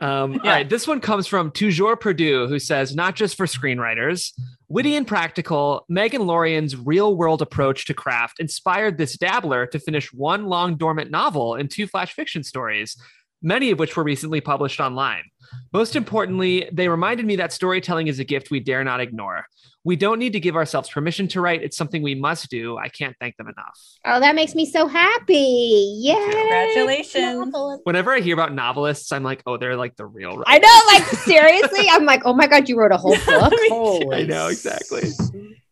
Um, 0.00 0.34
yeah. 0.34 0.40
All 0.40 0.50
right, 0.50 0.68
this 0.68 0.86
one 0.86 1.00
comes 1.00 1.26
from 1.26 1.50
Toujours 1.50 1.98
Purdue, 2.00 2.46
who 2.46 2.58
says, 2.58 2.94
not 2.94 3.16
just 3.16 3.36
for 3.36 3.46
screenwriters, 3.46 4.32
witty 4.68 4.96
and 4.96 5.06
practical, 5.06 5.84
Meg 5.88 6.14
and 6.14 6.24
Lorien's 6.24 6.76
real 6.76 7.16
world 7.16 7.42
approach 7.42 7.84
to 7.86 7.94
craft 7.94 8.38
inspired 8.38 8.96
this 8.96 9.16
dabbler 9.16 9.66
to 9.66 9.78
finish 9.78 10.12
one 10.12 10.46
long 10.46 10.76
dormant 10.76 11.10
novel 11.10 11.54
and 11.54 11.70
two 11.70 11.86
flash 11.86 12.12
fiction 12.12 12.44
stories, 12.44 12.96
many 13.42 13.70
of 13.70 13.78
which 13.78 13.96
were 13.96 14.04
recently 14.04 14.40
published 14.40 14.80
online. 14.80 15.24
Most 15.72 15.96
importantly, 15.96 16.68
they 16.72 16.88
reminded 16.88 17.26
me 17.26 17.36
that 17.36 17.52
storytelling 17.52 18.08
is 18.08 18.18
a 18.18 18.24
gift 18.24 18.50
we 18.50 18.60
dare 18.60 18.84
not 18.84 19.00
ignore. 19.00 19.44
We 19.84 19.96
don't 19.96 20.18
need 20.18 20.34
to 20.34 20.40
give 20.40 20.56
ourselves 20.56 20.90
permission 20.90 21.28
to 21.28 21.40
write. 21.40 21.62
It's 21.62 21.76
something 21.76 22.02
we 22.02 22.14
must 22.14 22.50
do. 22.50 22.76
I 22.76 22.88
can't 22.88 23.16
thank 23.20 23.36
them 23.36 23.46
enough. 23.46 23.80
Oh, 24.04 24.20
that 24.20 24.34
makes 24.34 24.54
me 24.54 24.66
so 24.66 24.86
happy. 24.86 25.96
Yeah. 26.00 26.30
Congratulations. 26.30 27.54
Whenever 27.84 28.12
I 28.12 28.20
hear 28.20 28.34
about 28.34 28.52
novelists, 28.52 29.12
I'm 29.12 29.22
like, 29.22 29.42
oh, 29.46 29.56
they're 29.56 29.76
like 29.76 29.96
the 29.96 30.04
real 30.04 30.36
writers. 30.36 30.44
I 30.46 30.58
know, 30.58 30.80
like 30.92 31.04
seriously. 31.22 31.88
I'm 31.90 32.04
like, 32.04 32.22
oh 32.26 32.34
my 32.34 32.46
God, 32.46 32.68
you 32.68 32.76
wrote 32.76 32.92
a 32.92 32.98
whole 32.98 33.16
book. 33.26 34.12
I 34.12 34.24
know, 34.24 34.48
exactly. 34.48 35.08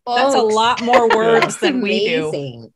That's 0.07 0.35
a 0.35 0.41
lot 0.41 0.83
more 0.83 1.09
words 1.09 1.59
than 1.59 1.81
we 1.83 2.07
do. 2.07 2.73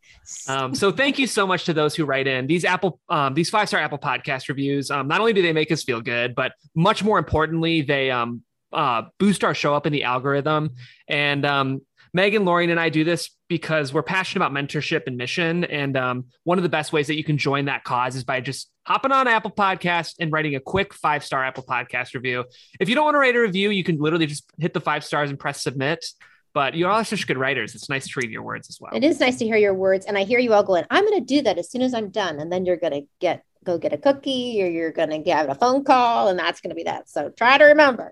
Um, 0.48 0.74
so 0.74 0.90
thank 0.90 1.18
you 1.18 1.26
so 1.26 1.46
much 1.46 1.64
to 1.64 1.72
those 1.72 1.94
who 1.94 2.04
write 2.04 2.26
in 2.26 2.46
these 2.46 2.64
Apple, 2.64 3.00
um, 3.08 3.34
these 3.34 3.50
five 3.50 3.68
star 3.68 3.80
Apple 3.80 3.98
podcast 3.98 4.48
reviews. 4.48 4.90
Um, 4.90 5.08
not 5.08 5.20
only 5.20 5.32
do 5.32 5.42
they 5.42 5.52
make 5.52 5.70
us 5.72 5.82
feel 5.82 6.00
good, 6.00 6.34
but 6.34 6.52
much 6.74 7.02
more 7.02 7.18
importantly, 7.18 7.82
they 7.82 8.10
um, 8.10 8.42
uh, 8.72 9.02
boost 9.18 9.44
our 9.44 9.54
show 9.54 9.74
up 9.74 9.86
in 9.86 9.92
the 9.92 10.04
algorithm. 10.04 10.70
And 11.08 11.44
um, 11.44 11.80
Megan, 12.12 12.44
Lorien, 12.44 12.70
and 12.70 12.80
I 12.80 12.88
do 12.88 13.04
this 13.04 13.30
because 13.48 13.92
we're 13.92 14.02
passionate 14.02 14.44
about 14.44 14.56
mentorship 14.56 15.06
and 15.06 15.16
mission. 15.16 15.64
And 15.64 15.96
um, 15.96 16.26
one 16.44 16.58
of 16.58 16.62
the 16.62 16.68
best 16.68 16.92
ways 16.92 17.06
that 17.06 17.16
you 17.16 17.24
can 17.24 17.38
join 17.38 17.66
that 17.66 17.84
cause 17.84 18.16
is 18.16 18.24
by 18.24 18.40
just 18.40 18.70
hopping 18.84 19.12
on 19.12 19.28
Apple 19.28 19.50
Podcast 19.50 20.14
and 20.18 20.32
writing 20.32 20.56
a 20.56 20.60
quick 20.60 20.94
five 20.94 21.24
star 21.24 21.44
Apple 21.44 21.64
Podcast 21.64 22.14
review. 22.14 22.44
If 22.80 22.88
you 22.88 22.94
don't 22.94 23.04
want 23.04 23.14
to 23.14 23.18
write 23.18 23.36
a 23.36 23.40
review, 23.40 23.70
you 23.70 23.84
can 23.84 23.98
literally 23.98 24.26
just 24.26 24.44
hit 24.58 24.74
the 24.74 24.80
five 24.80 25.04
stars 25.04 25.30
and 25.30 25.38
press 25.38 25.62
submit. 25.62 26.04
But 26.52 26.74
you're 26.74 26.90
all 26.90 27.04
such 27.04 27.26
good 27.26 27.38
writers. 27.38 27.74
It's 27.74 27.88
nice 27.88 28.08
to 28.08 28.20
read 28.20 28.30
your 28.30 28.42
words 28.42 28.68
as 28.68 28.80
well. 28.80 28.90
It 28.94 29.04
is 29.04 29.20
nice 29.20 29.38
to 29.38 29.44
hear 29.44 29.56
your 29.56 29.74
words. 29.74 30.06
And 30.06 30.18
I 30.18 30.24
hear 30.24 30.40
you 30.40 30.52
all 30.52 30.64
going, 30.64 30.84
I'm 30.90 31.04
going 31.04 31.20
to 31.20 31.24
do 31.24 31.42
that 31.42 31.58
as 31.58 31.70
soon 31.70 31.82
as 31.82 31.94
I'm 31.94 32.10
done. 32.10 32.40
And 32.40 32.52
then 32.52 32.64
you're 32.64 32.76
going 32.76 32.92
to 32.92 33.06
get 33.20 33.44
go 33.62 33.78
get 33.78 33.92
a 33.92 33.98
cookie 33.98 34.62
or 34.62 34.66
you're 34.66 34.90
going 34.90 35.10
to 35.10 35.18
get 35.18 35.48
a 35.48 35.54
phone 35.54 35.84
call 35.84 36.28
and 36.28 36.38
that's 36.38 36.60
going 36.60 36.70
to 36.70 36.74
be 36.74 36.84
that. 36.84 37.08
So 37.08 37.28
try 37.28 37.58
to 37.58 37.64
remember. 37.64 38.10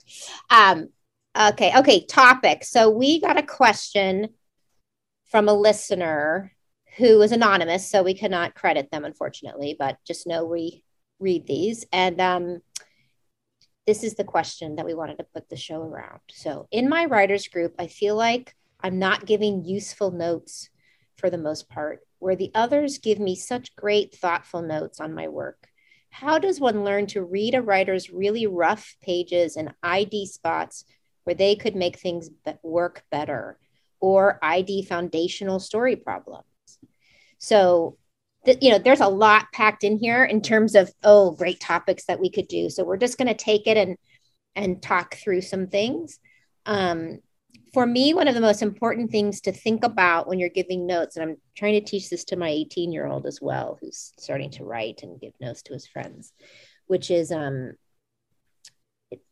Um, 0.50 0.90
okay. 1.38 1.72
Okay. 1.78 2.04
Topic. 2.04 2.64
So 2.64 2.90
we 2.90 3.20
got 3.20 3.38
a 3.38 3.42
question 3.42 4.28
from 5.30 5.48
a 5.48 5.54
listener 5.54 6.52
who 6.96 7.22
is 7.22 7.32
anonymous. 7.32 7.90
So 7.90 8.02
we 8.02 8.14
cannot 8.14 8.54
credit 8.54 8.90
them, 8.90 9.04
unfortunately, 9.04 9.76
but 9.78 9.96
just 10.06 10.26
know 10.26 10.44
we 10.44 10.84
read 11.18 11.46
these. 11.46 11.84
And 11.92 12.20
um, 12.20 12.62
this 13.88 14.04
is 14.04 14.16
the 14.16 14.22
question 14.22 14.76
that 14.76 14.84
we 14.84 14.92
wanted 14.92 15.16
to 15.16 15.24
put 15.24 15.48
the 15.48 15.56
show 15.56 15.80
around. 15.80 16.20
So 16.30 16.68
in 16.70 16.90
my 16.90 17.06
writers 17.06 17.48
group, 17.48 17.74
I 17.78 17.86
feel 17.86 18.16
like 18.16 18.54
I'm 18.82 18.98
not 18.98 19.24
giving 19.24 19.64
useful 19.64 20.10
notes 20.10 20.68
for 21.16 21.30
the 21.30 21.38
most 21.38 21.70
part 21.70 22.00
where 22.18 22.36
the 22.36 22.50
others 22.54 22.98
give 22.98 23.18
me 23.18 23.34
such 23.34 23.74
great, 23.76 24.14
thoughtful 24.14 24.60
notes 24.60 25.00
on 25.00 25.14
my 25.14 25.28
work. 25.28 25.68
How 26.10 26.38
does 26.38 26.60
one 26.60 26.84
learn 26.84 27.06
to 27.06 27.24
read 27.24 27.54
a 27.54 27.62
writer's 27.62 28.10
really 28.10 28.46
rough 28.46 28.94
pages 29.00 29.56
and 29.56 29.72
ID 29.82 30.26
spots 30.26 30.84
where 31.24 31.34
they 31.34 31.56
could 31.56 31.74
make 31.74 31.98
things 31.98 32.28
work 32.62 33.04
better 33.10 33.58
or 34.00 34.38
ID 34.42 34.82
foundational 34.82 35.60
story 35.60 35.96
problems? 35.96 36.44
So, 37.38 37.96
you 38.60 38.70
know, 38.70 38.78
there's 38.78 39.00
a 39.00 39.08
lot 39.08 39.46
packed 39.52 39.84
in 39.84 39.98
here 39.98 40.24
in 40.24 40.40
terms 40.40 40.74
of, 40.74 40.90
oh, 41.02 41.32
great 41.32 41.60
topics 41.60 42.04
that 42.06 42.20
we 42.20 42.30
could 42.30 42.48
do. 42.48 42.70
So 42.70 42.84
we're 42.84 42.96
just 42.96 43.18
going 43.18 43.28
to 43.28 43.34
take 43.34 43.66
it 43.66 43.76
and 43.76 43.96
and 44.56 44.82
talk 44.82 45.14
through 45.14 45.40
some 45.42 45.68
things. 45.68 46.18
Um, 46.66 47.20
for 47.72 47.86
me, 47.86 48.14
one 48.14 48.28
of 48.28 48.34
the 48.34 48.40
most 48.40 48.62
important 48.62 49.10
things 49.10 49.42
to 49.42 49.52
think 49.52 49.84
about 49.84 50.26
when 50.26 50.38
you're 50.38 50.48
giving 50.48 50.86
notes, 50.86 51.16
and 51.16 51.30
I'm 51.30 51.36
trying 51.56 51.74
to 51.74 51.88
teach 51.88 52.10
this 52.10 52.24
to 52.26 52.36
my 52.36 52.48
18 52.48 52.92
year 52.92 53.06
old 53.06 53.26
as 53.26 53.40
well, 53.40 53.78
who's 53.80 54.12
starting 54.18 54.50
to 54.52 54.64
write 54.64 55.02
and 55.02 55.20
give 55.20 55.32
notes 55.40 55.62
to 55.62 55.74
his 55.74 55.86
friends, 55.86 56.32
which 56.86 57.10
is 57.10 57.30
um, 57.30 57.74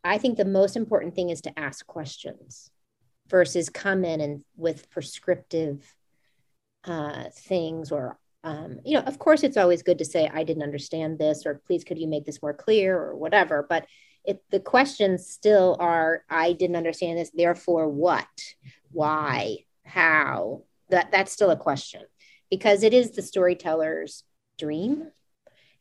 I 0.04 0.18
think 0.18 0.36
the 0.36 0.44
most 0.44 0.76
important 0.76 1.14
thing 1.14 1.30
is 1.30 1.40
to 1.42 1.58
ask 1.58 1.86
questions 1.86 2.70
versus 3.28 3.68
come 3.68 4.04
in 4.04 4.20
and 4.20 4.44
with 4.56 4.90
prescriptive 4.90 5.94
uh, 6.84 7.24
things 7.34 7.90
or 7.90 8.18
um, 8.46 8.78
you 8.84 8.94
know 8.94 9.04
of 9.04 9.18
course 9.18 9.42
it's 9.42 9.56
always 9.56 9.82
good 9.82 9.98
to 9.98 10.04
say 10.04 10.30
i 10.32 10.44
didn't 10.44 10.62
understand 10.62 11.18
this 11.18 11.44
or 11.44 11.60
please 11.66 11.84
could 11.84 11.98
you 11.98 12.06
make 12.06 12.24
this 12.24 12.40
more 12.40 12.54
clear 12.54 12.96
or 12.96 13.16
whatever 13.16 13.66
but 13.68 13.86
it, 14.24 14.42
the 14.50 14.60
questions 14.60 15.28
still 15.28 15.76
are 15.80 16.24
i 16.30 16.52
didn't 16.52 16.76
understand 16.76 17.18
this 17.18 17.30
therefore 17.34 17.88
what? 17.88 18.26
Why? 18.96 19.58
How? 19.84 20.62
That 20.88 21.10
that's 21.10 21.32
still 21.32 21.50
a 21.50 21.56
question 21.56 22.02
because 22.50 22.82
it 22.82 22.94
is 22.94 23.10
the 23.10 23.22
storyteller's 23.22 24.24
dream 24.58 25.10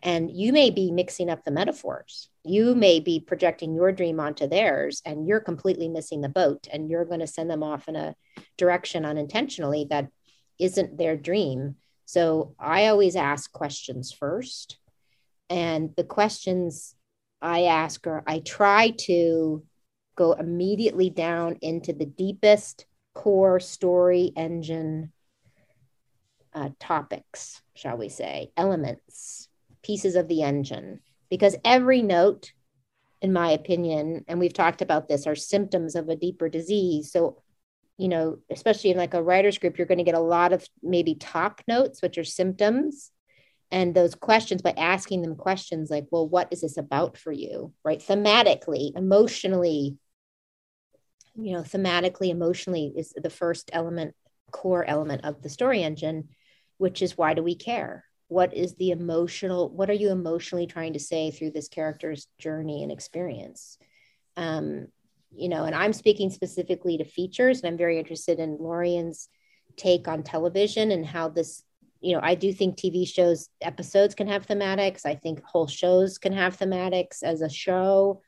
and 0.02 0.30
you 0.30 0.52
may 0.52 0.70
be 0.70 0.92
mixing 0.92 1.30
up 1.30 1.46
the 1.46 1.52
metaphors. 1.52 2.30
You 2.44 2.76
may 2.76 3.00
be 3.00 3.20
projecting 3.20 3.74
your 3.74 3.92
dream 3.92 4.20
onto 4.20 4.48
theirs 4.48 5.02
and 5.06 5.26
you're 5.26 5.40
completely 5.40 5.88
missing 5.88 6.22
the 6.22 6.30
boat 6.30 6.68
and 6.72 6.90
you're 6.90 7.06
going 7.06 7.22
to 7.22 7.28
send 7.28 7.50
them 7.50 7.64
off 7.64 7.88
in 7.88 7.96
a 7.96 8.16
direction 8.58 9.06
unintentionally 9.06 9.88
that 9.90 10.10
isn't 10.60 10.98
their 10.98 11.16
dream 11.16 11.76
so 12.06 12.56
i 12.60 12.88
always 12.88 13.16
ask 13.16 13.52
questions 13.52 14.12
first 14.12 14.78
and 15.50 15.92
the 15.96 16.04
questions 16.04 16.96
I 17.42 17.64
ask 17.66 18.06
her, 18.06 18.24
I 18.26 18.40
try 18.40 18.92
to 19.02 19.64
go 20.16 20.34
immediately 20.34 21.10
down 21.10 21.58
into 21.62 21.94
the 21.94 22.06
deepest 22.06 22.86
core 23.14 23.60
story 23.60 24.32
engine 24.36 25.12
uh, 26.54 26.70
topics, 26.80 27.62
shall 27.76 27.98
we 27.98 28.10
say, 28.10 28.52
elements, 28.56 29.50
pieces 29.84 30.16
of 30.16 30.28
the 30.28 30.42
engine. 30.42 31.02
Because 31.30 31.56
every 31.66 32.02
note, 32.02 32.54
in 33.22 33.34
my 33.34 33.52
opinion, 33.52 34.24
and 34.28 34.40
we've 34.40 34.54
talked 34.54 34.82
about 34.82 35.08
this, 35.08 35.28
are 35.28 35.36
symptoms 35.36 35.96
of 35.96 36.10
a 36.10 36.16
deeper 36.16 36.50
disease. 36.50 37.12
So, 37.12 37.42
you 37.98 38.08
know, 38.10 38.40
especially 38.50 38.92
in 38.92 38.98
like 38.98 39.14
a 39.14 39.24
writer's 39.24 39.58
group, 39.58 39.78
you're 39.78 39.88
going 39.88 40.00
to 40.00 40.04
get 40.04 40.16
a 40.16 40.20
lot 40.20 40.54
of 40.54 40.68
maybe 40.84 41.16
top 41.16 41.62
notes, 41.68 42.02
which 42.02 42.18
are 42.18 42.24
symptoms 42.24 43.12
and 43.72 43.96
those 43.96 44.16
questions 44.16 44.62
by 44.62 44.74
asking 44.78 45.22
them 45.22 45.36
questions 45.36 45.90
like 45.90 46.06
well 46.12 46.28
what 46.28 46.48
is 46.52 46.62
this 46.62 46.78
about 46.78 47.18
for 47.18 47.32
you? 47.32 47.74
Right? 47.84 48.00
Thematically 48.00 48.92
emotionally 48.96 49.98
you 51.38 51.54
know 51.54 51.62
thematically 51.62 52.30
emotionally 52.30 52.94
is 52.96 53.14
the 53.16 53.30
first 53.30 53.70
element 53.74 54.16
core 54.52 54.86
element 54.86 55.26
of 55.26 55.42
the 55.42 55.50
story 55.50 55.84
engine 55.84 56.30
which 56.78 57.02
is 57.02 57.18
why 57.18 57.34
do 57.34 57.42
we 57.42 57.56
care? 57.56 58.04
What 58.28 58.54
is 58.54 58.76
the 58.76 58.92
emotional 58.92 59.70
what 59.70 59.90
are 59.90 59.94
you 59.94 60.10
emotionally 60.10 60.68
trying 60.68 60.94
to 60.94 61.00
say 61.00 61.32
through 61.32 61.52
this 61.52 61.70
character's 61.70 62.28
journey 62.38 62.84
and 62.84 62.92
experience? 62.92 63.78
Um 64.38 64.88
you 65.38 65.50
know 65.50 65.66
and 65.66 65.76
i'm 65.76 65.94
speaking 65.94 66.30
specifically 66.30 66.98
to 66.98 67.06
features 67.06 67.62
and 67.62 67.72
i'm 67.72 67.78
very 67.78 68.00
interested 68.00 68.40
in 68.40 68.58
lorien's 68.60 69.30
take 69.78 70.08
on 70.08 70.24
television 70.24 70.92
and 70.92 71.06
how 71.06 71.28
this 71.28 71.64
you 72.06 72.14
know, 72.14 72.20
I 72.22 72.36
do 72.36 72.54
think 72.54 72.78
TV 72.78 73.08
shows 73.08 73.50
episodes 73.62 74.14
can 74.14 74.28
have 74.28 74.46
thematics. 74.46 75.08
I 75.08 75.16
think 75.16 75.44
whole 75.44 75.66
shows 75.66 76.20
can 76.20 76.34
have 76.34 76.56
thematics 76.56 77.24
as 77.24 77.42
a 77.42 77.50
show. 77.50 78.22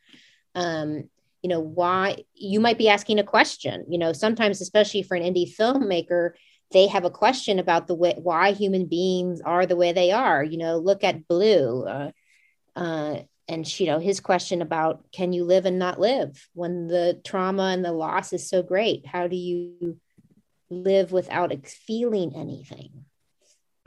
Um, 0.55 1.09
you 1.43 1.49
know, 1.49 1.59
why 1.59 2.23
you 2.33 2.59
might 2.59 2.79
be 2.79 2.89
asking 2.89 3.19
a 3.19 3.23
question, 3.23 3.85
you 3.87 3.99
know, 3.99 4.13
sometimes, 4.13 4.61
especially 4.61 5.03
for 5.03 5.15
an 5.15 5.21
indie 5.21 5.55
filmmaker, 5.55 6.31
they 6.71 6.87
have 6.87 7.05
a 7.05 7.11
question 7.11 7.59
about 7.59 7.85
the 7.85 7.93
way 7.93 8.15
why 8.17 8.51
human 8.51 8.87
beings 8.87 9.41
are 9.41 9.67
the 9.67 9.75
way 9.75 9.91
they 9.93 10.11
are. 10.11 10.43
You 10.43 10.57
know, 10.57 10.77
look 10.77 11.03
at 11.03 11.27
Blue. 11.27 11.85
Uh, 11.85 12.11
uh, 12.75 13.19
and 13.47 13.79
you 13.79 13.85
know 13.85 13.99
his 13.99 14.19
question 14.19 14.61
about 14.61 15.05
can 15.11 15.33
you 15.33 15.43
live 15.43 15.65
and 15.65 15.79
not 15.79 15.99
live 15.99 16.47
when 16.53 16.87
the 16.87 17.19
trauma 17.25 17.71
and 17.73 17.83
the 17.83 17.91
loss 17.91 18.33
is 18.33 18.49
so 18.49 18.61
great 18.61 19.05
how 19.05 19.27
do 19.27 19.35
you 19.35 19.97
live 20.69 21.11
without 21.11 21.53
feeling 21.65 22.33
anything 22.35 23.05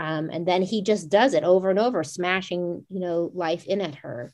um, 0.01 0.31
and 0.33 0.49
then 0.49 0.63
he 0.63 0.81
just 0.81 1.11
does 1.11 1.35
it 1.35 1.45
over 1.45 1.69
and 1.69 1.79
over, 1.79 2.03
smashing, 2.03 2.87
you 2.89 3.01
know, 3.01 3.31
life 3.35 3.67
in 3.67 3.83
at 3.83 3.97
her. 3.97 4.33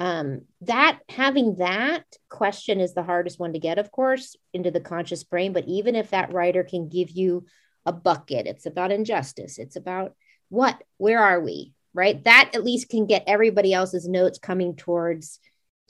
Um, 0.00 0.40
that 0.62 0.98
having 1.08 1.58
that 1.58 2.02
question 2.28 2.80
is 2.80 2.94
the 2.94 3.04
hardest 3.04 3.38
one 3.38 3.52
to 3.52 3.60
get, 3.60 3.78
of 3.78 3.92
course, 3.92 4.34
into 4.52 4.72
the 4.72 4.80
conscious 4.80 5.22
brain. 5.22 5.52
But 5.52 5.68
even 5.68 5.94
if 5.94 6.10
that 6.10 6.32
writer 6.32 6.64
can 6.64 6.88
give 6.88 7.12
you 7.12 7.46
a 7.86 7.92
bucket, 7.92 8.48
it's 8.48 8.66
about 8.66 8.90
injustice, 8.90 9.58
it's 9.58 9.76
about 9.76 10.16
what, 10.48 10.82
where 10.96 11.20
are 11.20 11.40
we, 11.40 11.74
right? 11.94 12.22
That 12.24 12.50
at 12.54 12.64
least 12.64 12.90
can 12.90 13.06
get 13.06 13.24
everybody 13.26 13.72
else's 13.72 14.06
notes 14.06 14.38
coming 14.38 14.76
towards 14.76 15.40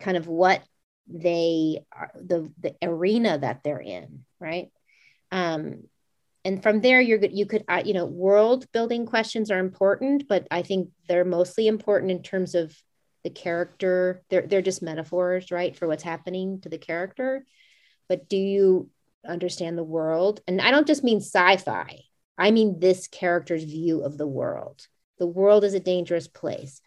kind 0.01 0.17
of 0.17 0.29
what 0.29 0.63
they 1.09 1.85
are, 1.93 2.11
the 2.15 2.53
the 2.61 2.75
arena 2.83 3.39
that 3.39 3.63
they're 3.65 3.81
in, 3.81 4.25
right? 4.39 4.71
Um, 5.33 5.85
and 6.45 6.63
from 6.63 6.81
there 6.83 7.01
you're 7.01 7.19
good 7.19 7.33
you 7.33 7.47
could 7.47 7.65
uh, 7.69 7.83
you 7.85 7.95
know 7.95 8.05
world 8.05 8.71
building 8.71 9.07
questions 9.07 9.51
are 9.51 9.59
important 9.59 10.29
but 10.29 10.47
i 10.51 10.61
think 10.61 10.91
they're 11.09 11.25
mostly 11.25 11.67
important 11.67 12.11
in 12.11 12.23
terms 12.23 12.55
of 12.55 12.77
the 13.25 13.31
character. 13.31 14.23
They're 14.29 14.47
they're 14.47 14.63
just 14.63 14.83
metaphors 14.83 15.51
right 15.51 15.75
for 15.75 15.89
what's 15.89 16.03
happening 16.03 16.61
to 16.61 16.69
the 16.69 16.79
character. 16.79 17.45
But 18.09 18.29
do 18.29 18.37
you 18.37 18.91
understand 19.27 19.77
the 19.77 19.83
world? 19.83 20.41
And 20.47 20.61
i 20.61 20.71
don't 20.71 20.87
just 20.87 21.03
mean 21.03 21.19
sci-fi. 21.19 22.01
I 22.37 22.51
mean 22.51 22.79
this 22.79 23.09
character's 23.09 23.65
view 23.65 24.03
of 24.05 24.19
the 24.19 24.27
world 24.27 24.87
the 25.19 25.27
world 25.27 25.65
is 25.65 25.75
a 25.75 25.81
dangerous 25.81 26.29
place 26.29 26.81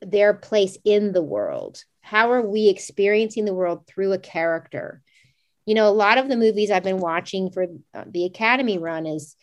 their 0.00 0.32
place 0.32 0.78
in 0.84 1.12
the 1.12 1.22
world 1.22 1.82
how 2.00 2.30
are 2.30 2.46
we 2.46 2.68
experiencing 2.68 3.44
the 3.44 3.54
world 3.54 3.86
through 3.86 4.12
a 4.12 4.18
character 4.18 5.02
you 5.68 5.74
know, 5.74 5.86
a 5.86 5.92
lot 5.92 6.16
of 6.16 6.30
the 6.30 6.36
movies 6.38 6.70
I've 6.70 6.82
been 6.82 6.96
watching 6.96 7.50
for 7.50 7.66
uh, 7.92 8.04
the 8.06 8.24
Academy 8.24 8.78
run 8.78 9.04
is 9.04 9.36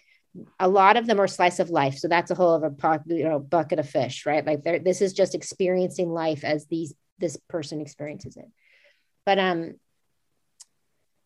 a 0.59 0.67
lot 0.67 0.97
of 0.97 1.05
them 1.05 1.21
are 1.21 1.27
slice 1.27 1.59
of 1.59 1.69
life. 1.69 1.99
So 1.99 2.07
that's 2.07 2.31
a 2.31 2.35
whole 2.35 2.55
other 2.55 2.73
you 3.05 3.29
know 3.29 3.37
bucket 3.37 3.77
of 3.77 3.87
fish, 3.87 4.25
right? 4.25 4.43
Like 4.43 4.63
this 4.63 5.03
is 5.03 5.13
just 5.13 5.35
experiencing 5.35 6.09
life 6.09 6.43
as 6.43 6.65
these 6.65 6.95
this 7.19 7.37
person 7.47 7.79
experiences 7.79 8.37
it. 8.37 8.47
But 9.23 9.37
um, 9.37 9.75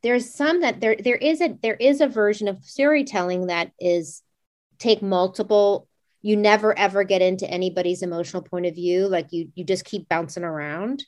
there's 0.04 0.34
some 0.34 0.60
that 0.62 0.82
there 0.82 0.98
there 1.02 1.16
is 1.16 1.40
a 1.40 1.58
there 1.62 1.76
is 1.76 2.02
a 2.02 2.08
version 2.10 2.50
of 2.50 2.66
storytelling 2.66 3.48
that 3.48 3.72
is 3.80 4.22
take 4.80 5.02
multiple 5.02 5.88
you 6.22 6.36
never 6.36 6.78
ever 6.78 7.04
get 7.04 7.22
into 7.22 7.50
anybody's 7.50 8.02
emotional 8.02 8.44
point 8.44 8.66
of 8.66 8.76
view 8.76 9.08
like 9.08 9.28
you 9.32 9.50
you 9.56 9.64
just 9.64 9.86
keep 9.86 10.10
bouncing 10.10 10.44
around 10.44 11.04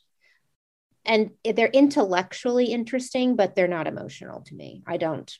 and 1.03 1.32
they're 1.43 1.66
intellectually 1.66 2.66
interesting, 2.66 3.36
but 3.36 3.55
they're 3.55 3.68
not 3.68 3.88
emotional 3.88 4.41
to 4.41 4.53
me. 4.53 4.84
I 4.86 4.97
don't, 4.97 5.36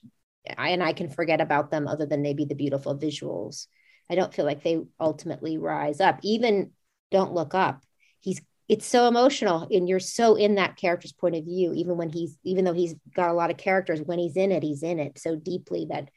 I, 0.58 0.70
and 0.70 0.82
I 0.82 0.92
can 0.94 1.08
forget 1.08 1.40
about 1.40 1.70
them 1.70 1.88
other 1.88 2.08
than 2.08 2.24
maybe 2.24 2.46
the 2.46 2.56
beautiful 2.56 2.98
visuals. 2.98 3.68
I 4.10 4.16
don't 4.16 4.34
feel 4.34 4.44
like 4.44 4.64
they 4.64 4.82
ultimately 5.00 5.60
rise 5.60 6.02
up. 6.02 6.18
Even 6.24 6.72
Don't 7.12 7.34
Look 7.34 7.54
Up 7.54 7.84
he's 8.22 8.42
it's 8.70 8.86
so 8.86 9.08
emotional 9.08 9.68
and 9.70 9.90
you're 9.90 10.00
so 10.00 10.36
in 10.36 10.56
that 10.56 10.78
character's 10.78 11.12
point 11.12 11.36
of 11.36 11.44
view 11.44 11.74
even 11.74 11.98
when 11.98 12.10
he's 12.10 12.38
even 12.44 12.64
though 12.64 12.74
he's 12.74 12.96
got 13.14 13.30
a 13.30 13.34
lot 13.34 13.52
of 13.52 13.58
characters 13.58 14.02
when 14.02 14.20
he's 14.20 14.38
in 14.38 14.52
it 14.52 14.64
he's 14.64 14.84
in 14.84 15.00
it 15.00 15.20
so 15.20 15.36
deeply 15.36 15.88
that 15.90 16.10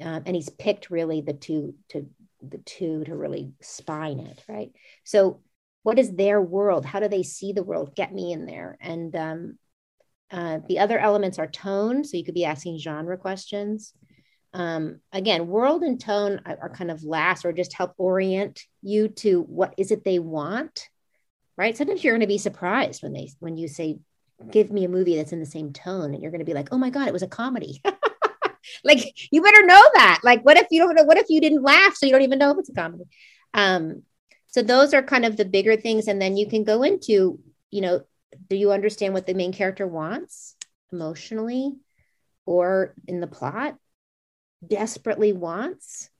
uh, 0.00 0.20
and 0.24 0.36
he's 0.36 0.48
picked 0.48 0.90
really 0.90 1.20
the 1.20 1.32
two 1.32 1.74
to 1.88 2.06
the 2.42 2.58
two 2.58 3.04
to 3.04 3.14
really 3.14 3.52
spine 3.60 4.20
it 4.20 4.42
right? 4.48 4.72
So 5.04 5.40
what 5.82 5.98
is 5.98 6.14
their 6.14 6.40
world? 6.40 6.84
How 6.84 7.00
do 7.00 7.08
they 7.08 7.22
see 7.22 7.52
the 7.52 7.62
world? 7.62 7.96
Get 7.96 8.12
me 8.12 8.32
in 8.32 8.44
there. 8.44 8.76
And 8.80 9.16
um, 9.16 9.58
uh, 10.30 10.58
the 10.68 10.78
other 10.78 10.98
elements 10.98 11.38
are 11.38 11.46
tone. 11.46 12.04
So 12.04 12.16
you 12.16 12.24
could 12.24 12.34
be 12.34 12.44
asking 12.44 12.78
genre 12.78 13.16
questions. 13.16 13.92
Um, 14.52 14.98
again 15.12 15.46
world 15.46 15.82
and 15.82 16.00
tone 16.00 16.40
are, 16.44 16.58
are 16.62 16.70
kind 16.70 16.90
of 16.90 17.04
last 17.04 17.44
or 17.44 17.52
just 17.52 17.72
help 17.72 17.94
orient 17.98 18.60
you 18.82 19.06
to 19.08 19.42
what 19.42 19.74
is 19.78 19.92
it 19.92 20.02
they 20.02 20.18
want 20.18 20.88
right? 21.60 21.76
Sometimes 21.76 22.02
you're 22.02 22.14
going 22.14 22.22
to 22.22 22.26
be 22.26 22.38
surprised 22.38 23.02
when 23.02 23.12
they 23.12 23.28
when 23.38 23.58
you 23.58 23.68
say, 23.68 23.98
"Give 24.50 24.72
me 24.72 24.84
a 24.84 24.88
movie 24.88 25.16
that's 25.16 25.32
in 25.32 25.40
the 25.40 25.46
same 25.46 25.74
tone," 25.74 26.14
and 26.14 26.22
you're 26.22 26.30
going 26.30 26.40
to 26.40 26.46
be 26.46 26.54
like, 26.54 26.70
"Oh 26.72 26.78
my 26.78 26.88
god, 26.88 27.06
it 27.06 27.12
was 27.12 27.22
a 27.22 27.28
comedy." 27.28 27.82
like 28.84 29.00
you 29.30 29.42
better 29.42 29.64
know 29.64 29.82
that. 29.94 30.20
Like, 30.22 30.42
what 30.44 30.56
if 30.56 30.66
you 30.70 30.80
don't 30.80 30.94
know? 30.94 31.04
What 31.04 31.18
if 31.18 31.26
you 31.28 31.40
didn't 31.40 31.62
laugh, 31.62 31.94
so 31.94 32.06
you 32.06 32.12
don't 32.12 32.22
even 32.22 32.38
know 32.38 32.52
if 32.52 32.58
it's 32.58 32.70
a 32.70 32.74
comedy? 32.74 33.04
Um, 33.54 34.02
so 34.48 34.62
those 34.62 34.94
are 34.94 35.02
kind 35.02 35.24
of 35.24 35.36
the 35.36 35.44
bigger 35.44 35.76
things, 35.76 36.08
and 36.08 36.20
then 36.20 36.36
you 36.36 36.48
can 36.48 36.64
go 36.64 36.82
into, 36.82 37.38
you 37.70 37.80
know, 37.80 38.02
do 38.48 38.56
you 38.56 38.72
understand 38.72 39.14
what 39.14 39.26
the 39.26 39.34
main 39.34 39.52
character 39.52 39.86
wants 39.86 40.56
emotionally, 40.92 41.72
or 42.46 42.94
in 43.06 43.20
the 43.20 43.26
plot? 43.26 43.76
Desperately 44.66 45.32
wants 45.32 46.10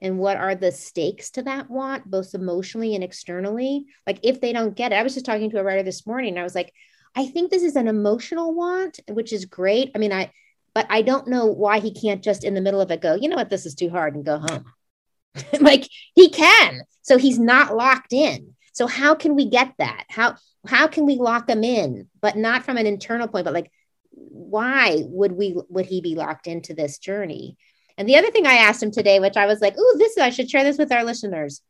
and 0.00 0.18
what 0.18 0.36
are 0.36 0.54
the 0.54 0.72
stakes 0.72 1.30
to 1.30 1.42
that 1.42 1.70
want 1.70 2.10
both 2.10 2.34
emotionally 2.34 2.94
and 2.94 3.02
externally 3.02 3.86
like 4.06 4.18
if 4.22 4.40
they 4.40 4.52
don't 4.52 4.76
get 4.76 4.92
it 4.92 4.96
i 4.96 5.02
was 5.02 5.14
just 5.14 5.26
talking 5.26 5.50
to 5.50 5.58
a 5.58 5.64
writer 5.64 5.82
this 5.82 6.06
morning 6.06 6.30
and 6.30 6.38
i 6.38 6.42
was 6.42 6.54
like 6.54 6.72
i 7.14 7.26
think 7.26 7.50
this 7.50 7.62
is 7.62 7.76
an 7.76 7.88
emotional 7.88 8.54
want 8.54 9.00
which 9.08 9.32
is 9.32 9.44
great 9.44 9.90
i 9.94 9.98
mean 9.98 10.12
i 10.12 10.30
but 10.76 10.86
i 10.90 11.00
don't 11.00 11.26
know 11.26 11.46
why 11.46 11.80
he 11.80 11.90
can't 11.90 12.22
just 12.22 12.44
in 12.44 12.52
the 12.52 12.60
middle 12.60 12.82
of 12.82 12.90
it 12.90 13.00
go 13.00 13.14
you 13.14 13.30
know 13.30 13.36
what? 13.36 13.48
This 13.48 13.64
is 13.64 13.74
too 13.74 13.88
hard 13.90 14.14
and 14.14 14.24
go 14.24 14.38
home. 14.38 14.64
Like 15.60 15.86
he 16.14 16.30
can. 16.30 16.80
So 17.02 17.18
he's 17.18 17.38
not 17.38 17.76
locked 17.76 18.14
in. 18.14 18.54
So 18.72 18.86
how 18.86 19.14
can 19.14 19.34
we 19.34 19.50
get 19.50 19.74
that? 19.78 20.04
How 20.08 20.36
how 20.66 20.86
can 20.86 21.04
we 21.04 21.16
lock 21.16 21.48
him 21.48 21.62
in 21.62 22.08
but 22.22 22.36
not 22.36 22.64
from 22.64 22.78
an 22.78 22.86
internal 22.86 23.28
point 23.28 23.44
but 23.44 23.52
like 23.52 23.70
why 24.12 25.02
would 25.04 25.32
we 25.32 25.56
would 25.68 25.86
he 25.86 26.00
be 26.00 26.14
locked 26.14 26.46
into 26.46 26.72
this 26.74 26.98
journey? 26.98 27.56
And 27.98 28.08
the 28.08 28.16
other 28.16 28.30
thing 28.30 28.46
I 28.46 28.54
asked 28.54 28.82
him 28.82 28.90
today, 28.90 29.20
which 29.20 29.36
I 29.36 29.46
was 29.46 29.60
like, 29.60 29.78
"Ooh, 29.78 29.94
this 29.98 30.12
is 30.12 30.18
I 30.18 30.30
should 30.30 30.50
share 30.50 30.64
this 30.64 30.78
with 30.78 30.92
our 30.92 31.04
listeners," 31.04 31.60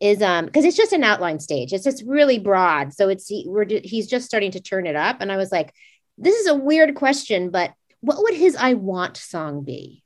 is 0.00 0.22
um 0.22 0.46
because 0.46 0.64
it's 0.64 0.76
just 0.76 0.92
an 0.94 1.04
outline 1.04 1.40
stage. 1.40 1.72
It's 1.72 1.84
just 1.84 2.04
really 2.06 2.38
broad, 2.38 2.94
so 2.94 3.08
it's 3.08 3.30
we're 3.46 3.66
he's 3.68 4.06
just 4.06 4.26
starting 4.26 4.52
to 4.52 4.60
turn 4.60 4.86
it 4.86 4.96
up, 4.96 5.18
and 5.20 5.30
I 5.30 5.36
was 5.36 5.52
like, 5.52 5.74
"This 6.16 6.36
is 6.36 6.46
a 6.46 6.54
weird 6.54 6.94
question, 6.94 7.50
but 7.50 7.72
what 8.04 8.22
would 8.22 8.34
his 8.34 8.56
I 8.56 8.74
want 8.74 9.16
song 9.16 9.62
be?" 9.62 10.02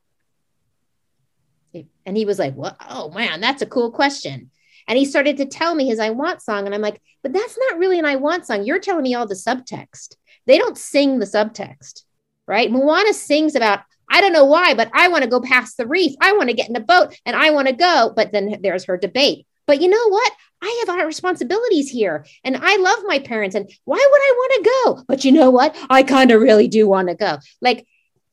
And 2.07 2.17
he 2.17 2.25
was 2.25 2.39
like, 2.39 2.55
"Well, 2.57 2.77
oh 2.89 3.11
man, 3.11 3.41
that's 3.41 3.63
a 3.63 3.67
cool 3.67 3.91
question." 3.91 4.51
And 4.87 4.97
he 4.97 5.05
started 5.05 5.37
to 5.37 5.47
tell 5.47 5.75
me 5.75 5.87
his 5.87 5.99
I 5.99 6.11
want 6.11 6.41
song, 6.41 6.67
and 6.67 6.75
I'm 6.75 6.81
like, 6.81 7.01
"But 7.23 7.33
that's 7.33 7.59
not 7.59 7.79
really 7.79 7.99
an 7.99 8.07
I 8.07 8.17
want 8.17 8.47
song. 8.47 8.65
You're 8.65 8.79
telling 8.79 9.03
me 9.03 9.15
all 9.15 9.27
the 9.27 9.35
subtext. 9.35 10.17
They 10.47 10.59
don't 10.59 10.79
sing 10.79 11.19
the 11.19 11.27
subtext." 11.27 12.05
Right? 12.47 12.71
Moana 12.71 13.13
sings 13.13 13.55
about 13.55 13.81
I 14.11 14.21
don't 14.21 14.33
know 14.33 14.45
why, 14.45 14.75
but 14.75 14.91
I 14.95 15.09
want 15.09 15.25
to 15.25 15.31
go 15.31 15.41
past 15.41 15.77
the 15.77 15.87
reef. 15.87 16.15
I 16.21 16.33
want 16.33 16.49
to 16.49 16.55
get 16.55 16.69
in 16.69 16.77
a 16.77 16.81
boat 16.81 17.15
and 17.27 17.37
I 17.37 17.51
want 17.51 17.69
to 17.69 17.75
go. 17.75 18.13
But 18.15 18.33
then 18.33 18.61
there's 18.63 18.85
her 18.85 18.97
debate. 18.97 19.47
But 19.67 19.83
you 19.83 19.89
know 19.89 20.09
what? 20.09 20.33
I 20.63 20.85
have 20.87 20.97
our 20.97 21.07
responsibilities 21.07 21.91
here 21.91 22.27
and 22.45 22.57
I 22.57 22.77
love 22.77 22.99
my 23.05 23.19
parents. 23.21 23.55
And 23.55 23.71
why 23.85 23.97
would 23.97 24.21
I 24.21 24.33
want 24.37 24.53
to 24.53 24.71
go? 24.71 25.05
But 25.07 25.25
you 25.25 25.33
know 25.33 25.51
what? 25.51 25.77
I 25.89 26.03
kind 26.03 26.31
of 26.31 26.41
really 26.41 26.69
do 26.69 26.89
want 26.89 27.09
to 27.09 27.15
go. 27.15 27.39
Like, 27.61 27.87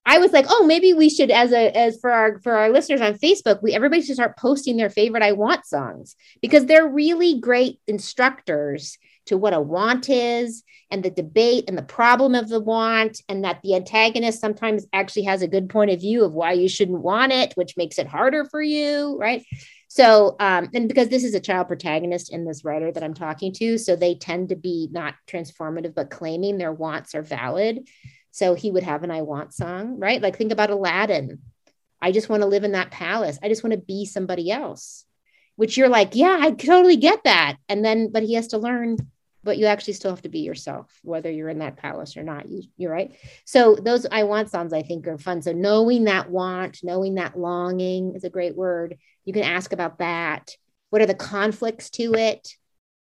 I 0.08 0.20
was 0.20 0.32
like, 0.32 0.46
oh, 0.50 0.66
maybe 0.68 0.94
we 0.94 1.10
should, 1.10 1.32
as 1.32 1.52
a 1.52 1.76
as 1.76 2.00
for 2.00 2.12
our 2.12 2.40
for 2.42 2.54
our 2.54 2.70
listeners 2.70 3.02
on 3.02 3.16
Facebook, 3.16 3.64
we 3.64 3.74
everybody 3.74 4.04
should 4.04 4.16
start 4.16 4.38
posting 4.38 4.78
their 4.78 4.90
favorite 4.90 5.24
I 5.24 5.32
want 5.32 5.66
songs 5.66 6.16
because 6.42 6.68
they're 6.68 6.88
really 6.88 7.40
great 7.40 7.80
instructors 7.88 9.00
to 9.26 9.38
what 9.38 9.56
a 9.56 9.60
want 9.60 10.08
is 10.08 10.64
and 10.92 11.02
the 11.02 11.10
debate 11.10 11.66
and 11.68 11.76
the 11.76 11.82
problem 11.82 12.36
of 12.36 12.48
the 12.48 12.60
want, 12.60 13.20
and 13.28 13.44
that 13.44 13.62
the 13.64 13.76
antagonist 13.76 14.40
sometimes 14.40 14.86
actually 14.94 15.24
has 15.24 15.42
a 15.42 15.48
good 15.48 15.70
point 15.70 15.90
of 15.90 16.00
view 16.00 16.24
of 16.24 16.34
why 16.34 16.54
you 16.54 16.70
shouldn't 16.70 17.02
want 17.02 17.32
it, 17.32 17.54
which 17.56 17.76
makes 17.76 17.98
it 17.98 18.06
harder 18.06 18.46
for 18.46 18.62
you, 18.62 19.18
right? 19.18 19.44
So, 19.96 20.36
um, 20.42 20.72
and 20.74 20.90
because 20.90 21.08
this 21.08 21.24
is 21.24 21.36
a 21.36 21.40
child 21.40 21.70
protagonist 21.70 22.30
in 22.30 22.44
this 22.44 22.66
writer 22.66 22.92
that 22.92 23.02
I'm 23.02 23.14
talking 23.14 23.54
to, 23.54 23.78
so 23.78 23.96
they 23.96 24.16
tend 24.16 24.50
to 24.50 24.58
be 24.58 24.90
not 24.92 25.16
transformative, 25.26 25.96
but 25.96 26.10
claiming 26.10 26.58
their 26.58 26.74
wants 26.74 27.16
are 27.16 27.22
valid. 27.22 27.88
So 28.32 28.56
he 28.56 28.72
would 28.72 28.84
have 28.84 29.06
an 29.06 29.12
I 29.12 29.22
want 29.22 29.54
song, 29.54 29.98
right? 29.98 30.22
Like 30.22 30.38
think 30.38 30.52
about 30.52 30.70
Aladdin. 30.70 31.40
I 32.02 32.12
just 32.12 32.28
want 32.28 32.42
to 32.42 32.48
live 32.48 32.66
in 32.66 32.74
that 32.74 32.92
palace. 32.92 33.40
I 33.42 33.48
just 33.48 33.64
want 33.64 33.72
to 33.72 33.80
be 33.80 34.06
somebody 34.06 34.52
else, 34.52 35.06
which 35.56 35.78
you're 35.78 35.88
like, 35.88 36.10
yeah, 36.14 36.40
I 36.42 36.52
totally 36.52 36.98
get 36.98 37.24
that. 37.24 37.56
And 37.70 37.86
then, 37.86 38.12
but 38.12 38.24
he 38.24 38.34
has 38.34 38.48
to 38.48 38.58
learn 38.58 38.98
but 39.46 39.60
you 39.60 39.68
actually 39.68 39.94
still 39.94 40.10
have 40.10 40.24
to 40.24 40.30
be 40.30 40.40
yourself, 40.40 41.00
whether 41.04 41.30
you're 41.30 41.50
in 41.50 41.60
that 41.60 41.78
palace 41.78 42.18
or 42.18 42.24
not. 42.24 42.50
You, 42.50 42.64
you're 42.78 42.92
right. 42.92 43.16
So 43.46 43.76
those 43.76 44.08
I 44.12 44.24
want 44.24 44.50
songs 44.50 44.74
I 44.74 44.82
think 44.82 45.08
are 45.08 45.20
fun. 45.20 45.44
So 45.44 45.54
knowing 45.54 46.06
that 46.06 46.32
want, 46.32 46.80
knowing 46.82 47.16
that 47.16 47.38
longing 47.38 48.16
is 48.16 48.24
a 48.24 48.30
great 48.30 48.56
word. 48.56 48.98
You 49.24 49.34
can 49.34 49.44
ask 49.44 49.72
about 49.72 50.00
that. 50.00 50.50
What 50.90 51.04
are 51.04 51.06
the 51.06 51.14
conflicts 51.14 51.92
to 51.92 52.16
it? 52.16 52.50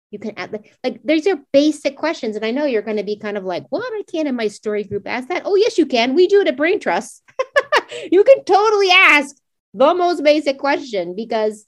You 0.10 0.18
can 0.18 0.38
add 0.38 0.68
like 0.84 1.00
these 1.06 1.28
are 1.28 1.40
basic 1.54 1.96
questions. 1.96 2.36
And 2.36 2.44
I 2.44 2.52
know 2.52 2.66
you're 2.66 2.82
going 2.82 2.98
to 2.98 3.04
be 3.04 3.18
kind 3.18 3.38
of 3.38 3.46
like, 3.46 3.66
what? 3.70 3.94
I 3.94 4.02
can't 4.12 4.28
in 4.28 4.36
my 4.36 4.48
story 4.48 4.84
group 4.84 5.08
ask 5.08 5.30
that. 5.30 5.44
Oh, 5.46 5.56
yes, 5.56 5.78
you 5.78 5.86
can. 5.86 6.16
We 6.16 6.28
do 6.28 6.42
it 6.42 6.48
at 6.48 6.58
Brain 6.58 6.80
Trust. 6.80 7.24
you 8.12 8.24
can 8.24 8.44
totally 8.46 8.90
ask 8.92 9.36
the 9.76 9.94
most 9.94 10.24
basic 10.24 10.58
question 10.58 11.16
because 11.16 11.66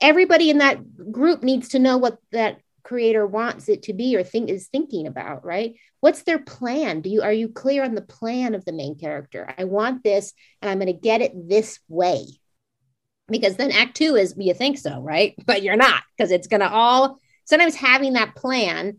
everybody 0.00 0.50
in 0.50 0.58
that 0.58 1.12
group 1.12 1.42
needs 1.42 1.70
to 1.70 1.80
know 1.80 1.98
what 1.98 2.18
that 2.30 2.60
creator 2.88 3.26
wants 3.26 3.68
it 3.68 3.82
to 3.82 3.92
be 3.92 4.16
or 4.16 4.22
think 4.22 4.48
is 4.48 4.68
thinking 4.68 5.06
about 5.06 5.44
right? 5.44 5.74
What's 6.00 6.22
their 6.22 6.38
plan? 6.38 7.02
Do 7.02 7.10
you 7.10 7.20
are 7.20 7.32
you 7.32 7.50
clear 7.50 7.84
on 7.84 7.94
the 7.94 8.00
plan 8.00 8.54
of 8.54 8.64
the 8.64 8.72
main 8.72 8.96
character? 8.96 9.52
I 9.58 9.64
want 9.64 10.02
this 10.02 10.32
and 10.62 10.70
i'm 10.70 10.78
going 10.78 10.86
to 10.86 10.98
get 10.98 11.20
it 11.20 11.32
this 11.48 11.78
way. 11.86 12.24
Because 13.28 13.56
then 13.56 13.72
act 13.72 13.98
two 13.98 14.16
is 14.16 14.34
you 14.38 14.54
think 14.54 14.78
so 14.78 15.02
right? 15.02 15.34
But 15.46 15.62
you're 15.62 15.76
not 15.76 16.02
because 16.16 16.32
it's 16.32 16.48
going 16.48 16.60
to 16.60 16.70
all 16.70 17.18
sometimes 17.44 17.74
having 17.74 18.14
that 18.14 18.34
plan 18.34 18.98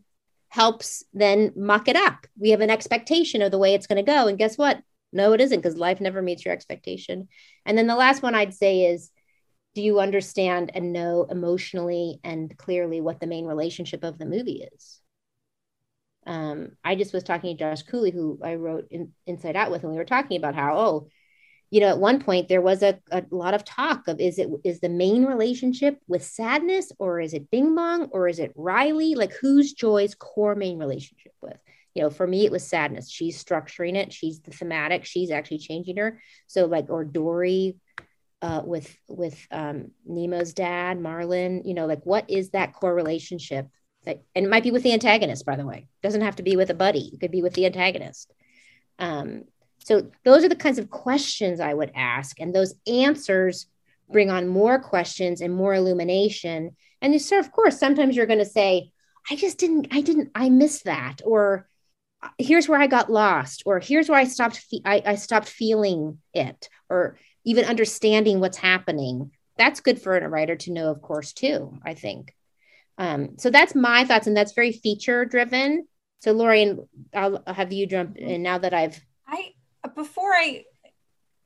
helps 0.49 1.03
then 1.13 1.51
muck 1.55 1.87
it 1.87 1.95
up. 1.95 2.27
We 2.37 2.51
have 2.51 2.61
an 2.61 2.69
expectation 2.69 3.41
of 3.41 3.51
the 3.51 3.59
way 3.59 3.73
it's 3.73 3.87
going 3.87 4.03
to 4.03 4.11
go. 4.11 4.27
And 4.27 4.37
guess 4.37 4.55
what? 4.55 4.79
No 5.11 5.33
it 5.33 5.41
isn't 5.41 5.59
because 5.59 5.77
life 5.77 5.99
never 5.99 6.21
meets 6.21 6.45
your 6.45 6.53
expectation. 6.53 7.27
And 7.65 7.75
then 7.75 7.87
the 7.87 7.95
last 7.95 8.21
one 8.21 8.35
i'd 8.35 8.53
say 8.53 8.85
is 8.85 9.09
do 9.75 9.81
you 9.81 9.99
understand 9.99 10.71
and 10.73 10.93
know 10.93 11.25
emotionally 11.29 12.19
and 12.23 12.57
clearly 12.57 13.01
what 13.01 13.19
the 13.19 13.27
main 13.27 13.45
relationship 13.45 14.03
of 14.03 14.17
the 14.17 14.25
movie 14.25 14.67
is? 14.73 14.99
Um, 16.25 16.71
I 16.83 16.95
just 16.95 17.13
was 17.13 17.23
talking 17.23 17.55
to 17.55 17.63
Josh 17.63 17.83
Cooley, 17.83 18.11
who 18.11 18.39
I 18.43 18.55
wrote 18.55 18.87
in, 18.91 19.13
Inside 19.25 19.55
Out 19.55 19.71
with, 19.71 19.83
and 19.83 19.91
we 19.91 19.97
were 19.97 20.05
talking 20.05 20.37
about 20.37 20.55
how, 20.55 20.77
oh, 20.77 21.07
you 21.71 21.81
know, 21.81 21.87
at 21.87 21.99
one 21.99 22.21
point 22.21 22.47
there 22.47 22.61
was 22.61 22.81
a, 22.81 22.99
a 23.11 23.23
lot 23.29 23.53
of 23.53 23.63
talk 23.63 24.07
of 24.07 24.19
is 24.19 24.39
it 24.39 24.49
is 24.63 24.79
the 24.79 24.89
main 24.89 25.25
relationship 25.25 25.99
with 26.07 26.23
sadness 26.23 26.91
or 26.97 27.19
is 27.19 27.33
it 27.33 27.51
Bing 27.51 27.75
Bong 27.75 28.09
or 28.11 28.27
is 28.27 28.39
it 28.39 28.53
Riley? 28.55 29.13
Like 29.15 29.33
who's 29.33 29.73
Joy's 29.73 30.15
core 30.15 30.55
main 30.55 30.79
relationship 30.79 31.33
with? 31.41 31.57
You 31.93 32.03
know, 32.03 32.09
for 32.09 32.25
me 32.25 32.45
it 32.45 32.51
was 32.51 32.67
sadness. 32.67 33.09
She's 33.09 33.43
structuring 33.43 33.95
it. 33.95 34.11
She's 34.11 34.39
the 34.39 34.51
thematic. 34.51 35.05
She's 35.05 35.29
actually 35.29 35.59
changing 35.59 35.97
her. 35.97 36.19
So 36.47 36.65
like 36.65 36.89
or 36.89 37.05
Dory, 37.05 37.77
uh, 38.41 38.61
with 38.63 38.95
with 39.07 39.47
um, 39.51 39.91
Nemo's 40.05 40.53
dad, 40.53 40.99
Marlin. 40.99 41.63
You 41.65 41.73
know, 41.73 41.85
like 41.85 42.03
what 42.03 42.29
is 42.29 42.51
that 42.51 42.73
core 42.73 42.93
relationship? 42.93 43.67
That, 44.05 44.23
and 44.33 44.45
it 44.45 44.49
might 44.49 44.63
be 44.63 44.71
with 44.71 44.83
the 44.83 44.93
antagonist, 44.93 45.45
by 45.45 45.57
the 45.57 45.65
way. 45.65 45.87
It 46.01 46.07
doesn't 46.07 46.21
have 46.21 46.37
to 46.37 46.43
be 46.43 46.55
with 46.55 46.69
a 46.69 46.73
buddy. 46.75 47.11
It 47.13 47.19
could 47.19 47.31
be 47.31 47.41
with 47.41 47.53
the 47.53 47.65
antagonist. 47.65 48.31
Um, 48.97 49.43
so 49.79 50.09
those 50.23 50.43
are 50.43 50.49
the 50.49 50.55
kinds 50.55 50.79
of 50.79 50.89
questions 50.89 51.59
I 51.59 51.73
would 51.73 51.91
ask, 51.95 52.39
and 52.39 52.53
those 52.53 52.75
answers 52.87 53.67
bring 54.11 54.29
on 54.29 54.47
more 54.47 54.79
questions 54.79 55.41
and 55.41 55.53
more 55.53 55.73
illumination. 55.73 56.75
And 57.01 57.13
you 57.13 57.19
sort 57.19 57.45
of 57.45 57.51
course, 57.51 57.77
sometimes 57.77 58.15
you're 58.15 58.25
going 58.25 58.39
to 58.39 58.45
say, 58.45 58.91
"I 59.29 59.35
just 59.35 59.57
didn't, 59.57 59.87
I 59.91 60.01
didn't, 60.01 60.31
I 60.33 60.49
missed 60.49 60.85
that," 60.85 61.21
or 61.25 61.67
"Here's 62.37 62.67
where 62.67 62.79
I 62.79 62.87
got 62.87 63.11
lost," 63.11 63.63
or 63.65 63.79
"Here's 63.79 64.09
where 64.09 64.19
I 64.19 64.25
stopped, 64.25 64.57
fe- 64.57 64.81
I, 64.85 65.01
I 65.05 65.15
stopped 65.15 65.47
feeling 65.49 66.19
it," 66.33 66.69
or 66.89 67.17
even 67.43 67.65
understanding 67.65 68.39
what's 68.39 68.57
happening 68.57 69.31
that's 69.57 69.81
good 69.81 70.01
for 70.01 70.17
a 70.17 70.29
writer 70.29 70.55
to 70.55 70.71
know 70.71 70.89
of 70.89 71.01
course 71.01 71.33
too 71.33 71.77
i 71.83 71.93
think 71.93 72.33
um, 72.97 73.37
so 73.37 73.49
that's 73.49 73.75
my 73.75 74.03
thoughts 74.03 74.27
and 74.27 74.35
that's 74.35 74.53
very 74.53 74.71
feature 74.71 75.25
driven 75.25 75.87
so 76.19 76.31
lorien 76.31 76.87
i'll 77.13 77.41
have 77.47 77.71
you 77.71 77.87
jump 77.87 78.17
in 78.17 78.41
now 78.43 78.57
that 78.57 78.73
i've 78.73 78.99
i 79.27 79.53
before 79.95 80.33
i 80.33 80.63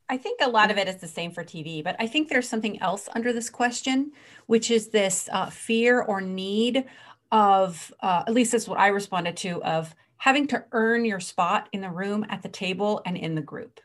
i 0.09 0.17
think 0.17 0.39
a 0.41 0.49
lot 0.49 0.71
of 0.71 0.77
it 0.77 0.87
is 0.87 0.97
the 0.97 1.07
same 1.07 1.31
for 1.31 1.43
tv 1.43 1.83
but 1.83 1.95
i 1.99 2.07
think 2.07 2.27
there's 2.27 2.49
something 2.49 2.81
else 2.81 3.07
under 3.13 3.31
this 3.31 3.49
question 3.49 4.11
which 4.47 4.71
is 4.71 4.89
this 4.89 5.29
uh, 5.31 5.49
fear 5.49 6.01
or 6.01 6.21
need 6.21 6.85
of 7.33 7.91
uh, 7.99 8.23
at 8.27 8.33
least 8.33 8.51
that's 8.51 8.67
what 8.67 8.79
I 8.79 8.87
responded 8.87 9.35
to 9.37 9.61
of 9.63 9.93
having 10.17 10.47
to 10.47 10.63
earn 10.71 11.03
your 11.03 11.19
spot 11.19 11.67
in 11.73 11.81
the 11.81 11.89
room 11.89 12.23
at 12.29 12.43
the 12.43 12.47
table 12.47 13.01
and 13.07 13.17
in 13.17 13.33
the 13.33 13.41
group. 13.41 13.79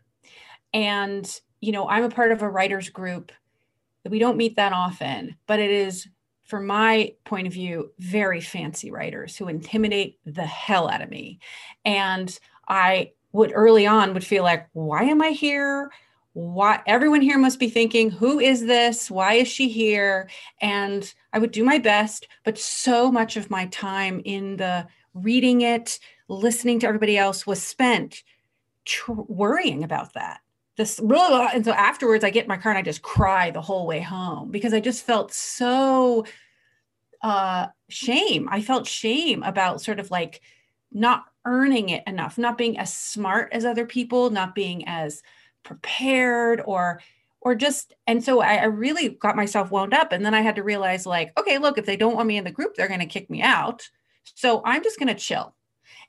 And 0.75 1.29
you 1.61 1.73
know, 1.73 1.89
I'm 1.89 2.05
a 2.05 2.11
part 2.11 2.33
of 2.33 2.43
a 2.43 2.49
writers 2.49 2.89
group 2.89 3.33
that 4.03 4.11
we 4.11 4.19
don't 4.19 4.37
meet 4.37 4.57
that 4.57 4.73
often, 4.73 5.37
but 5.47 5.61
it 5.61 5.71
is 5.71 6.09
from 6.49 6.67
my 6.67 7.13
point 7.25 7.47
of 7.47 7.53
view, 7.53 7.93
very 7.99 8.41
fancy 8.41 8.91
writers 8.91 9.37
who 9.37 9.49
intimidate 9.49 10.19
the 10.25 10.47
hell 10.47 10.89
out 10.89 11.03
of 11.03 11.11
me. 11.11 11.39
And 11.85 12.37
I 12.67 13.13
would 13.33 13.53
early 13.55 13.87
on 13.87 14.15
would 14.15 14.25
feel 14.25 14.45
like, 14.45 14.67
why 14.73 15.03
am 15.03 15.21
I 15.21 15.31
here? 15.31 15.91
Why 16.33 16.81
everyone 16.87 17.21
here 17.21 17.37
must 17.37 17.59
be 17.59 17.69
thinking, 17.69 18.11
who 18.11 18.41
is 18.41 18.65
this? 18.65 19.11
Why 19.11 19.35
is 19.35 19.49
she 19.49 19.69
here? 19.69 20.31
And 20.63 21.13
I 21.35 21.39
would 21.39 21.51
do 21.51 21.65
my 21.65 21.79
best, 21.79 22.27
but 22.45 22.59
so 22.59 23.13
much 23.13 23.37
of 23.37 23.51
my 23.51 23.67
time 23.67 24.23
in 24.25 24.57
the 24.57 24.87
reading 25.13 25.61
it, 25.61 25.99
listening 26.29 26.79
to 26.81 26.87
everybody 26.87 27.19
else 27.19 27.47
was 27.47 27.63
spent 27.63 28.23
tr- 28.87 29.13
worrying 29.13 29.85
about 29.85 30.15
that 30.15 30.41
this 30.79 30.99
and 30.99 31.65
so 31.65 31.73
afterwards 31.73 32.25
i 32.25 32.31
get 32.31 32.45
in 32.45 32.49
my 32.49 32.57
car 32.57 32.73
and 32.73 32.79
i 32.79 32.83
just 32.83 33.03
cry 33.03 33.51
the 33.51 33.61
whole 33.61 33.87
way 33.87 34.01
home 34.01 34.51
because 34.51 34.73
i 34.73 34.81
just 34.81 35.05
felt 35.05 35.33
so 35.33 36.25
uh 37.23 37.67
shame. 37.89 38.49
I 38.51 38.61
felt 38.61 38.87
shame 38.87 39.43
about 39.43 39.81
sort 39.81 40.01
of 40.01 40.11
like 40.11 40.41
not 40.93 41.25
earning 41.45 41.91
it 41.91 42.03
enough 42.07 42.39
not 42.39 42.59
being 42.59 42.79
as 42.79 42.93
smart 42.93 43.51
as 43.53 43.65
other 43.65 43.87
people 43.87 44.31
not 44.31 44.55
being 44.55 44.87
as 44.87 45.23
prepared 45.63 46.63
or 46.65 47.01
or 47.41 47.55
just 47.55 47.95
and 48.07 48.23
so 48.23 48.41
I, 48.41 48.57
I 48.57 48.65
really 48.65 49.11
got 49.11 49.37
myself 49.37 49.71
wound 49.71 49.95
up. 49.95 50.13
And 50.13 50.25
then 50.25 50.35
i 50.35 50.41
had 50.41 50.57
to 50.57 50.63
realize 50.63 51.07
like 51.07 51.39
okay 51.39 51.59
look 51.59 51.79
if 51.79 51.87
they 51.87 51.97
don't 51.97 52.15
want 52.15 52.29
me 52.29 52.37
in 52.37 52.45
the 52.45 52.51
group 52.51 52.75
they're 52.75 52.89
going 52.89 53.01
to 53.01 53.07
kick 53.07 53.31
me 53.31 53.43
out. 53.43 53.89
So 54.35 54.63
i'm 54.65 54.83
just 54.83 54.99
going 54.99 55.09
to 55.09 55.15
chill. 55.15 55.55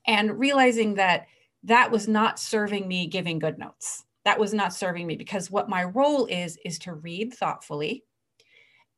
And 0.05 0.39
realizing 0.39 0.95
that 0.95 1.28
that 1.63 1.91
was 1.91 2.07
not 2.07 2.39
serving 2.39 2.88
me 2.88 3.07
giving 3.07 3.39
good 3.39 3.57
notes 3.57 4.05
that 4.26 4.39
was 4.39 4.53
not 4.53 4.74
serving 4.74 5.07
me 5.07 5.15
because 5.15 5.49
what 5.49 5.70
my 5.70 5.84
role 5.84 6.26
is 6.26 6.57
is 6.65 6.80
to 6.80 6.93
read 6.93 7.34
thoughtfully 7.34 8.03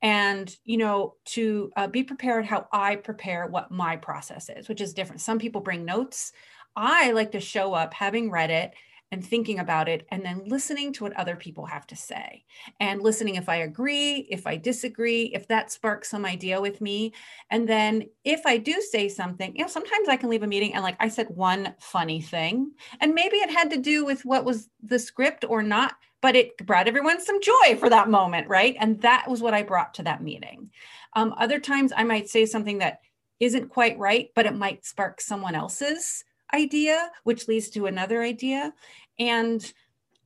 and 0.02 0.56
you 0.64 0.78
know 0.78 1.16
to 1.26 1.72
uh, 1.76 1.88
be 1.88 2.04
prepared 2.04 2.46
how 2.46 2.68
i 2.72 2.96
prepare 2.96 3.48
what 3.48 3.72
my 3.72 3.96
process 3.96 4.50
is 4.50 4.68
which 4.68 4.82
is 4.82 4.94
different. 4.94 5.22
Some 5.22 5.40
people 5.40 5.62
bring 5.62 5.86
notes. 5.86 6.32
I 6.76 7.12
like 7.12 7.34
to 7.34 7.40
show 7.40 7.74
up 7.74 7.94
having 7.94 8.32
read 8.32 8.50
it 8.50 8.74
and 9.12 9.26
thinking 9.26 9.60
about 9.60 9.90
it 9.90 10.08
and 10.10 10.24
then 10.24 10.42
listening 10.46 10.94
to 10.94 11.04
what 11.04 11.14
other 11.18 11.36
people 11.36 11.66
have 11.66 11.86
to 11.86 11.96
say 11.96 12.46
and 12.80 13.02
listening 13.02 13.36
if 13.36 13.50
I 13.50 13.58
agree, 13.58 14.28
if 14.30 14.48
I 14.48 14.56
disagree, 14.56 15.24
if 15.34 15.48
that 15.50 15.72
sparks 15.72 16.10
some 16.10 16.26
idea 16.26 16.62
with 16.62 16.80
me. 16.80 17.14
And 17.50 17.68
then 17.68 18.06
if 18.24 18.46
I 18.46 18.58
do 18.58 18.82
say 18.82 19.10
something, 19.10 19.54
you 19.56 19.64
know, 19.64 19.68
sometimes 19.68 20.08
I 20.08 20.16
can 20.16 20.30
leave 20.30 20.44
a 20.44 20.48
meeting 20.48 20.74
and 20.74 20.84
like 20.84 20.96
I 21.00 21.10
said 21.10 21.28
one 21.30 21.76
funny 21.80 22.22
thing 22.22 22.72
and 23.02 23.14
maybe 23.14 23.38
it 23.38 23.52
had 23.52 23.70
to 23.72 23.78
do 23.78 24.06
with 24.06 24.24
what 24.24 24.46
was 24.46 24.70
the 24.82 25.00
script 25.00 25.44
or 25.48 25.62
not, 25.62 25.96
but 26.22 26.36
it 26.36 26.58
brought 26.66 26.88
everyone 26.88 27.20
some 27.20 27.42
joy 27.42 27.76
for 27.78 27.90
that 27.90 28.10
moment, 28.10 28.48
right? 28.48 28.76
And 28.80 29.02
that 29.02 29.30
was 29.30 29.42
what 29.42 29.54
I 29.54 29.64
brought 29.64 29.96
to 29.96 30.04
that 30.04 30.24
meeting. 30.24 30.72
Um, 31.14 31.34
other 31.38 31.60
times 31.60 31.92
I 31.96 32.06
might 32.06 32.30
say 32.30 32.46
something 32.46 32.78
that 32.78 33.02
isn't 33.42 33.70
quite 33.70 33.98
right, 33.98 34.30
but 34.36 34.46
it 34.46 34.56
might 34.56 34.86
spark 34.86 35.20
someone 35.20 35.56
else's 35.56 36.24
idea 36.54 37.12
which 37.24 37.48
leads 37.48 37.70
to 37.70 37.86
another 37.86 38.22
idea. 38.22 38.74
And 39.20 39.72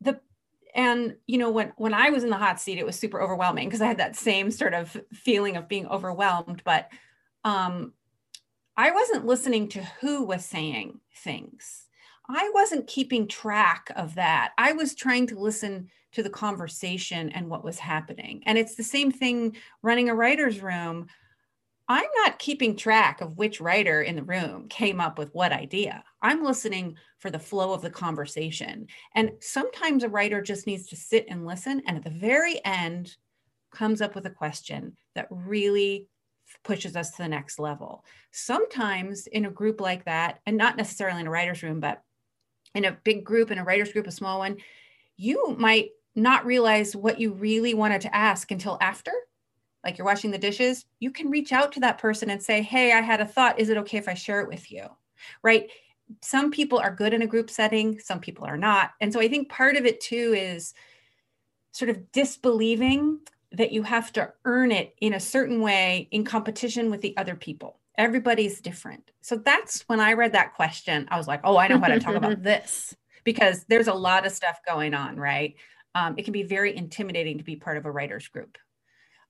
the 0.02 0.20
and 0.74 1.16
you 1.26 1.38
know 1.38 1.50
when 1.50 1.72
when 1.78 1.94
i 1.94 2.10
was 2.10 2.24
in 2.24 2.30
the 2.30 2.38
hot 2.38 2.60
seat 2.60 2.78
it 2.78 2.86
was 2.86 2.98
super 2.98 3.22
overwhelming 3.22 3.68
because 3.68 3.82
i 3.82 3.88
had 3.88 3.98
that 3.98 4.16
same 4.16 4.52
sort 4.52 4.74
of 4.74 4.98
feeling 5.14 5.56
of 5.56 5.68
being 5.68 5.88
overwhelmed. 5.88 6.62
But 6.64 6.90
um 7.44 7.94
i 8.78 8.92
wasn't 8.92 9.26
listening 9.26 9.70
to 9.70 9.84
who 10.02 10.24
was 10.24 10.46
saying 10.46 11.00
things. 11.16 11.86
I 12.28 12.50
wasn't 12.54 12.88
keeping 12.88 13.28
track 13.28 13.92
of 13.96 14.16
that. 14.16 14.54
I 14.58 14.74
was 14.74 14.96
trying 14.96 15.28
to 15.28 15.40
listen 15.40 15.90
to 16.14 16.24
the 16.24 16.30
conversation 16.30 17.30
and 17.30 17.50
what 17.50 17.64
was 17.64 17.78
happening. 17.78 18.42
And 18.46 18.58
it's 18.58 18.76
the 18.76 18.84
same 18.84 19.12
thing 19.12 19.58
running 19.82 20.10
a 20.10 20.16
writer's 20.16 20.62
room 20.62 21.08
I'm 21.88 22.08
not 22.24 22.40
keeping 22.40 22.76
track 22.76 23.22
of 23.22 23.38
which 23.38 23.62
writer 23.62 24.02
in 24.02 24.16
the 24.16 24.24
room 24.24 24.68
came 24.70 25.00
up 25.00 25.20
with 25.20 25.34
what 25.34 25.52
idea. 25.52 26.04
I'm 26.22 26.44
listening 26.44 26.96
for 27.20 27.30
the 27.30 27.40
flow 27.40 27.74
of 27.74 27.82
the 27.82 27.92
conversation. 27.92 28.88
And 29.14 29.32
sometimes 29.40 30.04
a 30.04 30.10
writer 30.10 30.42
just 30.42 30.66
needs 30.66 30.88
to 30.88 30.96
sit 30.96 31.26
and 31.30 31.46
listen. 31.46 31.84
And 31.86 31.96
at 31.96 32.04
the 32.04 32.10
very 32.10 32.64
end, 32.66 33.16
comes 33.72 34.02
up 34.02 34.16
with 34.16 34.26
a 34.26 34.32
question 34.32 34.96
that 35.14 35.28
really 35.30 36.08
pushes 36.64 36.96
us 36.96 37.12
to 37.12 37.18
the 37.20 37.28
next 37.28 37.60
level. 37.60 38.04
Sometimes 38.32 39.28
in 39.28 39.46
a 39.46 39.52
group 39.52 39.82
like 39.82 40.06
that, 40.06 40.40
and 40.46 40.58
not 40.58 40.78
necessarily 40.78 41.20
in 41.20 41.28
a 41.28 41.32
writer's 41.32 41.62
room, 41.62 41.80
but 41.80 42.02
in 42.74 42.86
a 42.86 42.98
big 43.04 43.24
group, 43.24 43.52
in 43.52 43.58
a 43.58 43.64
writer's 43.64 43.92
group, 43.92 44.08
a 44.08 44.12
small 44.12 44.40
one, 44.40 44.58
you 45.18 45.56
might 45.58 45.90
not 46.16 46.46
realize 46.46 46.96
what 46.96 47.20
you 47.20 47.34
really 47.34 47.74
wanted 47.74 48.02
to 48.02 48.16
ask 48.16 48.50
until 48.52 48.78
after 48.82 49.12
like 49.86 49.98
you're 49.98 50.06
washing 50.06 50.32
the 50.32 50.38
dishes, 50.38 50.86
you 51.00 51.12
can 51.12 51.30
reach 51.30 51.54
out 51.54 51.72
to 51.74 51.80
that 51.82 52.00
person 52.00 52.32
and 52.32 52.42
say, 52.42 52.62
Hey, 52.62 52.92
I 52.92 53.02
had 53.02 53.22
a 53.22 53.26
thought. 53.26 53.60
Is 53.60 53.70
it 53.70 53.78
okay 53.78 53.98
if 53.98 54.10
I 54.10 54.16
share 54.16 54.42
it 54.42 54.50
with 54.50 54.72
you? 54.72 54.88
Right. 55.44 55.70
Some 56.22 56.52
people 56.52 56.80
are 56.80 56.94
good 56.94 57.14
in 57.14 57.22
a 57.22 57.28
group 57.28 57.50
setting, 57.50 58.00
some 58.00 58.20
people 58.20 58.46
are 58.46 58.58
not. 58.58 58.92
And 59.00 59.14
so 59.14 59.20
I 59.20 59.28
think 59.28 59.50
part 59.50 59.76
of 59.76 59.86
it 59.86 60.02
too 60.02 60.34
is 60.38 60.74
sort 61.72 61.90
of 61.90 62.12
disbelieving 62.12 63.20
that 63.52 63.72
you 63.72 63.84
have 63.84 64.12
to 64.14 64.34
earn 64.44 64.72
it 64.72 64.96
in 65.02 65.14
a 65.14 65.20
certain 65.20 65.62
way 65.62 66.08
in 66.12 66.26
competition 66.26 66.92
with 66.92 67.02
the 67.02 67.16
other 67.18 67.36
people. 67.36 67.80
Everybody's 67.98 68.60
different. 68.60 69.12
So 69.22 69.38
that's 69.38 69.82
when 69.88 70.00
I 70.00 70.14
read 70.14 70.34
that 70.34 70.56
question, 70.56 71.08
I 71.10 71.18
was 71.18 71.28
like, 71.28 71.42
oh, 71.44 71.58
I 71.58 71.68
know 71.68 71.80
how 71.80 71.88
to 71.88 72.00
talk 72.00 72.16
about 72.16 72.44
this 72.44 72.96
because 73.24 73.66
there's 73.70 73.88
a 73.88 73.94
lot 73.94 74.26
of 74.26 74.32
stuff 74.32 74.60
going 74.66 74.94
on, 74.94 75.18
right? 75.18 75.56
Um, 75.96 76.16
it 76.18 76.24
can 76.24 76.34
be 76.34 76.44
very 76.44 76.76
intimidating 76.76 77.38
to 77.38 77.44
be 77.44 77.56
part 77.56 77.78
of 77.78 77.86
a 77.86 77.92
writer's 77.92 78.28
group. 78.28 78.58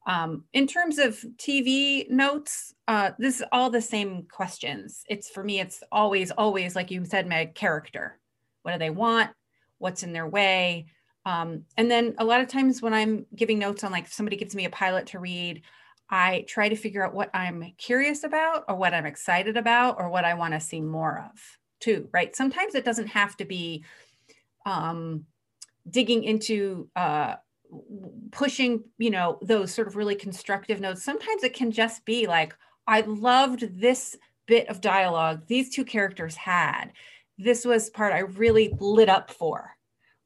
Um, 0.06 0.44
in 0.54 0.68
terms 0.68 1.00
of 1.00 1.24
TV 1.38 2.10
notes, 2.10 2.74
uh, 2.88 3.12
this 3.18 3.38
is 3.38 3.46
all 3.52 3.70
the 3.70 3.82
same 3.82 4.28
questions. 4.32 5.04
It's 5.10 5.30
for 5.30 5.44
me, 5.44 5.60
it's 5.60 5.82
always, 5.92 6.32
always, 6.32 6.76
like 6.76 6.92
you 6.92 7.04
said, 7.06 7.28
Meg, 7.28 7.56
character. 7.56 8.20
What 8.62 8.74
do 8.74 8.80
they 8.80 8.92
want? 8.92 9.32
What's 9.80 10.04
in 10.04 10.14
their 10.14 10.28
way? 10.28 10.88
Um, 11.26 11.64
and 11.76 11.90
then 11.90 12.14
a 12.20 12.24
lot 12.24 12.42
of 12.42 12.48
times 12.48 12.82
when 12.82 12.94
I'm 12.94 13.26
giving 13.36 13.58
notes 13.58 13.84
on, 13.84 13.92
like, 13.92 14.08
somebody 14.08 14.38
gives 14.38 14.56
me 14.56 14.66
a 14.66 14.70
pilot 14.70 15.08
to 15.08 15.20
read, 15.20 15.64
I 16.08 16.46
try 16.48 16.70
to 16.70 16.76
figure 16.76 17.04
out 17.04 17.16
what 17.16 17.32
I'm 17.34 17.74
curious 17.80 18.24
about 18.24 18.66
or 18.68 18.76
what 18.76 18.94
I'm 18.94 19.08
excited 19.08 19.58
about 19.58 19.96
or 19.98 20.10
what 20.10 20.24
I 20.24 20.36
want 20.36 20.54
to 20.54 20.60
see 20.60 20.82
more 20.82 21.28
of, 21.32 21.42
too, 21.80 22.10
right? 22.14 22.36
Sometimes 22.36 22.76
it 22.76 22.86
doesn't 22.86 23.08
have 23.08 23.36
to 23.38 23.46
be 23.46 23.84
um, 24.68 25.26
digging 25.90 26.24
into 26.24 26.90
uh, 26.96 27.36
pushing 28.32 28.84
you 28.98 29.10
know 29.10 29.38
those 29.42 29.74
sort 29.74 29.88
of 29.88 29.96
really 29.96 30.16
constructive 30.16 30.80
notes. 30.80 31.04
Sometimes 31.04 31.44
it 31.44 31.54
can 31.54 31.72
just 31.72 32.06
be 32.06 32.28
like 32.28 32.56
i 32.88 33.02
loved 33.02 33.80
this 33.80 34.16
bit 34.48 34.68
of 34.70 34.82
dialogue 34.82 35.42
these 35.48 35.74
two 35.74 35.86
characters 35.86 36.36
had. 36.36 36.92
This 37.38 37.66
was 37.66 37.90
part 37.90 38.14
i 38.14 38.20
really 38.20 38.74
lit 38.80 39.10
up 39.10 39.32
for 39.32 39.72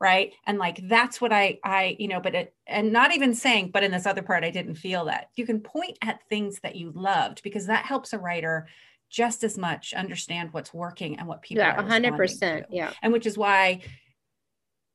right? 0.01 0.31
And 0.47 0.57
like 0.57 0.87
that's 0.87 1.19
what 1.19 1.33
i 1.33 1.59
i 1.63 1.95
you 1.99 2.07
know 2.07 2.21
but 2.21 2.35
it 2.35 2.53
and 2.67 2.93
not 2.93 3.13
even 3.13 3.33
saying 3.33 3.71
but 3.71 3.83
in 3.83 3.91
this 3.91 4.05
other 4.05 4.21
part 4.21 4.43
i 4.43 4.49
didn't 4.49 4.75
feel 4.75 5.05
that. 5.05 5.29
You 5.35 5.45
can 5.45 5.59
point 5.59 5.97
at 6.01 6.21
things 6.29 6.59
that 6.61 6.75
you 6.75 6.91
loved 6.95 7.43
because 7.43 7.67
that 7.67 7.85
helps 7.85 8.13
a 8.13 8.19
writer 8.19 8.67
just 9.09 9.43
as 9.43 9.57
much 9.57 9.93
understand 9.93 10.53
what's 10.53 10.73
working 10.73 11.17
and 11.17 11.27
what 11.27 11.41
people 11.41 11.63
yeah 11.63 11.81
100% 11.81 12.65
yeah. 12.69 12.93
And 13.01 13.11
which 13.11 13.25
is 13.25 13.37
why 13.37 13.81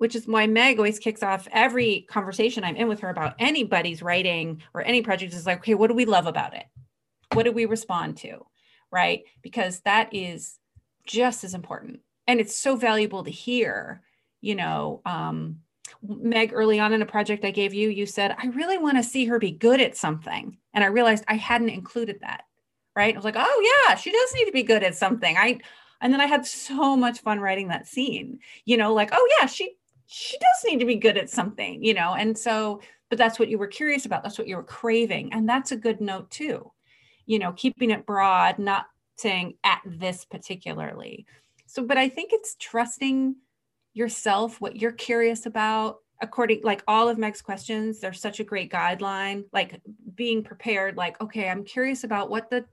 which 0.05 0.15
is 0.15 0.27
why 0.27 0.47
Meg 0.47 0.77
always 0.77 0.99
kicks 0.99 1.23
off 1.23 1.49
every 1.51 2.03
conversation 2.11 2.63
I'm 2.63 2.77
in 2.77 2.89
with 2.89 3.01
her 3.01 3.09
about 3.09 3.37
anybody's 3.39 4.03
writing 4.03 4.61
or 4.75 4.83
any 4.83 5.01
project 5.01 5.33
is 5.33 5.47
like, 5.47 5.61
okay, 5.61 5.73
what 5.73 5.87
do 5.87 5.95
we 5.95 6.05
love 6.05 6.27
about 6.27 6.55
it? 6.55 6.67
What 7.33 7.45
do 7.45 7.53
we 7.53 7.65
respond 7.65 8.19
to? 8.19 8.45
Right? 8.91 9.23
Because 9.41 9.81
that 9.87 10.11
is 10.13 10.59
just 11.07 11.43
as 11.43 11.55
important. 11.55 12.01
And 12.27 12.39
it's 12.39 12.55
so 12.55 12.77
valuable 12.77 13.25
to 13.25 13.31
hear, 13.31 14.03
you 14.43 14.55
know. 14.57 15.01
Um, 15.07 15.61
Meg, 16.07 16.53
early 16.53 16.79
on 16.79 16.93
in 16.93 17.01
a 17.01 17.07
project 17.07 17.43
I 17.43 17.51
gave 17.51 17.73
you, 17.73 17.89
you 17.89 18.05
said, 18.05 18.37
I 18.37 18.49
really 18.49 18.77
want 18.77 18.99
to 18.99 19.03
see 19.03 19.25
her 19.25 19.39
be 19.39 19.53
good 19.53 19.81
at 19.81 19.97
something. 19.97 20.59
And 20.75 20.85
I 20.85 20.89
realized 20.89 21.25
I 21.29 21.37
hadn't 21.37 21.71
included 21.71 22.19
that. 22.21 22.43
Right. 22.95 23.15
I 23.15 23.17
was 23.17 23.25
like, 23.25 23.37
oh, 23.39 23.87
yeah, 23.89 23.95
she 23.95 24.13
does 24.13 24.35
need 24.35 24.45
to 24.45 24.53
be 24.53 24.65
good 24.65 24.83
at 24.83 24.97
something. 24.97 25.35
I, 25.39 25.61
and 26.03 26.13
then 26.13 26.21
I 26.21 26.27
had 26.27 26.45
so 26.45 26.95
much 26.95 27.21
fun 27.21 27.41
writing 27.41 27.69
that 27.69 27.87
scene, 27.87 28.41
you 28.67 28.77
know, 28.77 28.93
like, 28.93 29.09
oh, 29.15 29.29
yeah, 29.41 29.47
she 29.47 29.77
she 30.07 30.37
does 30.39 30.71
need 30.71 30.81
to 30.81 30.87
be 30.87 30.97
good 30.97 31.17
at 31.17 31.31
something, 31.31 31.83
you 31.83 31.95
know? 31.95 32.15
And 32.15 32.37
so, 32.37 32.81
but 33.11 33.19
that's 33.19 33.39
what 33.39 33.49
you 33.49 33.59
were 33.59 33.67
curious 33.67 34.07
about. 34.07 34.23
That's 34.23 34.39
what 34.39 34.49
you 34.49 34.57
were 34.57 34.63
craving. 34.63 35.33
And 35.33 35.49
that's 35.49 35.73
a 35.73 35.77
good 35.77 36.01
note 36.01 36.31
too, 36.31 36.71
you 37.27 37.39
know, 37.39 37.53
keeping 37.53 37.91
it 37.91 38.07
broad, 38.07 38.59
not 38.59 38.87
saying 39.17 39.55
at 39.65 39.81
this 39.87 40.25
particularly. 40.25 41.27
So, 41.67 41.85
but 41.85 41.99
I 41.99 42.09
think 42.09 42.31
it's 42.33 42.57
trusting 42.59 43.37
yourself, 43.95 44.61
what 44.61 44.77
you're 44.77 44.93
curious 44.93 45.47
about, 45.47 45.99
according 46.21 46.61
like 46.63 46.83
all 46.87 47.09
of 47.09 47.19
Meg's 47.19 47.43
questions, 47.43 48.01
they're 48.01 48.13
such 48.13 48.41
a 48.41 48.45
great 48.45 48.71
guideline, 48.71 49.45
like 49.53 49.81
being 50.15 50.43
prepared, 50.43 50.97
like, 50.97 51.21
okay, 51.21 51.49
I'm 51.49 51.65
curious 51.65 52.05
about 52.05 52.31
what 52.31 52.51
the 52.51 52.65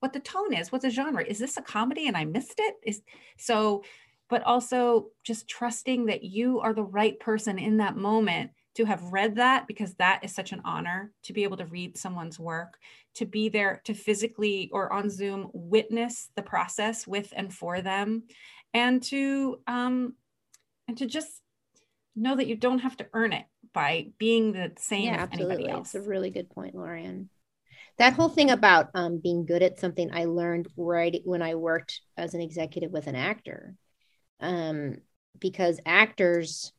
what 0.00 0.14
the 0.14 0.20
tone 0.20 0.54
is 0.54 0.72
what's 0.72 0.84
the 0.84 0.90
genre 0.90 1.22
is 1.22 1.38
this 1.38 1.56
a 1.58 1.62
comedy 1.62 2.08
and 2.08 2.16
i 2.16 2.24
missed 2.24 2.58
it 2.58 2.74
is 2.82 3.02
so 3.36 3.84
but 4.30 4.42
also 4.44 5.08
just 5.24 5.48
trusting 5.48 6.06
that 6.06 6.22
you 6.22 6.60
are 6.60 6.72
the 6.72 6.82
right 6.82 7.18
person 7.20 7.58
in 7.58 7.76
that 7.78 7.96
moment 7.96 8.52
to 8.76 8.84
have 8.84 9.12
read 9.12 9.34
that 9.36 9.66
because 9.66 9.94
that 9.94 10.24
is 10.24 10.34
such 10.34 10.52
an 10.52 10.62
honor 10.64 11.12
to 11.24 11.32
be 11.32 11.42
able 11.42 11.56
to 11.56 11.66
read 11.66 11.98
someone's 11.98 12.38
work 12.38 12.78
to 13.14 13.26
be 13.26 13.48
there 13.48 13.82
to 13.84 13.92
physically 13.92 14.70
or 14.72 14.92
on 14.92 15.10
zoom 15.10 15.50
witness 15.52 16.30
the 16.36 16.42
process 16.42 17.06
with 17.06 17.32
and 17.36 17.52
for 17.52 17.82
them 17.82 18.22
and 18.72 19.02
to 19.02 19.58
um 19.66 20.14
and 20.88 20.96
to 20.96 21.06
just 21.06 21.42
know 22.16 22.36
that 22.36 22.46
you 22.46 22.56
don't 22.56 22.80
have 22.80 22.96
to 22.96 23.06
earn 23.12 23.32
it 23.32 23.44
by 23.72 24.08
being 24.18 24.52
the 24.52 24.72
same 24.78 25.04
yeah, 25.04 25.16
as 25.16 25.20
absolutely. 25.22 25.54
anybody 25.54 25.72
else. 25.72 25.94
It's 25.94 26.06
a 26.06 26.08
really 26.08 26.30
good 26.30 26.50
point, 26.50 26.74
Lorien. 26.74 27.28
That 27.98 28.14
whole 28.14 28.28
thing 28.28 28.50
about 28.50 28.88
um, 28.94 29.18
being 29.18 29.44
good 29.44 29.62
at 29.62 29.78
something 29.78 30.10
I 30.12 30.24
learned 30.24 30.68
right 30.76 31.20
when 31.24 31.42
I 31.42 31.54
worked 31.54 32.00
as 32.16 32.34
an 32.34 32.40
executive 32.40 32.90
with 32.90 33.06
an 33.06 33.14
actor. 33.14 33.74
Um, 34.40 34.96
because 35.38 35.80
actors 35.86 36.72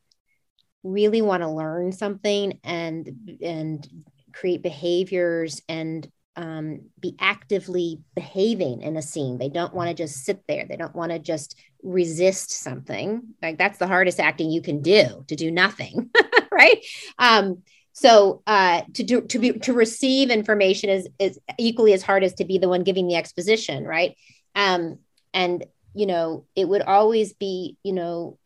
really 0.82 1.22
want 1.22 1.42
to 1.42 1.48
learn 1.48 1.92
something 1.92 2.58
and 2.64 3.38
and 3.42 3.88
create 4.32 4.62
behaviors 4.62 5.60
and 5.68 6.08
um, 6.36 6.80
be 6.98 7.14
actively 7.20 8.00
behaving 8.14 8.80
in 8.80 8.96
a 8.96 9.02
scene. 9.02 9.36
They 9.38 9.50
don't 9.50 9.74
want 9.74 9.88
to 9.88 9.94
just 9.94 10.24
sit 10.24 10.42
there. 10.48 10.64
They 10.66 10.76
don't 10.76 10.94
want 10.94 11.12
to 11.12 11.18
just 11.18 11.58
resist 11.82 12.50
something. 12.50 13.22
Like 13.42 13.58
that's 13.58 13.78
the 13.78 13.86
hardest 13.86 14.18
acting 14.18 14.50
you 14.50 14.62
can 14.62 14.80
do 14.80 15.24
to 15.28 15.36
do 15.36 15.50
nothing, 15.50 16.10
right? 16.52 16.82
Um, 17.18 17.62
so 17.92 18.42
uh, 18.46 18.82
to 18.94 19.02
do 19.02 19.20
to 19.22 19.38
be 19.38 19.52
to 19.60 19.72
receive 19.74 20.30
information 20.30 20.88
is 20.88 21.08
is 21.18 21.38
equally 21.58 21.92
as 21.92 22.02
hard 22.02 22.24
as 22.24 22.34
to 22.34 22.44
be 22.44 22.58
the 22.58 22.68
one 22.68 22.82
giving 22.82 23.06
the 23.06 23.16
exposition, 23.16 23.84
right? 23.84 24.16
Um, 24.54 24.98
and 25.34 25.64
you 25.94 26.06
know, 26.06 26.46
it 26.56 26.68
would 26.68 26.82
always 26.82 27.32
be, 27.32 27.76
you 27.82 27.92
know, 27.92 28.38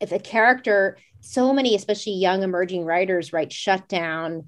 if 0.00 0.12
a 0.12 0.18
character, 0.18 0.98
so 1.20 1.52
many, 1.52 1.74
especially 1.74 2.14
young 2.14 2.42
emerging 2.42 2.84
writers, 2.84 3.32
write 3.32 3.52
shut 3.52 3.88
down 3.88 4.44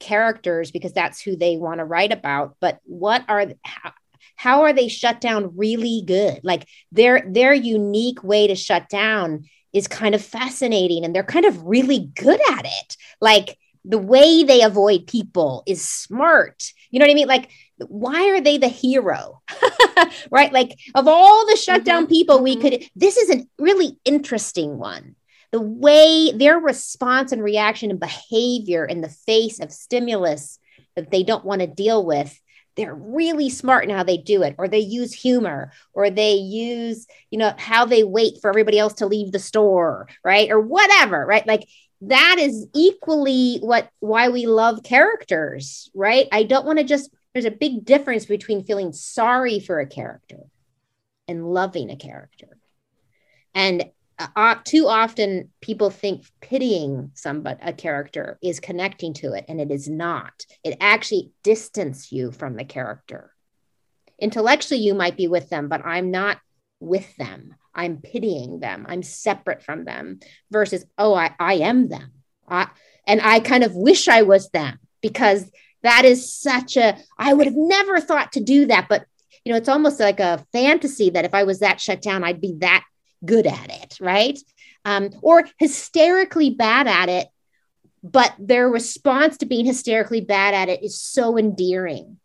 characters 0.00 0.70
because 0.70 0.92
that's 0.92 1.20
who 1.20 1.36
they 1.36 1.56
want 1.56 1.78
to 1.78 1.84
write 1.84 2.12
about. 2.12 2.56
But 2.60 2.78
what 2.84 3.24
are 3.28 3.46
how, 3.64 3.92
how 4.36 4.62
are 4.62 4.72
they 4.72 4.88
shut 4.88 5.20
down 5.20 5.56
really 5.56 6.02
good? 6.06 6.40
Like 6.42 6.66
their 6.92 7.24
their 7.28 7.52
unique 7.52 8.22
way 8.22 8.46
to 8.46 8.54
shut 8.54 8.88
down 8.88 9.44
is 9.72 9.86
kind 9.86 10.14
of 10.14 10.24
fascinating 10.24 11.04
and 11.04 11.14
they're 11.14 11.22
kind 11.22 11.44
of 11.44 11.62
really 11.64 12.10
good 12.14 12.40
at 12.52 12.64
it. 12.64 12.96
Like 13.20 13.58
the 13.84 13.98
way 13.98 14.44
they 14.44 14.62
avoid 14.62 15.06
people 15.06 15.62
is 15.66 15.86
smart. 15.86 16.72
You 16.90 16.98
know 16.98 17.04
what 17.04 17.10
I 17.10 17.14
mean? 17.14 17.28
Like 17.28 17.50
why 17.86 18.30
are 18.30 18.40
they 18.40 18.58
the 18.58 18.68
hero? 18.68 19.42
right? 20.30 20.52
Like 20.52 20.78
of 20.94 21.06
all 21.08 21.46
the 21.46 21.56
shutdown 21.56 22.04
mm-hmm. 22.04 22.12
people 22.12 22.42
we 22.42 22.56
mm-hmm. 22.56 22.68
could 22.68 22.90
this 22.96 23.16
is 23.16 23.30
a 23.30 23.46
really 23.58 23.96
interesting 24.04 24.78
one 24.78 25.14
the 25.50 25.60
way 25.60 26.32
their 26.32 26.58
response 26.58 27.32
and 27.32 27.42
reaction 27.42 27.90
and 27.90 28.00
behavior 28.00 28.84
in 28.84 29.00
the 29.00 29.08
face 29.08 29.60
of 29.60 29.72
stimulus 29.72 30.58
that 30.94 31.10
they 31.10 31.22
don't 31.22 31.44
want 31.44 31.60
to 31.60 31.66
deal 31.66 32.04
with 32.04 32.38
they're 32.76 32.94
really 32.94 33.50
smart 33.50 33.84
in 33.84 33.90
how 33.90 34.04
they 34.04 34.16
do 34.18 34.42
it 34.42 34.54
or 34.56 34.68
they 34.68 34.78
use 34.78 35.12
humor 35.12 35.72
or 35.92 36.10
they 36.10 36.34
use 36.34 37.06
you 37.30 37.38
know 37.38 37.52
how 37.58 37.84
they 37.84 38.04
wait 38.04 38.40
for 38.40 38.50
everybody 38.50 38.78
else 38.78 38.94
to 38.94 39.06
leave 39.06 39.32
the 39.32 39.38
store 39.38 40.08
right 40.24 40.50
or 40.50 40.60
whatever 40.60 41.24
right 41.26 41.46
like 41.46 41.66
that 42.00 42.36
is 42.38 42.68
equally 42.74 43.58
what 43.58 43.90
why 43.98 44.28
we 44.28 44.46
love 44.46 44.82
characters 44.84 45.90
right 45.94 46.28
i 46.30 46.42
don't 46.44 46.66
want 46.66 46.78
to 46.78 46.84
just 46.84 47.10
there's 47.38 47.52
a 47.52 47.56
big 47.56 47.84
difference 47.84 48.26
between 48.26 48.64
feeling 48.64 48.92
sorry 48.92 49.60
for 49.60 49.78
a 49.78 49.86
character 49.86 50.40
and 51.28 51.46
loving 51.46 51.88
a 51.88 51.96
character. 51.96 52.58
And 53.54 53.84
uh, 54.18 54.56
too 54.64 54.88
often 54.88 55.50
people 55.60 55.90
think 55.90 56.26
pitying 56.40 57.12
somebody 57.14 57.60
a 57.62 57.72
character 57.72 58.40
is 58.42 58.58
connecting 58.58 59.14
to 59.14 59.34
it 59.34 59.44
and 59.46 59.60
it 59.60 59.70
is 59.70 59.88
not. 59.88 60.46
It 60.64 60.78
actually 60.80 61.30
distance 61.44 62.10
you 62.10 62.32
from 62.32 62.56
the 62.56 62.64
character. 62.64 63.32
Intellectually 64.18 64.80
you 64.80 64.94
might 64.94 65.16
be 65.16 65.28
with 65.28 65.48
them 65.48 65.68
but 65.68 65.86
i'm 65.86 66.10
not 66.10 66.38
with 66.80 67.16
them. 67.18 67.54
I'm 67.72 67.98
pitying 67.98 68.58
them. 68.58 68.84
I'm 68.88 69.04
separate 69.04 69.62
from 69.62 69.84
them 69.84 70.18
versus 70.50 70.84
oh 70.98 71.14
i, 71.14 71.32
I 71.38 71.54
am 71.54 71.88
them. 71.88 72.14
I, 72.48 72.66
and 73.06 73.20
i 73.20 73.38
kind 73.38 73.62
of 73.62 73.76
wish 73.76 74.08
i 74.08 74.22
was 74.22 74.50
them 74.50 74.80
because 75.00 75.48
that 75.82 76.04
is 76.04 76.32
such 76.32 76.76
a 76.76 76.96
i 77.18 77.32
would 77.32 77.46
have 77.46 77.56
never 77.56 78.00
thought 78.00 78.32
to 78.32 78.40
do 78.40 78.66
that 78.66 78.86
but 78.88 79.04
you 79.44 79.52
know 79.52 79.58
it's 79.58 79.68
almost 79.68 80.00
like 80.00 80.20
a 80.20 80.44
fantasy 80.52 81.10
that 81.10 81.24
if 81.24 81.34
i 81.34 81.44
was 81.44 81.60
that 81.60 81.80
shut 81.80 82.02
down 82.02 82.24
i'd 82.24 82.40
be 82.40 82.54
that 82.58 82.84
good 83.24 83.46
at 83.46 83.70
it, 83.70 83.98
right? 84.00 84.38
Um, 84.84 85.10
or 85.22 85.44
hysterically 85.58 86.50
bad 86.50 86.86
at 86.86 87.08
it, 87.08 87.28
but 88.02 88.34
their 88.38 88.68
response 88.68 89.38
to 89.38 89.46
being 89.46 89.66
hysterically 89.66 90.20
bad 90.20 90.54
at 90.54 90.68
it 90.68 90.82
is 90.82 91.00
so 91.00 91.36
endearing, 91.36 92.18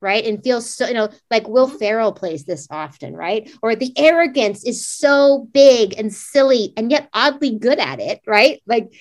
right? 0.00 0.24
And 0.24 0.42
feels 0.42 0.72
so, 0.72 0.86
you 0.86 0.94
know, 0.94 1.10
like 1.30 1.48
Will 1.48 1.68
Ferrell 1.68 2.12
plays 2.12 2.44
this 2.44 2.68
often, 2.70 3.14
right? 3.14 3.50
Or 3.62 3.74
the 3.74 3.92
arrogance 3.96 4.64
is 4.64 4.86
so 4.86 5.48
big 5.52 5.94
and 5.98 6.12
silly 6.12 6.72
and 6.76 6.90
yet 6.90 7.08
oddly 7.12 7.58
good 7.58 7.78
at 7.78 8.00
it, 8.00 8.20
right? 8.26 8.62
Like, 8.66 8.92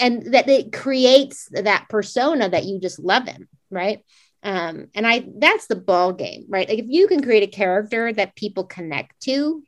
and 0.00 0.34
that 0.34 0.48
it 0.48 0.72
creates 0.72 1.48
that 1.52 1.88
persona 1.88 2.48
that 2.48 2.64
you 2.64 2.80
just 2.80 2.98
love 2.98 3.26
him, 3.26 3.48
right? 3.70 4.04
Um, 4.42 4.86
and 4.94 5.06
I 5.06 5.26
that's 5.38 5.66
the 5.66 5.76
ball 5.76 6.12
game, 6.12 6.46
right? 6.48 6.68
Like 6.68 6.78
if 6.78 6.86
you 6.88 7.08
can 7.08 7.22
create 7.22 7.42
a 7.42 7.56
character 7.56 8.12
that 8.12 8.36
people 8.36 8.64
connect 8.64 9.20
to, 9.22 9.62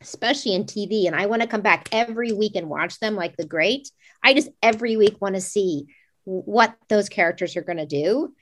especially 0.00 0.54
in 0.54 0.64
TV. 0.64 1.06
And 1.06 1.14
I 1.14 1.26
want 1.26 1.42
to 1.42 1.48
come 1.48 1.60
back 1.60 1.88
every 1.92 2.32
week 2.32 2.56
and 2.56 2.68
watch 2.68 2.98
them 2.98 3.14
like 3.14 3.36
the 3.36 3.44
great. 3.44 3.90
I 4.22 4.34
just 4.34 4.48
every 4.62 4.96
week 4.96 5.20
want 5.20 5.34
to 5.34 5.40
see 5.40 5.86
what 6.24 6.74
those 6.88 7.08
characters 7.08 7.56
are 7.56 7.62
going 7.62 7.78
to 7.78 7.86
do 7.86 8.34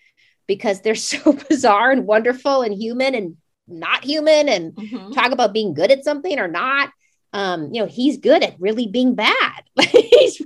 because 0.46 0.80
they're 0.80 0.94
so 0.94 1.32
bizarre 1.32 1.90
and 1.90 2.06
wonderful 2.06 2.62
and 2.62 2.74
human 2.74 3.14
and 3.14 3.36
not 3.66 4.04
human 4.04 4.48
and 4.48 4.72
mm-hmm. 4.74 5.12
talk 5.12 5.32
about 5.32 5.52
being 5.52 5.74
good 5.74 5.90
at 5.90 6.04
something 6.04 6.38
or 6.38 6.48
not. 6.48 6.90
Um, 7.32 7.74
you 7.74 7.82
know, 7.82 7.86
he's 7.86 8.16
good 8.18 8.42
at 8.42 8.58
really 8.58 8.86
being 8.86 9.14
bad. 9.14 9.64
he's, 9.80 10.37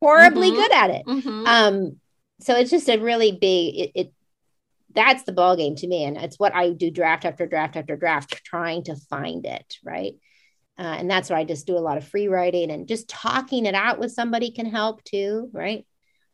horribly 0.00 0.50
mm-hmm. 0.50 0.60
good 0.60 0.72
at 0.72 0.90
it. 0.90 1.06
Mm-hmm. 1.06 1.46
Um, 1.46 2.00
so 2.40 2.56
it's 2.56 2.70
just 2.70 2.88
a 2.88 2.98
really 2.98 3.32
big 3.32 3.74
it, 3.74 3.92
it 3.94 4.12
that's 4.94 5.24
the 5.24 5.32
ball 5.32 5.56
game 5.56 5.76
to 5.76 5.86
me 5.86 6.04
and 6.04 6.16
it's 6.16 6.38
what 6.38 6.54
i 6.54 6.70
do 6.70 6.90
draft 6.90 7.24
after 7.24 7.46
draft 7.46 7.76
after 7.76 7.96
draft 7.96 8.42
trying 8.44 8.82
to 8.82 8.96
find 8.96 9.46
it 9.46 9.76
right 9.84 10.14
uh, 10.78 10.82
and 10.98 11.10
that's 11.10 11.30
why 11.30 11.38
i 11.38 11.44
just 11.44 11.66
do 11.66 11.76
a 11.76 11.80
lot 11.80 11.96
of 11.96 12.06
free 12.06 12.28
writing 12.28 12.70
and 12.70 12.88
just 12.88 13.08
talking 13.08 13.66
it 13.66 13.74
out 13.74 13.98
with 13.98 14.12
somebody 14.12 14.50
can 14.50 14.66
help 14.66 15.02
too 15.04 15.50
right 15.52 15.86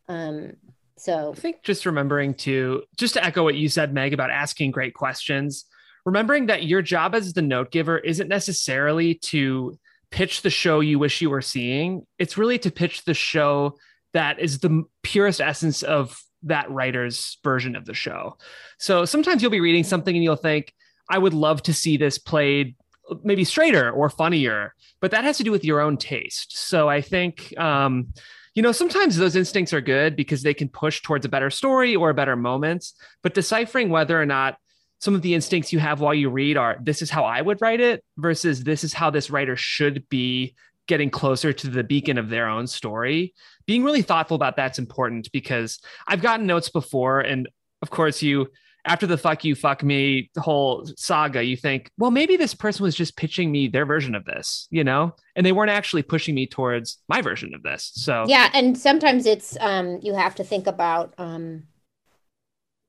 um, 0.08 0.52
so 0.96 1.32
i 1.32 1.40
think 1.40 1.62
just 1.62 1.86
remembering 1.86 2.34
to 2.34 2.82
just 2.96 3.14
to 3.14 3.24
echo 3.24 3.42
what 3.42 3.54
you 3.54 3.68
said 3.68 3.92
meg 3.92 4.12
about 4.12 4.30
asking 4.30 4.70
great 4.70 4.94
questions 4.94 5.64
remembering 6.04 6.46
that 6.46 6.64
your 6.64 6.82
job 6.82 7.14
as 7.14 7.32
the 7.32 7.42
note 7.42 7.70
giver 7.70 7.98
isn't 7.98 8.28
necessarily 8.28 9.14
to 9.14 9.78
pitch 10.14 10.42
the 10.42 10.50
show 10.50 10.78
you 10.78 10.98
wish 10.98 11.20
you 11.20 11.28
were 11.28 11.42
seeing 11.42 12.06
it's 12.20 12.38
really 12.38 12.56
to 12.56 12.70
pitch 12.70 13.04
the 13.04 13.14
show 13.14 13.74
that 14.12 14.38
is 14.38 14.60
the 14.60 14.84
purest 15.02 15.40
essence 15.40 15.82
of 15.82 16.22
that 16.44 16.70
writer's 16.70 17.38
version 17.42 17.74
of 17.74 17.84
the 17.84 17.94
show. 17.94 18.36
So 18.78 19.04
sometimes 19.04 19.42
you'll 19.42 19.50
be 19.50 19.60
reading 19.60 19.84
something 19.84 20.14
and 20.14 20.22
you'll 20.22 20.36
think, 20.36 20.72
I 21.10 21.18
would 21.18 21.34
love 21.34 21.62
to 21.64 21.74
see 21.74 21.96
this 21.96 22.16
played 22.16 22.76
maybe 23.22 23.44
straighter 23.44 23.90
or 23.90 24.08
funnier, 24.08 24.74
but 25.00 25.10
that 25.10 25.24
has 25.24 25.36
to 25.38 25.42
do 25.42 25.50
with 25.50 25.64
your 25.64 25.80
own 25.80 25.96
taste. 25.96 26.56
So 26.56 26.88
I 26.88 27.00
think, 27.00 27.58
um, 27.58 28.08
you 28.54 28.62
know, 28.62 28.72
sometimes 28.72 29.16
those 29.16 29.36
instincts 29.36 29.72
are 29.72 29.80
good 29.80 30.14
because 30.16 30.42
they 30.42 30.54
can 30.54 30.68
push 30.68 31.02
towards 31.02 31.26
a 31.26 31.28
better 31.28 31.50
story 31.50 31.96
or 31.96 32.10
a 32.10 32.14
better 32.14 32.36
moment. 32.36 32.86
But 33.22 33.34
deciphering 33.34 33.90
whether 33.90 34.20
or 34.20 34.26
not 34.26 34.56
some 35.04 35.14
of 35.14 35.20
the 35.20 35.34
instincts 35.34 35.70
you 35.70 35.78
have 35.78 36.00
while 36.00 36.14
you 36.14 36.30
read 36.30 36.56
are 36.56 36.78
this 36.80 37.02
is 37.02 37.10
how 37.10 37.24
I 37.24 37.42
would 37.42 37.60
write 37.60 37.80
it 37.80 38.02
versus 38.16 38.64
this 38.64 38.82
is 38.82 38.94
how 38.94 39.10
this 39.10 39.28
writer 39.28 39.54
should 39.54 40.08
be 40.08 40.54
getting 40.86 41.10
closer 41.10 41.52
to 41.52 41.68
the 41.68 41.84
beacon 41.84 42.16
of 42.16 42.30
their 42.30 42.48
own 42.48 42.66
story. 42.66 43.34
Being 43.66 43.84
really 43.84 44.00
thoughtful 44.00 44.34
about 44.34 44.56
that's 44.56 44.78
important 44.78 45.30
because 45.30 45.78
i've 46.06 46.22
gotten 46.22 46.46
notes 46.46 46.70
before 46.70 47.20
and 47.20 47.50
of 47.82 47.90
course 47.90 48.22
you 48.22 48.46
after 48.86 49.06
the 49.06 49.18
fuck 49.18 49.44
you 49.44 49.54
fuck 49.54 49.82
me 49.82 50.30
whole 50.38 50.86
saga 50.96 51.44
you 51.44 51.56
think 51.56 51.90
well 51.98 52.10
maybe 52.10 52.38
this 52.38 52.54
person 52.54 52.82
was 52.82 52.94
just 52.94 53.14
pitching 53.14 53.52
me 53.52 53.68
their 53.68 53.84
version 53.84 54.14
of 54.14 54.24
this 54.24 54.68
you 54.70 54.84
know? 54.84 55.14
And 55.36 55.44
they 55.44 55.52
weren't 55.52 55.70
actually 55.70 56.02
pushing 56.02 56.34
me 56.34 56.46
towards 56.46 56.98
my 57.08 57.20
version 57.20 57.54
of 57.54 57.62
this 57.62 57.90
so. 57.94 58.24
Yeah 58.26 58.48
and 58.54 58.78
sometimes 58.78 59.26
it's 59.26 59.58
um 59.60 59.98
you 60.00 60.14
have 60.14 60.34
to 60.36 60.44
think 60.44 60.66
about 60.66 61.12
um 61.18 61.64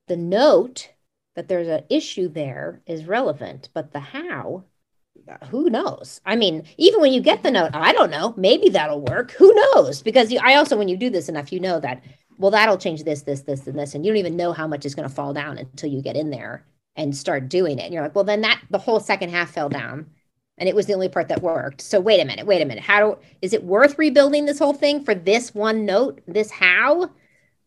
the 0.08 0.16
note 0.16 0.95
that 1.36 1.48
there's 1.48 1.68
an 1.68 1.84
issue 1.90 2.28
there 2.28 2.82
is 2.86 3.06
relevant 3.06 3.70
but 3.74 3.92
the 3.92 4.00
how 4.00 4.64
who 5.50 5.70
knows? 5.72 6.22
I 6.26 6.36
mean, 6.36 6.66
even 6.78 7.02
when 7.02 7.14
you 7.14 7.22
get 7.22 7.42
the 7.42 7.50
note, 7.50 7.72
I 7.74 7.94
don't 7.94 8.12
know, 8.12 8.36
maybe 8.38 8.70
that'll 8.70 9.02
work. 9.02 9.32
Who 9.32 9.52
knows? 9.54 10.04
Because 10.04 10.32
you, 10.32 10.40
I 10.44 10.56
also, 10.56 10.78
when 10.78 10.90
you 10.90 10.98
do 10.98 11.10
this 11.10 11.30
enough, 11.30 11.52
you 11.52 11.60
know 11.60 11.80
that 11.80 12.04
well, 12.38 12.52
that'll 12.52 12.78
change 12.78 13.04
this, 13.04 13.22
this, 13.22 13.42
this, 13.42 13.68
and 13.68 13.78
this. 13.78 13.96
And 13.96 14.06
you 14.06 14.12
don't 14.12 14.20
even 14.20 14.36
know 14.36 14.54
how 14.54 14.68
much 14.68 14.86
is 14.86 14.96
going 14.96 15.08
to 15.08 15.14
fall 15.14 15.34
down 15.34 15.58
until 15.58 15.90
you 15.90 16.02
get 16.02 16.18
in 16.18 16.30
there 16.30 16.66
and 16.96 17.16
start 17.16 17.50
doing 17.50 17.80
it. 17.80 17.84
And 17.84 17.94
you're 17.94 18.04
like, 18.04 18.16
well, 18.16 18.24
then 18.24 18.42
that 18.42 18.62
the 18.70 18.78
whole 18.78 19.00
second 19.00 19.30
half 19.30 19.52
fell 19.52 19.70
down. 19.70 20.08
And 20.58 20.70
it 20.70 20.76
was 20.76 20.86
the 20.86 20.94
only 20.94 21.10
part 21.10 21.28
that 21.30 21.42
worked. 21.42 21.82
So 21.82 22.00
wait 22.00 22.22
a 22.22 22.26
minute, 22.26 22.46
wait 22.46 22.62
a 22.62 22.66
minute. 22.66 22.84
How 22.84 23.00
do 23.00 23.18
is 23.42 23.54
it 23.54 23.64
worth 23.64 23.98
rebuilding 23.98 24.46
this 24.46 24.60
whole 24.60 24.74
thing 24.74 25.04
for 25.04 25.14
this 25.14 25.54
one 25.54 25.86
note, 25.86 26.22
this 26.28 26.50
how? 26.50 27.10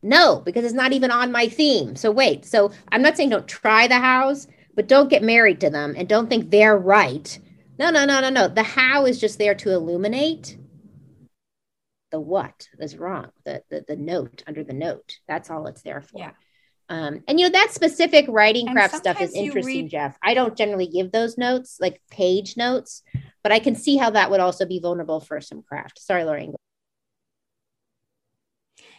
No, 0.03 0.41
because 0.45 0.65
it's 0.65 0.75
not 0.75 0.93
even 0.93 1.11
on 1.11 1.33
my 1.33 1.49
theme. 1.49 1.97
So 1.97 2.11
wait. 2.11 2.45
So 2.45 2.71
I'm 2.91 3.03
not 3.03 3.17
saying 3.17 3.31
don't 3.31 3.49
try 3.49 3.89
the 3.89 3.99
hows, 3.99 4.47
but 4.75 4.87
don't 4.89 5.11
get 5.11 5.23
married 5.23 5.61
to 5.61 5.71
them 5.71 5.95
and 5.97 6.09
don't 6.09 6.29
think 6.29 6.51
they're 6.51 6.79
right. 6.79 7.39
No, 7.79 7.91
no, 7.91 8.05
no, 8.05 8.21
no, 8.21 8.31
no. 8.31 8.49
The 8.49 8.63
how 8.63 9.07
is 9.07 9.21
just 9.21 9.39
there 9.39 9.55
to 9.57 9.73
illuminate 9.73 10.57
the 12.11 12.21
what 12.21 12.69
is 12.79 12.97
wrong, 12.97 13.29
the, 13.45 13.63
the 13.71 13.85
the 13.87 13.97
note 13.97 14.43
under 14.47 14.65
the 14.65 14.73
note. 14.73 15.19
That's 15.27 15.51
all 15.51 15.67
it's 15.67 15.83
there 15.83 16.01
for. 16.01 16.19
Yeah. 16.19 16.31
Um, 16.91 17.23
and 17.29 17.39
you 17.39 17.47
know 17.47 17.53
that 17.53 17.73
specific 17.73 18.25
writing 18.29 18.67
craft 18.69 18.97
stuff 18.97 19.21
is 19.21 19.35
interesting, 19.35 19.85
read- 19.85 19.91
Jeff. 19.91 20.17
I 20.23 20.35
don't 20.35 20.57
generally 20.57 20.87
give 20.87 21.13
those 21.13 21.37
notes, 21.37 21.77
like 21.81 22.01
page 22.11 22.57
notes, 22.57 23.03
but 23.43 23.53
I 23.53 23.59
can 23.59 23.75
see 23.75 23.97
how 23.97 24.11
that 24.11 24.31
would 24.31 24.41
also 24.41 24.65
be 24.65 24.81
vulnerable 24.81 25.21
for 25.21 25.41
some 25.41 25.63
craft. 25.63 26.01
Sorry, 26.01 26.25
Lorien. 26.25 26.55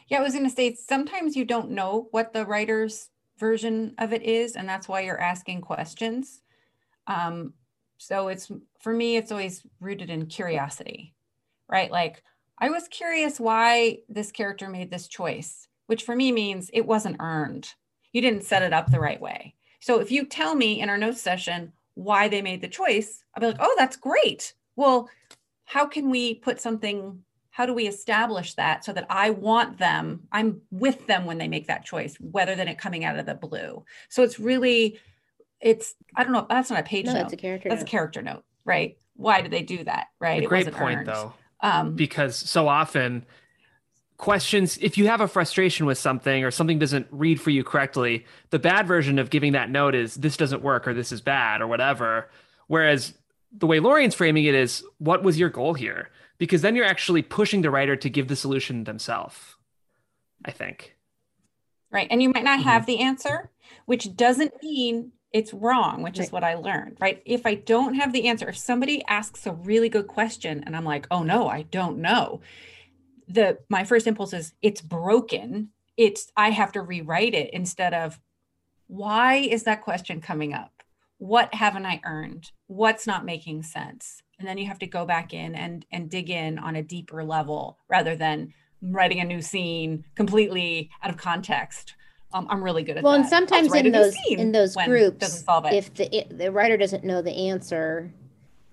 Yeah, 0.09 0.19
I 0.19 0.23
was 0.23 0.33
going 0.33 0.49
to 0.49 0.55
say 0.55 0.75
sometimes 0.75 1.35
you 1.35 1.45
don't 1.45 1.71
know 1.71 2.07
what 2.11 2.33
the 2.33 2.45
writer's 2.45 3.09
version 3.37 3.93
of 3.97 4.11
it 4.11 4.23
is, 4.23 4.55
and 4.55 4.67
that's 4.67 4.87
why 4.87 5.01
you're 5.01 5.21
asking 5.21 5.61
questions. 5.61 6.41
Um, 7.07 7.53
so 7.97 8.27
it's 8.27 8.51
for 8.79 8.93
me, 8.93 9.17
it's 9.17 9.31
always 9.31 9.65
rooted 9.79 10.09
in 10.09 10.25
curiosity, 10.25 11.13
right? 11.67 11.91
Like 11.91 12.23
I 12.57 12.69
was 12.69 12.87
curious 12.87 13.39
why 13.39 13.99
this 14.09 14.31
character 14.31 14.69
made 14.69 14.91
this 14.91 15.07
choice, 15.07 15.67
which 15.87 16.03
for 16.03 16.15
me 16.15 16.31
means 16.31 16.69
it 16.73 16.85
wasn't 16.85 17.17
earned. 17.19 17.73
You 18.11 18.21
didn't 18.21 18.45
set 18.45 18.63
it 18.63 18.73
up 18.73 18.89
the 18.89 18.99
right 18.99 19.21
way. 19.21 19.55
So 19.79 19.99
if 19.99 20.11
you 20.11 20.25
tell 20.25 20.55
me 20.55 20.81
in 20.81 20.89
our 20.89 20.97
notes 20.97 21.21
session 21.21 21.73
why 21.93 22.27
they 22.27 22.41
made 22.41 22.61
the 22.61 22.67
choice, 22.67 23.23
I'll 23.33 23.41
be 23.41 23.47
like, 23.47 23.57
oh, 23.59 23.75
that's 23.77 23.95
great. 23.95 24.53
Well, 24.75 25.09
how 25.65 25.85
can 25.85 26.09
we 26.09 26.35
put 26.35 26.59
something, 26.59 27.23
how 27.59 27.65
do 27.65 27.73
we 27.73 27.87
establish 27.87 28.53
that 28.53 28.85
so 28.85 28.93
that 28.93 29.05
I 29.09 29.31
want 29.31 29.79
them, 29.79 30.21
I'm 30.31 30.61
with 30.71 31.07
them 31.07 31.25
when 31.25 31.39
they 31.39 31.49
make 31.49 31.67
that 31.67 31.83
choice, 31.83 32.15
whether 32.21 32.55
than 32.55 32.69
it 32.69 32.77
coming 32.77 33.03
out 33.03 33.19
of 33.19 33.25
the 33.25 33.35
blue. 33.35 33.83
So 34.07 34.23
it's 34.23 34.39
really, 34.39 34.97
it's, 35.59 35.93
I 36.15 36.23
don't 36.23 36.31
know, 36.31 36.45
that's 36.47 36.69
not 36.69 36.79
a 36.79 36.83
page 36.83 37.07
no, 37.07 37.11
note. 37.11 37.19
That's 37.23 37.33
a 37.33 37.35
character 37.35 37.67
That's 37.67 37.81
note. 37.81 37.89
a 37.89 37.91
character 37.91 38.21
note, 38.21 38.45
right? 38.63 38.97
Why 39.17 39.41
did 39.41 39.51
they 39.51 39.61
do 39.61 39.83
that? 39.83 40.07
Right. 40.21 40.41
A 40.41 40.47
great 40.47 40.71
point, 40.71 40.99
earned. 40.99 41.07
though 41.07 41.33
um, 41.59 41.95
because 41.95 42.37
so 42.37 42.69
often 42.69 43.25
questions 44.15 44.77
if 44.77 44.97
you 44.97 45.07
have 45.07 45.19
a 45.19 45.27
frustration 45.27 45.85
with 45.85 45.97
something 45.97 46.45
or 46.45 46.51
something 46.51 46.79
doesn't 46.79 47.07
read 47.11 47.41
for 47.41 47.49
you 47.49 47.65
correctly 47.65 48.25
the 48.51 48.59
bad 48.59 48.87
version 48.87 49.19
of 49.19 49.29
giving 49.29 49.51
that 49.51 49.69
note 49.69 49.95
is 49.95 50.15
this 50.15 50.37
doesn't 50.37 50.61
work 50.61 50.87
or 50.87 50.93
this 50.93 51.11
is 51.11 51.19
bad 51.19 51.59
or 51.61 51.67
whatever 51.67 52.29
whereas 52.67 53.13
the 53.51 53.67
way 53.67 53.79
Lorien's 53.81 54.15
framing 54.15 54.45
it 54.45 54.55
is 54.55 54.81
what 54.97 55.23
was 55.23 55.37
your 55.37 55.49
goal 55.49 55.73
here 55.73 56.09
because 56.39 56.63
then 56.63 56.75
you're 56.75 56.85
actually 56.85 57.21
pushing 57.21 57.61
the 57.61 57.69
writer 57.69 57.95
to 57.95 58.09
give 58.09 58.27
the 58.27 58.35
solution 58.35 58.85
themselves 58.85 59.55
i 60.43 60.51
think 60.51 60.95
right 61.91 62.07
and 62.09 62.23
you 62.23 62.29
might 62.29 62.43
not 62.43 62.61
have 62.61 62.83
mm-hmm. 62.83 62.91
the 62.91 62.99
answer 62.99 63.51
which 63.85 64.15
doesn't 64.15 64.53
mean 64.63 65.11
it's 65.31 65.53
wrong, 65.53 66.01
which 66.01 66.17
right. 66.17 66.25
is 66.25 66.31
what 66.31 66.43
I 66.43 66.55
learned, 66.55 66.97
right? 66.99 67.21
If 67.25 67.45
I 67.45 67.53
don't 67.55 67.95
have 67.95 68.13
the 68.13 68.27
answer, 68.27 68.49
if 68.49 68.57
somebody 68.57 69.03
asks 69.07 69.45
a 69.45 69.51
really 69.51 69.89
good 69.89 70.07
question 70.07 70.63
and 70.65 70.75
I'm 70.75 70.85
like, 70.85 71.05
"Oh 71.11 71.23
no, 71.23 71.47
I 71.47 71.63
don't 71.63 71.99
know." 71.99 72.41
The 73.27 73.59
my 73.69 73.83
first 73.83 74.07
impulse 74.07 74.33
is 74.33 74.53
it's 74.61 74.81
broken. 74.81 75.69
It's 75.97 76.31
I 76.35 76.49
have 76.49 76.71
to 76.73 76.81
rewrite 76.81 77.35
it 77.35 77.51
instead 77.53 77.93
of 77.93 78.19
why 78.87 79.35
is 79.35 79.63
that 79.63 79.83
question 79.83 80.19
coming 80.19 80.53
up? 80.53 80.83
What 81.19 81.53
haven't 81.53 81.85
I 81.85 82.01
earned? 82.05 82.51
What's 82.67 83.05
not 83.05 83.25
making 83.25 83.63
sense? 83.63 84.23
And 84.39 84.47
then 84.47 84.57
you 84.57 84.67
have 84.67 84.79
to 84.79 84.87
go 84.87 85.05
back 85.05 85.33
in 85.33 85.53
and 85.55 85.85
and 85.91 86.09
dig 86.09 86.29
in 86.29 86.57
on 86.59 86.77
a 86.77 86.83
deeper 86.83 87.23
level 87.23 87.77
rather 87.89 88.15
than 88.15 88.53
writing 88.81 89.19
a 89.19 89.25
new 89.25 89.41
scene 89.41 90.05
completely 90.15 90.89
out 91.03 91.09
of 91.09 91.17
context 91.17 91.95
um, 92.31 92.47
I'm 92.49 92.63
really 92.63 92.83
good 92.83 92.97
at 92.97 93.03
well, 93.03 93.13
that. 93.13 93.17
Well, 93.17 93.21
and 93.21 93.29
sometimes 93.29 93.73
in 93.73 93.91
those 93.91 94.15
in 94.29 94.51
those 94.51 94.75
groups, 94.75 95.43
if 95.47 95.93
the 95.95 96.25
the 96.29 96.51
writer 96.51 96.77
doesn't 96.77 97.03
know 97.03 97.21
the 97.21 97.49
answer, 97.49 98.13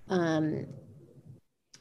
um, 0.09 0.67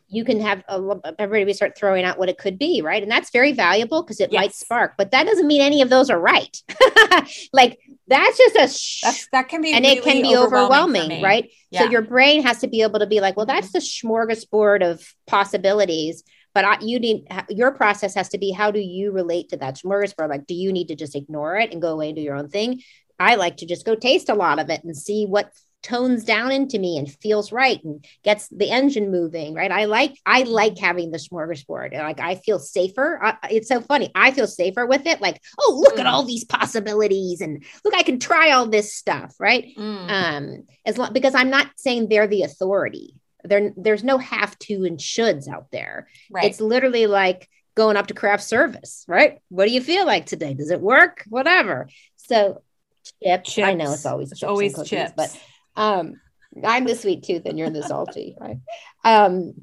you 0.09 0.25
can 0.25 0.41
have 0.41 0.65
a, 0.69 0.99
everybody 1.19 1.53
start 1.53 1.77
throwing 1.77 2.05
out 2.05 2.19
what 2.19 2.31
it 2.31 2.39
could 2.39 2.59
be, 2.59 2.81
right? 2.81 3.03
And 3.03 3.13
that's 3.13 3.31
very 3.31 3.53
valuable 3.53 4.03
because 4.03 4.21
it 4.21 4.33
yes. 4.33 4.41
might 4.41 4.55
spark. 4.55 4.95
But 4.97 5.11
that 5.11 5.27
doesn't 5.27 5.47
mean 5.47 5.61
any 5.61 5.83
of 5.83 5.91
those 5.91 6.09
are 6.09 6.19
right. 6.19 6.63
like 7.53 7.79
that's 8.09 8.39
just 8.39 8.57
a 8.57 8.69
sh- 8.69 9.01
that's, 9.03 9.29
that 9.33 9.49
can 9.49 9.63
be 9.63 9.73
and 9.73 9.85
really 9.85 9.99
it 9.99 10.05
can 10.05 10.23
be 10.23 10.37
overwhelming, 10.37 11.03
overwhelming 11.03 11.23
right? 11.23 11.51
Yeah. 11.71 11.83
So 11.83 11.91
your 11.91 12.03
brain 12.03 12.43
has 12.43 12.59
to 12.61 12.69
be 12.69 12.83
able 12.83 13.01
to 13.01 13.07
be 13.07 13.21
like, 13.21 13.37
well, 13.37 13.47
that's 13.47 13.69
mm-hmm. 13.69 13.79
the 13.79 14.35
smorgasbord 14.35 14.89
of 14.89 15.15
possibilities 15.27 16.23
but 16.57 16.65
I, 16.65 16.79
you 16.81 16.99
need 16.99 17.27
your 17.51 17.71
process 17.73 18.15
has 18.15 18.31
to 18.31 18.39
be 18.39 18.51
how 18.51 18.71
do 18.71 18.81
you 18.81 19.13
relate 19.13 19.51
to 19.51 19.59
that 19.59 19.77
smorgasbord 19.77 20.31
like 20.31 20.47
do 20.47 20.55
you 20.55 20.73
need 20.73 20.89
to 20.89 20.97
just 20.97 21.15
ignore 21.15 21.57
it 21.59 21.71
and 21.71 21.83
go 21.83 21.93
away 21.93 22.09
and 22.09 22.17
do 22.17 22.23
your 22.23 22.35
own 22.35 22.49
thing 22.49 22.81
i 23.19 23.35
like 23.35 23.59
to 23.59 23.67
just 23.67 23.85
go 23.85 23.95
taste 23.95 24.31
a 24.31 24.35
lot 24.35 24.59
of 24.59 24.71
it 24.71 24.83
and 24.83 24.97
see 24.97 25.27
what 25.27 25.53
tones 25.87 26.25
down 26.25 26.51
into 26.51 26.79
me 26.79 26.99
and 26.99 27.11
feels 27.21 27.53
right 27.53 27.83
and 27.85 28.05
gets 28.25 28.49
the 28.49 28.71
engine 28.71 29.11
moving 29.11 29.55
right 29.55 29.71
i 29.71 29.85
like 29.85 30.19
i 30.27 30.43
like 30.43 30.79
having 30.79 31.11
the 31.11 31.19
smorgasbord 31.19 31.93
like 31.97 32.21
i 32.21 32.35
feel 32.35 32.59
safer 32.59 33.21
I, 33.23 33.37
it's 33.51 33.69
so 33.69 33.81
funny 33.81 34.11
i 34.15 34.31
feel 34.31 34.47
safer 34.47 34.87
with 34.87 35.07
it 35.07 35.21
like 35.21 35.41
oh 35.59 35.81
look 35.81 35.97
mm. 35.97 36.01
at 36.01 36.07
all 36.07 36.25
these 36.25 36.45
possibilities 36.45 37.41
and 37.41 37.65
look 37.85 37.95
i 37.95 38.03
can 38.03 38.19
try 38.19 38.51
all 38.51 38.67
this 38.67 38.95
stuff 38.95 39.35
right 39.39 39.75
mm. 39.77 40.11
um 40.11 40.67
as 40.85 40.99
long 40.99 41.13
because 41.13 41.35
i'm 41.35 41.51
not 41.51 41.69
saying 41.77 42.09
they're 42.09 42.27
the 42.27 42.43
authority 42.43 43.15
there, 43.49 43.73
there's 43.77 44.05
no 44.05 44.19
have 44.19 44.59
to 44.61 44.85
and 44.85 44.99
shoulds 44.99 45.49
out 45.49 45.67
there. 45.71 46.09
Right. 46.31 46.45
It's 46.45 46.61
literally 46.61 47.07
like 47.07 47.49
going 47.75 47.97
up 47.97 48.09
to 48.09 48.15
craft 48.15 48.45
service, 48.45 49.05
right? 49.07 49.39
What 49.49 49.67
do 49.67 49.73
you 49.73 49.81
feel 49.81 50.07
like 50.07 50.27
today? 50.27 50.55
Does 50.55 50.71
it 50.71 50.81
work? 50.81 51.25
Whatever. 51.29 51.89
So 52.17 52.63
chips. 53.23 53.53
chips. 53.53 53.67
I 53.67 53.75
know 53.75 53.93
it's 53.93 54.07
always 54.07 54.33
it's 54.33 54.41
chips 54.41 54.49
always 54.49 54.75
cookies, 54.75 54.91
chips, 54.91 55.13
but 55.17 55.41
um, 55.77 56.21
I'm 56.65 56.85
the 56.85 56.95
sweet 56.95 57.23
tooth 57.23 57.43
and 57.45 57.59
you're 57.59 57.71
the 57.71 57.83
salty, 57.83 58.37
right? 58.41 58.59
Um, 59.05 59.55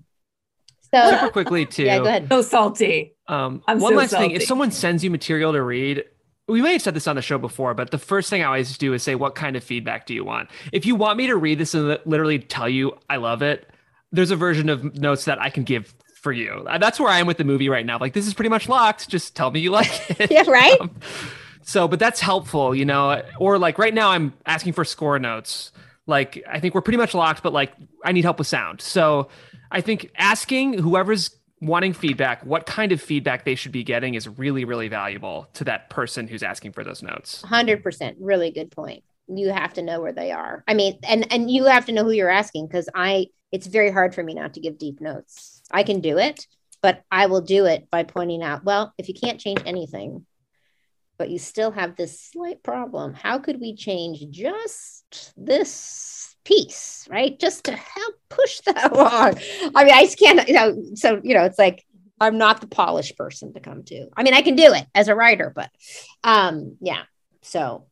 so 0.93 1.11
super 1.11 1.29
quickly 1.29 1.65
too. 1.65 1.83
Yeah, 1.85 1.97
go 1.99 2.05
ahead. 2.05 2.27
So 2.29 2.41
salty. 2.41 3.15
Um, 3.27 3.63
I'm 3.67 3.79
one 3.79 3.93
so 3.93 3.97
last 3.97 4.09
salty. 4.11 4.27
thing: 4.27 4.35
if 4.35 4.43
someone 4.43 4.71
sends 4.71 5.03
you 5.03 5.09
material 5.09 5.53
to 5.53 5.61
read, 5.61 6.03
we 6.47 6.61
may 6.61 6.73
have 6.73 6.81
said 6.81 6.93
this 6.93 7.07
on 7.07 7.15
the 7.15 7.21
show 7.21 7.37
before, 7.37 7.73
but 7.73 7.91
the 7.91 7.97
first 7.97 8.29
thing 8.29 8.41
I 8.43 8.45
always 8.45 8.77
do 8.77 8.93
is 8.93 9.01
say, 9.01 9.15
"What 9.15 9.33
kind 9.35 9.55
of 9.55 9.63
feedback 9.63 10.05
do 10.05 10.13
you 10.13 10.23
want?" 10.23 10.49
If 10.71 10.85
you 10.85 10.95
want 10.95 11.17
me 11.17 11.27
to 11.27 11.35
read 11.35 11.57
this 11.57 11.73
and 11.73 11.97
literally 12.05 12.39
tell 12.39 12.69
you 12.69 12.97
I 13.09 13.15
love 13.15 13.41
it, 13.41 13.67
there's 14.11 14.31
a 14.31 14.35
version 14.35 14.69
of 14.69 14.95
notes 14.99 15.25
that 15.25 15.41
I 15.41 15.49
can 15.49 15.63
give 15.63 15.93
for 16.21 16.31
you. 16.31 16.65
Uh, 16.67 16.77
that's 16.77 16.99
where 16.99 17.09
I 17.09 17.19
am 17.19 17.27
with 17.27 17.37
the 17.37 17.43
movie 17.43 17.69
right 17.69 17.85
now. 17.85 17.97
Like 17.97 18.13
this 18.13 18.27
is 18.27 18.33
pretty 18.33 18.49
much 18.49 18.69
locked. 18.69 19.09
Just 19.09 19.35
tell 19.35 19.51
me 19.51 19.59
you 19.61 19.71
like 19.71 19.91
it. 20.19 20.31
yeah, 20.31 20.43
right. 20.49 20.79
Um, 20.79 20.91
so, 21.63 21.87
but 21.87 21.99
that's 21.99 22.19
helpful, 22.19 22.75
you 22.75 22.85
know. 22.85 23.23
Or 23.39 23.57
like 23.57 23.77
right 23.77 23.93
now, 23.93 24.11
I'm 24.11 24.33
asking 24.45 24.73
for 24.73 24.85
score 24.85 25.17
notes. 25.17 25.71
Like 26.07 26.43
I 26.49 26.59
think 26.59 26.75
we're 26.75 26.81
pretty 26.81 26.97
much 26.97 27.13
locked, 27.13 27.43
but 27.43 27.53
like 27.53 27.73
I 28.03 28.11
need 28.11 28.23
help 28.23 28.39
with 28.39 28.47
sound. 28.47 28.81
So 28.81 29.29
I 29.71 29.81
think 29.81 30.11
asking 30.17 30.79
whoever's 30.79 31.37
wanting 31.61 31.93
feedback, 31.93 32.45
what 32.45 32.65
kind 32.65 32.91
of 32.91 33.01
feedback 33.01 33.45
they 33.45 33.55
should 33.55 33.71
be 33.71 33.83
getting 33.83 34.15
is 34.15 34.27
really, 34.27 34.65
really 34.65 34.89
valuable 34.89 35.47
to 35.53 35.63
that 35.63 35.89
person 35.89 36.27
who's 36.27 36.43
asking 36.43 36.73
for 36.73 36.83
those 36.83 37.01
notes. 37.01 37.41
Hundred 37.41 37.81
percent, 37.83 38.17
really 38.19 38.51
good 38.51 38.71
point. 38.71 39.03
You 39.27 39.51
have 39.53 39.73
to 39.73 39.81
know 39.81 40.01
where 40.01 40.11
they 40.11 40.31
are. 40.31 40.63
I 40.67 40.73
mean, 40.73 40.99
and 41.03 41.31
and 41.31 41.49
you 41.49 41.65
have 41.65 41.85
to 41.85 41.93
know 41.93 42.03
who 42.03 42.11
you're 42.11 42.29
asking 42.29 42.67
because 42.67 42.89
I 42.93 43.27
it's 43.51 43.67
very 43.67 43.91
hard 43.91 44.13
for 44.13 44.23
me 44.23 44.33
not 44.33 44.55
to 44.55 44.59
give 44.59 44.77
deep 44.77 44.99
notes. 44.99 45.61
I 45.71 45.83
can 45.83 46.01
do 46.01 46.17
it, 46.17 46.47
but 46.81 47.03
I 47.11 47.27
will 47.27 47.41
do 47.41 47.65
it 47.65 47.89
by 47.89 48.03
pointing 48.03 48.43
out, 48.43 48.65
well, 48.65 48.93
if 48.97 49.07
you 49.07 49.13
can't 49.13 49.39
change 49.39 49.61
anything, 49.65 50.25
but 51.23 51.29
you 51.29 51.39
still 51.39 51.71
have 51.71 51.95
this 51.95 52.19
slight 52.19 52.61
problem, 52.63 53.13
how 53.13 53.39
could 53.39 53.61
we 53.61 53.77
change 53.77 54.29
just 54.29 55.31
this 55.37 56.35
piece, 56.43 57.07
right? 57.09 57.39
Just 57.39 57.63
to 57.63 57.71
help 57.71 58.15
push 58.27 58.59
that 58.65 58.91
along. 58.91 59.35
I 59.73 59.85
mean, 59.85 59.93
I 59.93 60.03
just 60.03 60.19
can't, 60.19 60.45
you 60.45 60.53
know, 60.53 60.83
so, 60.95 61.21
you 61.23 61.33
know, 61.33 61.45
it's 61.45 61.57
like, 61.57 61.85
I'm 62.19 62.37
not 62.37 62.59
the 62.59 62.67
polished 62.67 63.15
person 63.15 63.53
to 63.53 63.61
come 63.61 63.83
to. 63.83 64.09
I 64.17 64.23
mean, 64.23 64.33
I 64.33 64.41
can 64.41 64.57
do 64.57 64.73
it 64.73 64.85
as 64.93 65.07
a 65.07 65.15
writer, 65.15 65.49
but 65.55 65.69
um, 66.25 66.75
yeah. 66.81 67.03
So 67.41 67.85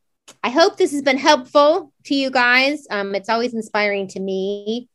I 0.43 0.49
hope 0.49 0.75
this 0.75 0.91
has 0.91 1.01
been 1.01 1.17
helpful 1.17 1.93
to 2.07 2.13
you 2.15 2.31
guys. 2.31 2.85
Um, 2.89 3.15
it's 3.15 3.29
always 3.29 3.53
inspiring 3.53 4.09
to 4.09 4.19
me 4.19 4.89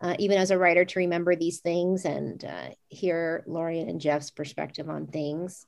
uh, 0.00 0.16
even 0.18 0.38
as 0.38 0.50
a 0.50 0.58
writer, 0.58 0.84
to 0.84 0.98
remember 0.98 1.36
these 1.36 1.60
things 1.60 2.04
and 2.04 2.44
uh, 2.44 2.70
hear 2.88 3.44
Lorien 3.46 3.88
and 3.88 4.00
Jeff's 4.00 4.32
perspective 4.32 4.90
on 4.90 5.06
things. 5.06 5.64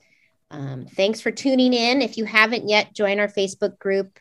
Um, 0.50 0.86
thanks 0.86 1.20
for 1.20 1.30
tuning 1.30 1.74
in. 1.74 2.02
If 2.02 2.16
you 2.16 2.24
haven't 2.24 2.68
yet, 2.68 2.94
join 2.94 3.20
our 3.20 3.28
Facebook 3.28 3.78
group. 3.78 4.18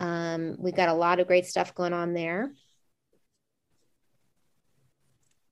Um, 0.00 0.56
we've 0.58 0.74
got 0.74 0.88
a 0.88 0.94
lot 0.94 1.20
of 1.20 1.26
great 1.26 1.46
stuff 1.46 1.74
going 1.74 1.92
on 1.92 2.14
there. 2.14 2.52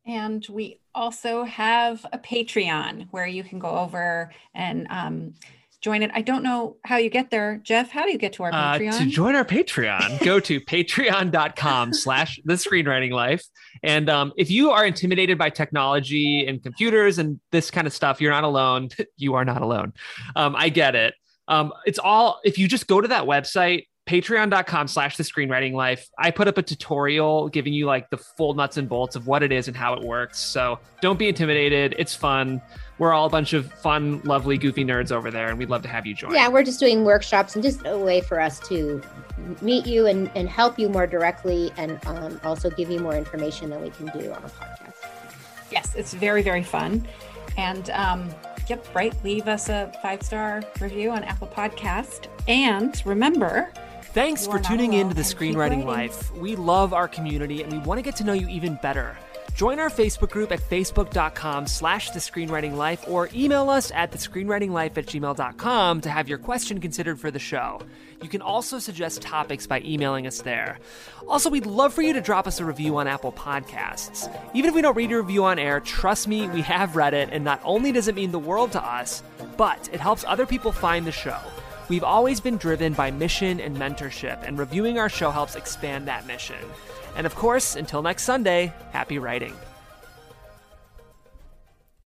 And 0.07 0.45
we 0.49 0.81
also 0.95 1.45
have 1.45 2.05
a 2.13 2.19
Patreon 2.19 3.09
where 3.11 3.27
you 3.27 3.45
can 3.45 3.59
go 3.59 3.69
over 3.69 4.33
and 4.55 4.87
um, 4.89 5.35
join 5.81 6.03
it. 6.03 6.11
I 6.13 6.23
don't 6.23 6.43
know 6.43 6.77
how 6.85 6.97
you 6.97 7.11
get 7.11 7.31
there. 7.31 7.61
Jeff, 7.63 7.91
how 7.91 8.05
do 8.05 8.11
you 8.11 8.19
get 8.19 8.33
to 8.35 8.43
our 8.45 8.51
Patreon? 8.51 8.93
Uh, 8.93 8.99
to 8.99 9.07
join 9.07 9.35
our 9.35 9.45
Patreon, 9.57 10.25
go 10.25 10.41
to 10.41 10.61
patreon.com 10.61 11.93
slash 11.93 12.41
the 12.45 12.55
screenwriting 12.55 13.13
life. 13.13 13.45
And 13.83 14.11
um, 14.11 14.33
if 14.37 14.51
you 14.51 14.71
are 14.71 14.85
intimidated 14.85 15.39
by 15.39 15.51
technology 15.51 16.47
and 16.47 16.63
computers 16.63 17.19
and 17.19 17.41
this 17.53 17.71
kind 17.71 17.87
of 17.87 17.93
stuff, 17.93 18.21
you're 18.21 18.33
not 18.33 18.45
alone. 18.45 18.89
you 19.17 19.35
are 19.35 19.45
not 19.45 19.63
alone. 19.63 19.93
Um, 20.35 20.57
I 20.57 20.69
get 20.69 20.95
it. 20.95 21.15
Um, 21.47 21.73
it's 21.87 21.99
all, 21.99 22.41
if 22.45 22.59
you 22.59 22.69
just 22.69 22.87
go 22.87 23.01
to 23.01 23.09
that 23.09 23.25
website, 23.25 23.87
patreon.com 24.09 24.89
slash 24.89 25.19
the 25.19 25.23
screenwriting 25.23 25.75
life. 25.75 26.09
I 26.19 26.31
put 26.31 26.49
up 26.49 26.57
a 26.57 26.63
tutorial 26.63 27.51
giving 27.51 27.75
you 27.75 27.85
like 27.85 28.09
the 28.09 28.17
full 28.17 28.55
nuts 28.55 28.79
and 28.79 28.89
bolts 28.89 29.17
of 29.17 29.27
what 29.27 29.43
it 29.43 29.53
is 29.53 29.69
and 29.69 29.77
how 29.77 29.93
it 29.93 30.03
works. 30.03 30.41
So 30.41 30.79
don't 31.03 31.19
be 31.19 31.29
intimidated. 31.29 31.95
It's 31.99 32.15
fun. 32.15 32.63
We're 32.99 33.13
all 33.13 33.27
a 33.27 33.31
bunch 33.31 33.53
of 33.53 33.71
fun 33.75 34.23
lovely 34.25 34.57
goofy 34.57 34.83
nerds 34.83 35.13
over 35.13 35.31
there 35.31 35.49
and 35.49 35.59
we'd 35.59 35.69
love 35.69 35.83
to 35.83 35.89
have 35.89 36.07
you 36.07 36.15
join. 36.15 36.33
Yeah 36.33 36.49
we're 36.49 36.63
just 36.63 36.81
doing 36.81 37.05
workshops 37.05 37.55
and 37.55 37.63
just 37.63 37.83
a 37.85 37.99
way 37.99 38.23
for 38.23 38.41
us 38.41 38.59
to 38.69 39.03
meet 39.61 39.87
you 39.87 40.07
and, 40.07 40.31
and 40.35 40.49
help 40.49 40.79
you 40.79 40.89
more 40.89 41.07
directly 41.07 41.71
and 41.77 42.01
um, 42.07 42.41
also 42.45 42.71
give 42.71 42.91
you 42.91 43.01
more 43.01 43.15
information 43.15 43.69
than 43.69 43.83
we 43.83 43.91
can 43.91 44.07
do 44.07 44.33
on 44.33 44.43
a 44.43 44.49
podcast. 44.49 44.95
Yes 45.71 45.95
it's 45.95 46.15
very 46.15 46.41
very 46.43 46.63
fun. 46.63 47.07
And 47.59 47.91
um, 47.91 48.31
yep 48.69 48.87
right 48.95 49.15
leave 49.23 49.49
us 49.49 49.69
a 49.69 49.93
five 50.01 50.23
star 50.23 50.63
review 50.81 51.11
on 51.11 51.25
apple 51.25 51.49
podcast. 51.49 52.29
And 52.49 53.01
remember 53.05 53.71
Thanks 54.13 54.47
for 54.47 54.59
tuning 54.59 54.95
in 54.95 55.11
to 55.11 55.15
the 55.15 55.23
Screenwriting 55.23 55.85
Life. 55.85 56.33
We 56.35 56.57
love 56.57 56.95
our 56.95 57.07
community 57.07 57.63
and 57.63 57.71
we 57.71 57.79
want 57.79 57.99
to 57.99 58.03
get 58.03 58.17
to 58.17 58.25
know 58.25 58.33
you 58.33 58.49
even 58.49 58.79
better. 58.83 59.17
Join 59.55 59.79
our 59.79 59.91
Facebook 59.91 60.31
group 60.31 60.51
at 60.51 60.61
facebook.com 60.61 61.67
slash 61.67 62.11
the 62.11 62.21
screenwriting 62.21 62.77
life 62.77 63.05
or 63.09 63.29
email 63.35 63.69
us 63.69 63.91
at 63.93 64.13
the 64.13 64.17
screenwriting 64.19 64.71
life 64.71 64.97
at 64.97 65.07
gmail.com 65.07 66.01
to 66.01 66.11
have 66.11 66.29
your 66.29 66.39
question 66.39 66.81
considered 66.81 67.21
for 67.21 67.31
the 67.31 67.39
show. 67.39 67.81
You 68.23 68.29
can 68.29 68.41
also 68.41 68.79
suggest 68.79 69.21
topics 69.21 69.67
by 69.67 69.81
emailing 69.81 70.27
us 70.27 70.43
there. 70.43 70.79
Also, 71.29 71.51
we'd 71.51 71.67
love 71.67 71.93
for 71.93 72.03
you 72.03 72.13
to 72.13 72.21
drop 72.21 72.47
us 72.47 72.61
a 72.61 72.65
review 72.65 72.97
on 72.97 73.09
Apple 73.09 73.33
Podcasts. 73.33 74.33
Even 74.55 74.69
if 74.69 74.75
we 74.75 74.81
don't 74.83 74.97
read 74.97 75.11
your 75.11 75.23
review 75.23 75.45
on 75.45 75.59
air, 75.59 75.81
trust 75.81 76.29
me, 76.29 76.49
we 76.49 76.63
have 76.63 76.97
read 76.97 77.13
it, 77.13 77.29
and 77.33 77.45
not 77.45 77.61
only 77.65 77.93
does 77.93 78.09
it 78.09 78.15
mean 78.15 78.31
the 78.31 78.39
world 78.39 78.73
to 78.73 78.83
us, 78.83 79.23
but 79.57 79.89
it 79.93 80.01
helps 80.01 80.25
other 80.27 80.47
people 80.47 80.73
find 80.73 81.05
the 81.05 81.13
show. 81.13 81.39
We've 81.89 82.05
always 82.05 82.39
been 82.39 82.59
driven 82.59 82.93
by 82.93 83.11
mission 83.11 83.61
and 83.61 83.75
mentorship, 83.75 84.47
and 84.47 84.59
reviewing 84.59 84.99
our 84.99 85.09
show 85.09 85.31
helps 85.31 85.57
expand 85.57 86.07
that 86.07 86.27
mission. 86.27 86.57
And 87.17 87.27
of 87.27 87.35
course, 87.35 87.77
until 87.77 88.03
next 88.03 88.25
Sunday, 88.25 88.75
happy 88.93 89.19
writing. 89.19 89.55